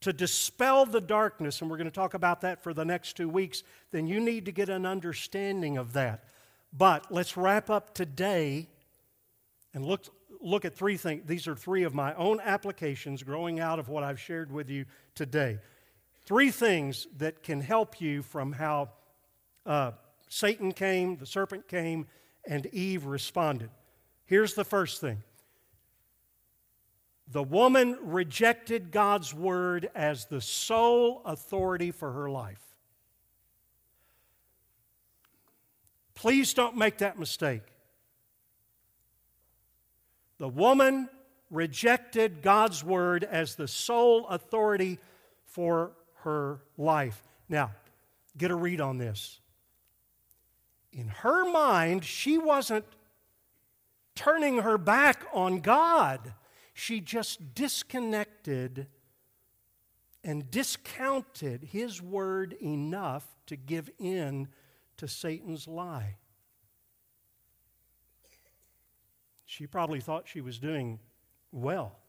to 0.00 0.12
dispel 0.12 0.86
the 0.86 1.00
darkness, 1.00 1.60
and 1.60 1.70
we're 1.70 1.76
going 1.76 1.84
to 1.84 1.90
talk 1.90 2.14
about 2.14 2.40
that 2.40 2.62
for 2.62 2.72
the 2.72 2.84
next 2.84 3.16
two 3.16 3.28
weeks, 3.28 3.62
then 3.90 4.06
you 4.06 4.18
need 4.18 4.46
to 4.46 4.52
get 4.52 4.70
an 4.70 4.86
understanding 4.86 5.76
of 5.76 5.92
that. 5.92 6.24
But 6.72 7.12
let's 7.12 7.36
wrap 7.36 7.68
up 7.68 7.94
today 7.94 8.68
and 9.74 9.84
look, 9.84 10.06
look 10.40 10.64
at 10.64 10.74
three 10.74 10.96
things. 10.96 11.24
These 11.26 11.46
are 11.46 11.54
three 11.54 11.82
of 11.82 11.94
my 11.94 12.14
own 12.14 12.40
applications 12.40 13.22
growing 13.22 13.60
out 13.60 13.78
of 13.78 13.90
what 13.90 14.02
I've 14.02 14.18
shared 14.18 14.50
with 14.50 14.70
you 14.70 14.86
today. 15.14 15.58
Three 16.24 16.50
things 16.50 17.06
that 17.18 17.42
can 17.42 17.60
help 17.60 18.00
you 18.00 18.22
from 18.22 18.52
how 18.52 18.90
uh, 19.66 19.92
Satan 20.28 20.72
came, 20.72 21.16
the 21.16 21.26
serpent 21.26 21.68
came, 21.68 22.06
and 22.46 22.66
Eve 22.66 23.06
responded. 23.06 23.70
Here's 24.24 24.54
the 24.54 24.64
first 24.64 25.00
thing 25.00 25.22
the 27.28 27.42
woman 27.42 27.98
rejected 28.02 28.90
God's 28.90 29.32
word 29.32 29.88
as 29.94 30.26
the 30.26 30.40
sole 30.40 31.22
authority 31.24 31.90
for 31.90 32.12
her 32.12 32.30
life. 32.30 32.62
Please 36.14 36.52
don't 36.54 36.76
make 36.76 36.98
that 36.98 37.18
mistake. 37.18 37.62
The 40.38 40.48
woman 40.48 41.08
rejected 41.50 42.42
God's 42.42 42.84
word 42.84 43.24
as 43.24 43.54
the 43.54 43.68
sole 43.68 44.26
authority 44.28 44.98
for 45.44 45.92
her 46.24 46.60
life. 46.76 47.22
Now, 47.48 47.72
get 48.36 48.50
a 48.50 48.54
read 48.54 48.80
on 48.80 48.98
this. 48.98 49.40
In 50.92 51.08
her 51.08 51.50
mind, 51.50 52.04
she 52.04 52.38
wasn't 52.38 52.84
turning 54.14 54.58
her 54.58 54.76
back 54.76 55.24
on 55.32 55.60
God. 55.60 56.34
She 56.74 57.00
just 57.00 57.54
disconnected 57.54 58.86
and 60.24 60.50
discounted 60.50 61.64
his 61.72 62.00
word 62.00 62.54
enough 62.62 63.26
to 63.46 63.56
give 63.56 63.90
in 63.98 64.48
to 64.98 65.08
Satan's 65.08 65.66
lie. 65.66 66.16
She 69.46 69.66
probably 69.66 70.00
thought 70.00 70.28
she 70.28 70.40
was 70.40 70.58
doing 70.58 70.98
well 71.50 72.01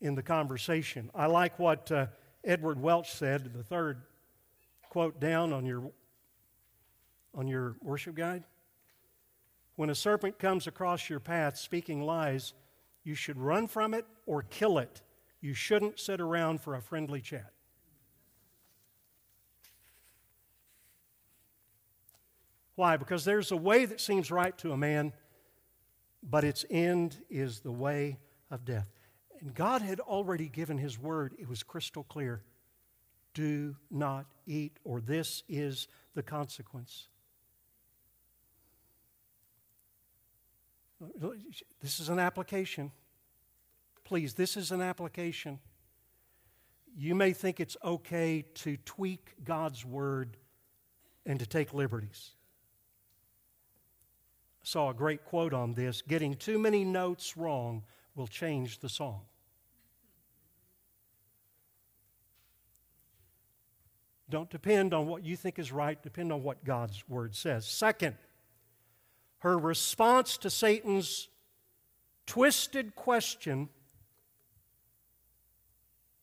in 0.00 0.14
the 0.14 0.22
conversation. 0.22 1.10
I 1.14 1.26
like 1.26 1.58
what 1.58 1.90
uh, 1.90 2.06
Edward 2.44 2.80
Welch 2.80 3.12
said, 3.12 3.52
the 3.54 3.62
third 3.62 4.02
quote 4.88 5.20
down 5.20 5.52
on 5.52 5.66
your, 5.66 5.90
on 7.34 7.48
your 7.48 7.76
worship 7.82 8.14
guide. 8.14 8.44
When 9.76 9.90
a 9.90 9.94
serpent 9.94 10.38
comes 10.38 10.66
across 10.66 11.08
your 11.08 11.20
path 11.20 11.56
speaking 11.56 12.02
lies, 12.02 12.54
you 13.04 13.14
should 13.14 13.38
run 13.38 13.68
from 13.68 13.94
it 13.94 14.06
or 14.26 14.42
kill 14.42 14.78
it. 14.78 15.02
You 15.40 15.54
shouldn't 15.54 16.00
sit 16.00 16.20
around 16.20 16.60
for 16.60 16.74
a 16.74 16.82
friendly 16.82 17.20
chat. 17.20 17.52
Why? 22.74 22.96
Because 22.96 23.24
there's 23.24 23.50
a 23.50 23.56
way 23.56 23.84
that 23.84 24.00
seems 24.00 24.30
right 24.30 24.56
to 24.58 24.72
a 24.72 24.76
man, 24.76 25.12
but 26.22 26.44
its 26.44 26.64
end 26.70 27.16
is 27.28 27.60
the 27.60 27.72
way 27.72 28.18
of 28.50 28.64
death. 28.64 28.97
And 29.40 29.54
God 29.54 29.82
had 29.82 30.00
already 30.00 30.48
given 30.48 30.78
His 30.78 30.98
word, 30.98 31.34
it 31.38 31.48
was 31.48 31.62
crystal 31.62 32.04
clear. 32.04 32.42
Do 33.34 33.76
not 33.90 34.26
eat, 34.46 34.78
or 34.84 35.00
this 35.00 35.44
is 35.48 35.86
the 36.14 36.22
consequence. 36.22 37.08
This 41.80 42.00
is 42.00 42.08
an 42.08 42.18
application. 42.18 42.90
Please, 44.02 44.34
this 44.34 44.56
is 44.56 44.72
an 44.72 44.80
application. 44.80 45.60
You 46.96 47.14
may 47.14 47.32
think 47.32 47.60
it's 47.60 47.76
okay 47.84 48.44
to 48.54 48.76
tweak 48.78 49.34
God's 49.44 49.84
word 49.84 50.36
and 51.24 51.38
to 51.38 51.46
take 51.46 51.72
liberties. 51.72 52.32
I 54.62 54.66
saw 54.66 54.90
a 54.90 54.94
great 54.94 55.24
quote 55.24 55.54
on 55.54 55.74
this 55.74 56.02
getting 56.02 56.34
too 56.34 56.58
many 56.58 56.84
notes 56.84 57.36
wrong 57.36 57.84
will 58.18 58.26
change 58.26 58.80
the 58.80 58.88
song. 58.88 59.20
Don't 64.28 64.50
depend 64.50 64.92
on 64.92 65.06
what 65.06 65.24
you 65.24 65.36
think 65.36 65.58
is 65.58 65.72
right, 65.72 66.02
depend 66.02 66.32
on 66.32 66.42
what 66.42 66.64
God's 66.64 67.08
word 67.08 67.34
says. 67.34 67.66
Second, 67.66 68.16
her 69.38 69.56
response 69.56 70.36
to 70.38 70.50
Satan's 70.50 71.28
twisted 72.26 72.94
question 72.94 73.68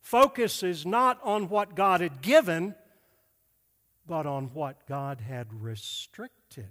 focuses 0.01 0.85
not 0.85 1.17
on 1.23 1.49
what 1.49 1.75
God 1.75 2.01
had 2.01 2.21
given, 2.21 2.75
but 4.05 4.27
on 4.27 4.51
what 4.53 4.85
God 4.85 5.21
had 5.21 5.47
restricted. 5.63 6.69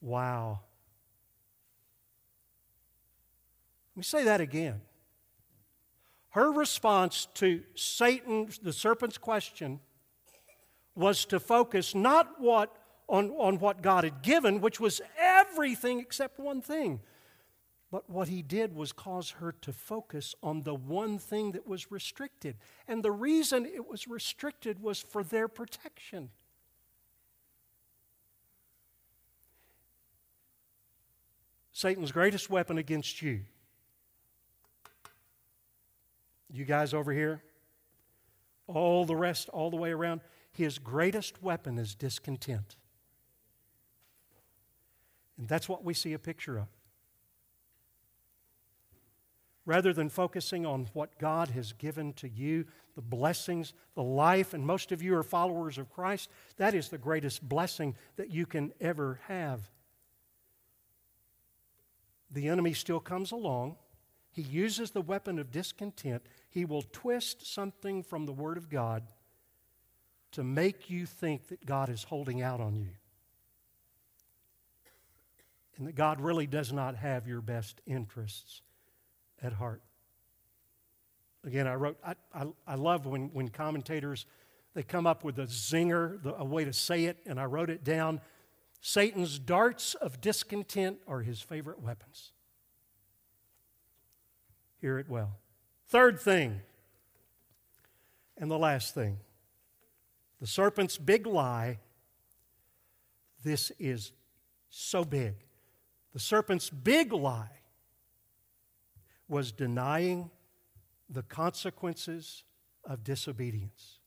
Wow. 0.00 0.60
Let 3.96 4.00
me 4.00 4.04
say 4.04 4.24
that 4.24 4.42
again. 4.42 4.82
Her 6.28 6.52
response 6.52 7.28
to 7.36 7.62
Satan, 7.74 8.50
the 8.62 8.74
serpent's 8.74 9.16
question, 9.16 9.80
was 10.94 11.24
to 11.24 11.40
focus 11.40 11.94
not 11.94 12.38
what 12.38 12.76
on, 13.08 13.30
on 13.30 13.58
what 13.58 13.80
God 13.80 14.04
had 14.04 14.20
given, 14.20 14.60
which 14.60 14.78
was 14.78 15.00
everything 15.18 15.98
except 15.98 16.38
one 16.38 16.60
thing. 16.60 17.00
But 17.90 18.10
what 18.10 18.28
he 18.28 18.42
did 18.42 18.74
was 18.74 18.92
cause 18.92 19.30
her 19.30 19.52
to 19.62 19.72
focus 19.72 20.34
on 20.42 20.64
the 20.64 20.74
one 20.74 21.18
thing 21.18 21.52
that 21.52 21.66
was 21.66 21.90
restricted. 21.90 22.56
And 22.86 23.02
the 23.02 23.12
reason 23.12 23.64
it 23.64 23.88
was 23.88 24.06
restricted 24.06 24.82
was 24.82 25.00
for 25.00 25.22
their 25.22 25.48
protection. 25.48 26.28
Satan's 31.72 32.12
greatest 32.12 32.50
weapon 32.50 32.76
against 32.76 33.22
you, 33.22 33.40
you 36.56 36.64
guys 36.64 36.94
over 36.94 37.12
here, 37.12 37.42
all 38.66 39.04
the 39.04 39.16
rest, 39.16 39.48
all 39.50 39.70
the 39.70 39.76
way 39.76 39.92
around, 39.92 40.20
his 40.52 40.78
greatest 40.78 41.42
weapon 41.42 41.78
is 41.78 41.94
discontent. 41.94 42.76
And 45.38 45.48
that's 45.48 45.68
what 45.68 45.84
we 45.84 45.94
see 45.94 46.12
a 46.14 46.18
picture 46.18 46.58
of. 46.58 46.66
Rather 49.66 49.92
than 49.92 50.08
focusing 50.08 50.64
on 50.64 50.88
what 50.92 51.18
God 51.18 51.48
has 51.50 51.72
given 51.72 52.12
to 52.14 52.28
you, 52.28 52.64
the 52.94 53.02
blessings, 53.02 53.74
the 53.94 54.02
life, 54.02 54.54
and 54.54 54.64
most 54.64 54.92
of 54.92 55.02
you 55.02 55.14
are 55.16 55.22
followers 55.22 55.76
of 55.76 55.90
Christ, 55.90 56.30
that 56.56 56.72
is 56.72 56.88
the 56.88 56.98
greatest 56.98 57.46
blessing 57.46 57.94
that 58.16 58.30
you 58.30 58.46
can 58.46 58.72
ever 58.80 59.20
have. 59.26 59.60
The 62.30 62.48
enemy 62.48 62.72
still 62.72 63.00
comes 63.00 63.32
along. 63.32 63.76
He 64.36 64.42
uses 64.42 64.90
the 64.90 65.00
weapon 65.00 65.38
of 65.38 65.50
discontent. 65.50 66.22
He 66.50 66.66
will 66.66 66.82
twist 66.82 67.50
something 67.50 68.02
from 68.02 68.26
the 68.26 68.34
Word 68.34 68.58
of 68.58 68.68
God 68.68 69.04
to 70.32 70.44
make 70.44 70.90
you 70.90 71.06
think 71.06 71.48
that 71.48 71.64
God 71.64 71.88
is 71.88 72.04
holding 72.04 72.42
out 72.42 72.60
on 72.60 72.76
you 72.76 72.90
and 75.78 75.86
that 75.86 75.94
God 75.94 76.20
really 76.20 76.46
does 76.46 76.70
not 76.70 76.96
have 76.96 77.26
your 77.26 77.40
best 77.40 77.80
interests 77.86 78.60
at 79.42 79.54
heart. 79.54 79.80
Again, 81.42 81.66
I 81.66 81.74
wrote, 81.76 81.96
I, 82.04 82.14
I, 82.34 82.46
I 82.66 82.74
love 82.74 83.06
when, 83.06 83.30
when 83.32 83.48
commentators, 83.48 84.26
they 84.74 84.82
come 84.82 85.06
up 85.06 85.24
with 85.24 85.38
a 85.38 85.46
zinger, 85.46 86.22
the, 86.22 86.34
a 86.34 86.44
way 86.44 86.66
to 86.66 86.74
say 86.74 87.06
it, 87.06 87.16
and 87.24 87.40
I 87.40 87.46
wrote 87.46 87.70
it 87.70 87.84
down. 87.84 88.20
Satan's 88.82 89.38
darts 89.38 89.94
of 89.94 90.20
discontent 90.20 90.98
are 91.08 91.22
his 91.22 91.40
favorite 91.40 91.80
weapons. 91.80 92.32
Hear 94.86 95.00
it 95.00 95.08
well. 95.08 95.36
Third 95.88 96.20
thing, 96.20 96.60
and 98.38 98.48
the 98.48 98.56
last 98.56 98.94
thing 98.94 99.18
the 100.40 100.46
serpent's 100.46 100.96
big 100.96 101.26
lie. 101.26 101.80
This 103.42 103.72
is 103.80 104.12
so 104.70 105.02
big. 105.04 105.34
The 106.12 106.20
serpent's 106.20 106.70
big 106.70 107.12
lie 107.12 107.50
was 109.26 109.50
denying 109.50 110.30
the 111.10 111.24
consequences 111.24 112.44
of 112.84 113.02
disobedience. 113.02 113.98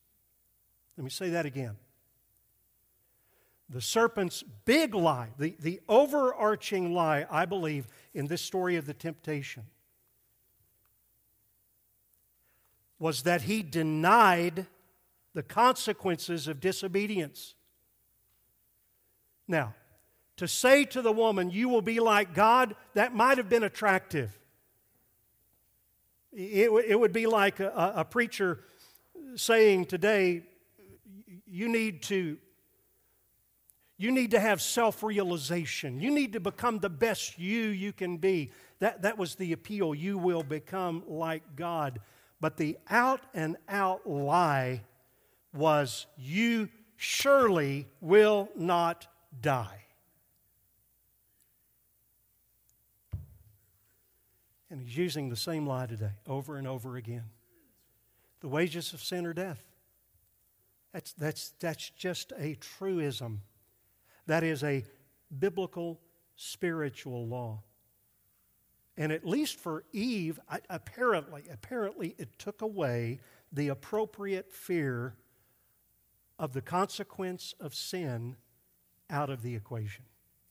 Let 0.95 1.03
me 1.03 1.09
say 1.09 1.27
that 1.31 1.45
again. 1.45 1.75
The 3.69 3.81
serpent's 3.81 4.43
big 4.63 4.95
lie, 4.95 5.31
the, 5.37 5.57
the 5.59 5.81
overarching 5.89 6.93
lie, 6.93 7.25
I 7.29 7.43
believe, 7.43 7.85
in 8.13 8.27
this 8.27 8.41
story 8.41 8.77
of 8.77 8.85
the 8.85 8.93
temptation, 8.93 9.65
was 12.99 13.23
that 13.23 13.43
he 13.43 13.63
denied 13.63 14.67
the 15.33 15.43
consequences 15.43 16.47
of 16.47 16.59
disobedience. 16.59 17.55
Now, 19.47 19.73
to 20.37 20.47
say 20.47 20.85
to 20.85 21.01
the 21.01 21.11
woman, 21.11 21.49
You 21.49 21.69
will 21.69 21.81
be 21.81 21.99
like 21.99 22.33
God, 22.33 22.75
that 22.93 23.15
might 23.15 23.37
have 23.37 23.49
been 23.49 23.63
attractive. 23.63 24.37
It, 26.31 26.69
it 26.87 26.99
would 26.99 27.13
be 27.13 27.25
like 27.25 27.59
a, 27.59 27.93
a 27.95 28.05
preacher 28.05 28.59
saying 29.35 29.85
today, 29.85 30.43
You 31.45 31.67
need 31.69 32.03
to 32.03 32.37
You 33.97 34.11
need 34.11 34.31
to 34.31 34.39
have 34.39 34.61
self 34.61 35.03
realization. 35.03 35.99
You 35.99 36.11
need 36.11 36.33
to 36.33 36.39
become 36.39 36.79
the 36.79 36.89
best 36.89 37.39
you 37.39 37.67
you 37.67 37.91
can 37.91 38.17
be. 38.17 38.51
That, 38.79 39.01
that 39.01 39.17
was 39.17 39.35
the 39.35 39.51
appeal. 39.51 39.93
You 39.93 40.17
will 40.17 40.43
become 40.43 41.03
like 41.07 41.43
God. 41.55 41.99
But 42.41 42.57
the 42.57 42.77
out 42.89 43.21
and 43.33 43.57
out 43.67 44.09
lie 44.09 44.81
was, 45.53 46.05
You 46.17 46.69
surely 46.95 47.87
will 48.01 48.49
not 48.55 49.07
die. 49.41 49.85
And 54.71 54.79
he's 54.81 54.95
using 54.95 55.29
the 55.29 55.35
same 55.35 55.65
lie 55.65 55.87
today 55.87 56.11
over 56.27 56.57
and 56.57 56.67
over 56.67 56.95
again. 56.95 57.25
The 58.41 58.47
wages 58.47 58.93
of 58.93 59.01
sin 59.01 59.25
are 59.25 59.33
death. 59.33 59.65
That's, 60.93 61.11
that's, 61.13 61.53
that's 61.59 61.89
just 61.91 62.33
a 62.37 62.55
truism. 62.55 63.41
That 64.27 64.43
is 64.43 64.63
a 64.63 64.85
biblical 65.37 65.99
spiritual 66.35 67.27
law. 67.27 67.63
And 68.99 69.13
at 69.13 69.25
least 69.25 69.57
for 69.57 69.85
Eve, 69.93 70.41
apparently, 70.69 71.43
apparently 71.51 72.15
it 72.17 72.37
took 72.37 72.61
away 72.61 73.21
the 73.51 73.69
appropriate 73.69 74.51
fear 74.51 75.15
of 76.37 76.51
the 76.51 76.61
consequence 76.61 77.55
of 77.61 77.73
sin 77.73 78.35
out 79.09 79.29
of 79.29 79.41
the 79.41 79.55
equation. 79.55 80.03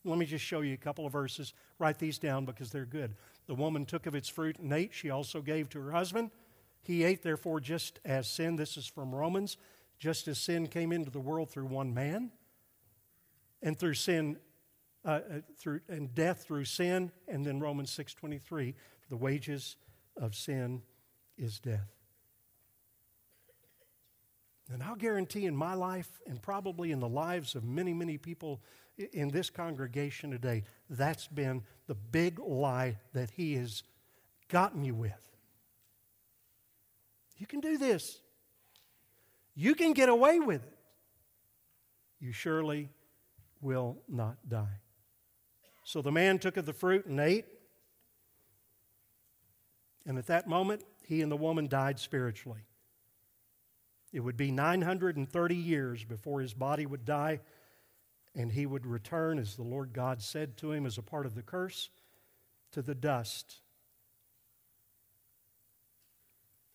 Let 0.03 0.19
me 0.19 0.25
just 0.25 0.45
show 0.45 0.63
you 0.63 0.73
a 0.73 0.79
couple 0.79 1.05
of 1.05 1.13
verses. 1.13 1.53
Write 1.79 1.99
these 1.99 2.19
down 2.19 2.47
because 2.47 2.71
they're 2.71 2.87
good. 2.87 3.17
The 3.47 3.55
woman 3.55 3.85
took 3.85 4.07
of 4.07 4.15
its 4.15 4.31
fruit 4.31 4.59
and 4.59 4.73
ate. 4.73 4.95
She 4.95 5.11
also 5.11 5.43
gave 5.43 5.69
to 5.71 5.81
her 5.83 5.93
husband. 5.93 6.31
He 6.81 7.05
ate, 7.05 7.23
therefore, 7.23 7.61
just 7.61 8.01
as 8.03 8.31
sin. 8.31 8.57
This 8.57 8.79
is 8.79 8.87
from 8.87 9.15
Romans. 9.15 9.59
Just 9.99 10.27
as 10.27 10.39
sin 10.39 10.69
came 10.69 10.91
into 10.91 11.11
the 11.11 11.21
world 11.21 11.51
through 11.51 11.67
one 11.67 11.93
man, 11.93 12.31
and 13.61 13.79
through 13.79 13.95
sin, 13.95 14.39
uh, 15.05 15.09
uh, 15.09 15.21
through 15.59 15.81
and 15.89 16.15
death 16.15 16.45
through 16.45 16.65
sin, 16.65 17.11
and 17.27 17.45
then 17.45 17.61
Romans 17.61 17.91
six 17.91 18.15
twenty 18.15 18.39
three, 18.39 18.75
the 19.09 19.17
wages 19.17 19.77
of 20.17 20.35
sin 20.35 20.83
is 21.37 21.61
death. 21.61 21.89
And 24.71 24.83
I'll 24.83 24.97
guarantee 24.97 25.47
in 25.47 25.57
my 25.57 25.75
life, 25.75 26.21
and 26.27 26.43
probably 26.43 26.91
in 26.91 27.01
the 27.01 27.09
lives 27.09 27.55
of 27.55 27.65
many, 27.65 27.95
many 27.95 28.19
people 28.19 28.61
in 29.13 29.31
this 29.31 29.49
congregation 29.49 30.31
today, 30.31 30.65
that's 30.91 31.27
been 31.27 31.63
the 31.87 31.95
big 31.95 32.39
lie 32.39 32.99
that 33.15 33.31
he 33.31 33.55
has 33.55 33.83
gotten 34.49 34.85
you 34.85 34.95
with. 34.95 35.37
You 37.39 37.47
can 37.47 37.61
do 37.61 37.79
this. 37.79 38.21
You 39.55 39.75
can 39.75 39.93
get 39.93 40.09
away 40.09 40.39
with 40.41 40.63
it. 40.65 40.79
You 42.21 42.33
surely 42.33 42.91
will 43.63 43.97
not 44.09 44.37
die. 44.49 44.81
So 45.89 46.03
the 46.03 46.13
man 46.13 46.39
took 46.39 46.59
of 46.59 46.67
the 46.67 46.75
fruit 46.75 47.07
and 47.07 47.19
ate. 47.19 47.47
And 50.05 50.19
at 50.19 50.27
that 50.27 50.47
moment, 50.47 50.83
he 51.03 51.23
and 51.23 51.33
the 51.33 51.37
woman 51.37 51.67
died 51.67 51.99
spiritually. 51.99 52.67
It 54.13 54.21
would 54.21 54.37
be 54.37 54.51
930 54.51 55.57
years 55.57 56.05
before 56.05 56.43
his 56.43 56.53
body 56.53 56.85
would 56.85 57.07
die, 57.07 57.41
and 58.35 58.53
he 58.53 58.67
would 58.67 58.85
return, 58.85 59.39
as 59.39 59.57
the 59.57 59.63
Lord 59.63 59.95
God 59.95 60.21
said 60.21 60.59
to 60.59 60.73
him 60.73 60.85
as 60.85 60.99
a 60.99 61.03
part 61.03 61.25
of 61.25 61.35
the 61.35 61.41
curse, 61.41 61.89
to 62.73 62.83
the 62.83 62.95
dust. 62.95 63.63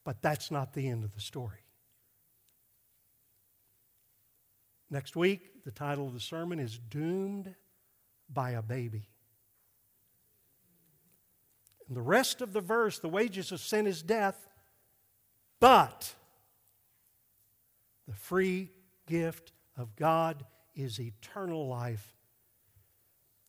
But 0.03 0.23
that's 0.23 0.49
not 0.49 0.73
the 0.73 0.87
end 0.87 1.03
of 1.03 1.13
the 1.13 1.21
story. 1.21 1.59
Next 4.89 5.15
week, 5.15 5.63
the 5.63 5.71
title 5.71 6.07
of 6.07 6.15
the 6.15 6.19
sermon 6.19 6.57
is 6.57 6.79
Doomed 6.79 7.53
by 8.29 8.51
a 8.51 8.61
Baby. 8.61 9.09
And 11.87 11.97
the 11.97 12.01
rest 12.01 12.41
of 12.41 12.53
the 12.53 12.61
verse, 12.61 12.99
the 12.99 13.09
wages 13.09 13.51
of 13.51 13.59
sin 13.59 13.85
is 13.85 14.01
death, 14.01 14.47
but 15.59 16.13
the 18.07 18.15
free 18.15 18.71
gift 19.05 19.51
of 19.77 19.95
God 19.95 20.45
is 20.75 20.99
eternal 20.99 21.67
life 21.67 22.15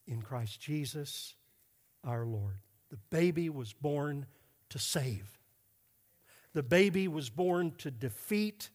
in 0.06 0.20
Christ 0.20 0.60
Jesus 0.60 1.34
our 2.02 2.26
Lord. 2.26 2.58
The 2.90 2.98
baby 3.10 3.48
was 3.48 3.72
born 3.72 4.26
to 4.70 4.78
save. 4.78 5.38
The 6.52 6.62
baby 6.62 7.08
was 7.08 7.30
born 7.30 7.72
to 7.78 7.90
defeat 7.90 8.70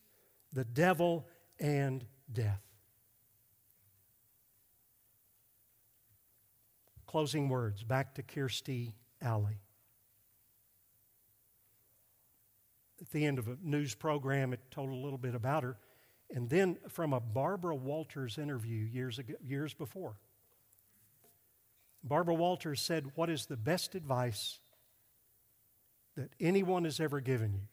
the 0.51 0.65
devil 0.65 1.27
and 1.59 2.05
death. 2.31 2.61
Closing 7.09 7.49
words 7.49 7.81
back 7.81 8.13
to 8.13 8.21
Kirstie 8.21 8.93
Alley. 9.19 9.57
At 13.01 13.09
the 13.09 13.25
end 13.25 13.39
of 13.39 13.47
a 13.47 13.57
news 13.63 13.95
program, 13.95 14.53
it 14.53 14.59
told 14.69 14.91
a 14.91 14.93
little 14.93 15.17
bit 15.17 15.33
about 15.33 15.63
her. 15.63 15.79
And 16.29 16.47
then 16.51 16.77
from 16.87 17.13
a 17.13 17.19
Barbara 17.19 17.75
Walters 17.75 18.37
interview 18.37 18.85
years, 18.85 19.17
ago, 19.17 19.33
years 19.43 19.73
before, 19.73 20.17
Barbara 22.03 22.35
Walters 22.35 22.79
said, 22.79 23.07
What 23.15 23.31
is 23.31 23.47
the 23.47 23.57
best 23.57 23.95
advice 23.95 24.59
that 26.15 26.29
anyone 26.39 26.83
has 26.83 26.99
ever 26.99 27.21
given 27.21 27.55
you? 27.55 27.67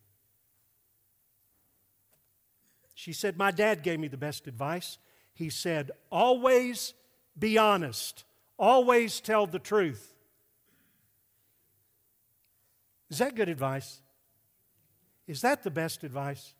She 2.95 3.13
said, 3.13 3.37
My 3.37 3.51
dad 3.51 3.83
gave 3.83 4.01
me 4.01 4.09
the 4.09 4.17
best 4.17 4.47
advice. 4.47 4.97
He 5.35 5.51
said, 5.51 5.91
Always 6.11 6.95
be 7.39 7.59
honest, 7.59 8.25
always 8.59 9.21
tell 9.21 9.47
the 9.47 9.59
truth. 9.59 10.15
Is 13.11 13.19
that 13.19 13.35
good 13.35 13.49
advice? 13.49 14.01
Is 15.27 15.43
that 15.43 15.63
the 15.63 15.71
best 15.71 16.05
advice? 16.05 16.55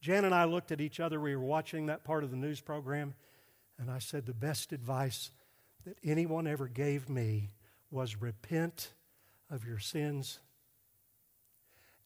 Jan 0.00 0.24
and 0.24 0.34
I 0.34 0.44
looked 0.44 0.72
at 0.72 0.80
each 0.80 1.00
other. 1.00 1.20
We 1.20 1.34
were 1.34 1.42
watching 1.42 1.86
that 1.86 2.04
part 2.04 2.24
of 2.24 2.30
the 2.30 2.36
news 2.36 2.60
program, 2.60 3.14
and 3.78 3.90
I 3.90 3.98
said, 3.98 4.26
The 4.26 4.34
best 4.34 4.72
advice 4.72 5.30
that 5.84 5.96
anyone 6.04 6.46
ever 6.46 6.68
gave 6.68 7.08
me 7.08 7.50
was 7.90 8.20
repent 8.20 8.92
of 9.50 9.64
your 9.64 9.78
sins 9.78 10.40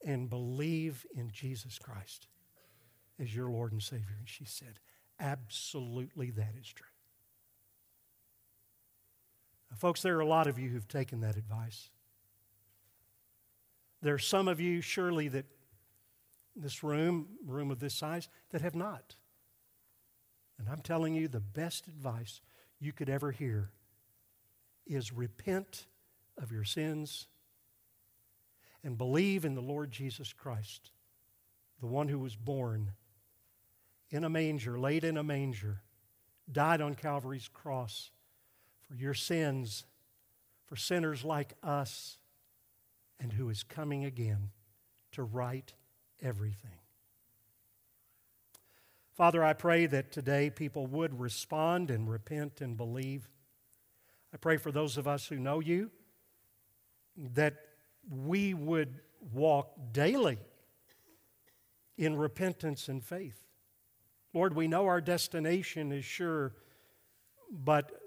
and 0.04 0.30
believe 0.30 1.06
in 1.14 1.30
Jesus 1.30 1.78
Christ 1.78 2.28
as 3.20 3.34
your 3.34 3.50
Lord 3.50 3.72
and 3.72 3.82
Savior? 3.82 4.16
And 4.18 4.28
she 4.28 4.44
said, 4.44 4.78
Absolutely, 5.20 6.30
that 6.30 6.54
is 6.58 6.68
true. 6.68 6.86
Folks, 9.76 10.02
there 10.02 10.16
are 10.16 10.20
a 10.20 10.26
lot 10.26 10.46
of 10.46 10.58
you 10.58 10.68
who've 10.68 10.88
taken 10.88 11.20
that 11.20 11.36
advice. 11.36 11.90
There 14.02 14.14
are 14.14 14.18
some 14.18 14.48
of 14.48 14.60
you, 14.60 14.80
surely, 14.80 15.28
that 15.28 15.46
this 16.54 16.82
room, 16.82 17.28
room 17.46 17.70
of 17.70 17.80
this 17.80 17.94
size, 17.94 18.28
that 18.50 18.60
have 18.60 18.74
not. 18.74 19.16
And 20.58 20.68
I'm 20.68 20.80
telling 20.80 21.14
you, 21.14 21.28
the 21.28 21.40
best 21.40 21.86
advice 21.86 22.40
you 22.78 22.92
could 22.92 23.08
ever 23.08 23.30
hear 23.30 23.70
is 24.86 25.12
repent 25.12 25.86
of 26.36 26.52
your 26.52 26.64
sins 26.64 27.26
and 28.84 28.98
believe 28.98 29.44
in 29.44 29.54
the 29.54 29.60
Lord 29.60 29.90
Jesus 29.90 30.32
Christ, 30.32 30.90
the 31.80 31.86
one 31.86 32.08
who 32.08 32.18
was 32.18 32.36
born 32.36 32.92
in 34.10 34.24
a 34.24 34.28
manger, 34.28 34.78
laid 34.78 35.04
in 35.04 35.16
a 35.16 35.22
manger, 35.22 35.82
died 36.50 36.80
on 36.80 36.94
Calvary's 36.94 37.48
cross 37.48 38.10
for 38.92 38.98
your 38.98 39.14
sins, 39.14 39.86
for 40.66 40.76
sinners 40.76 41.24
like 41.24 41.54
us, 41.62 42.18
and 43.18 43.32
who 43.32 43.48
is 43.48 43.62
coming 43.62 44.04
again 44.04 44.50
to 45.12 45.22
right 45.22 45.72
everything. 46.20 46.78
Father, 49.14 49.42
I 49.42 49.54
pray 49.54 49.86
that 49.86 50.12
today 50.12 50.50
people 50.50 50.86
would 50.88 51.18
respond 51.18 51.90
and 51.90 52.10
repent 52.10 52.60
and 52.60 52.76
believe. 52.76 53.30
I 54.34 54.36
pray 54.36 54.58
for 54.58 54.70
those 54.70 54.98
of 54.98 55.08
us 55.08 55.26
who 55.26 55.38
know 55.38 55.60
you 55.60 55.90
that 57.16 57.54
we 58.10 58.52
would 58.52 59.00
walk 59.32 59.72
daily 59.92 60.38
in 61.96 62.16
repentance 62.16 62.88
and 62.88 63.02
faith. 63.02 63.42
Lord, 64.34 64.54
we 64.54 64.68
know 64.68 64.84
our 64.84 65.00
destination 65.00 65.92
is 65.92 66.04
sure, 66.04 66.52
but 67.50 68.01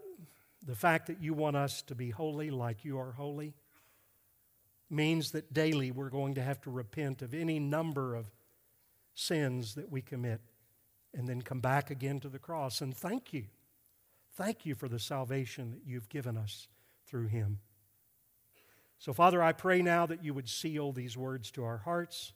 the 0.65 0.75
fact 0.75 1.07
that 1.07 1.21
you 1.21 1.33
want 1.33 1.55
us 1.55 1.81
to 1.83 1.95
be 1.95 2.09
holy 2.09 2.49
like 2.49 2.83
you 2.83 2.97
are 2.97 3.11
holy 3.11 3.53
means 4.89 5.31
that 5.31 5.53
daily 5.53 5.91
we're 5.91 6.09
going 6.09 6.35
to 6.35 6.41
have 6.41 6.61
to 6.61 6.71
repent 6.71 7.21
of 7.21 7.33
any 7.33 7.59
number 7.59 8.15
of 8.15 8.25
sins 9.13 9.75
that 9.75 9.91
we 9.91 10.01
commit 10.01 10.41
and 11.13 11.27
then 11.27 11.41
come 11.41 11.59
back 11.59 11.89
again 11.89 12.19
to 12.19 12.29
the 12.29 12.39
cross. 12.39 12.81
And 12.81 12.95
thank 12.95 13.33
you. 13.33 13.45
Thank 14.33 14.65
you 14.65 14.75
for 14.75 14.89
the 14.89 14.99
salvation 14.99 15.71
that 15.71 15.81
you've 15.85 16.09
given 16.09 16.37
us 16.37 16.67
through 17.07 17.27
him. 17.27 17.59
So, 18.97 19.13
Father, 19.13 19.41
I 19.41 19.53
pray 19.53 19.81
now 19.81 20.05
that 20.05 20.23
you 20.23 20.33
would 20.33 20.49
seal 20.49 20.91
these 20.91 21.15
words 21.17 21.51
to 21.51 21.63
our 21.63 21.77
hearts. 21.77 22.33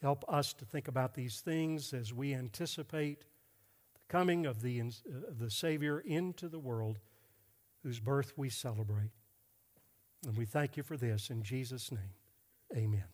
Help 0.00 0.24
us 0.28 0.52
to 0.54 0.64
think 0.64 0.88
about 0.88 1.14
these 1.14 1.40
things 1.40 1.92
as 1.92 2.12
we 2.12 2.32
anticipate 2.32 3.24
the 3.94 4.00
coming 4.08 4.46
of 4.46 4.62
the, 4.62 4.80
uh, 4.80 4.84
the 5.38 5.50
Savior 5.50 6.00
into 6.00 6.48
the 6.48 6.58
world, 6.58 6.98
whose 7.82 8.00
birth 8.00 8.32
we 8.36 8.48
celebrate. 8.48 9.10
And 10.26 10.36
we 10.36 10.44
thank 10.44 10.76
you 10.76 10.82
for 10.82 10.96
this 10.96 11.30
in 11.30 11.42
Jesus' 11.42 11.90
name. 11.90 12.14
Amen. 12.76 13.04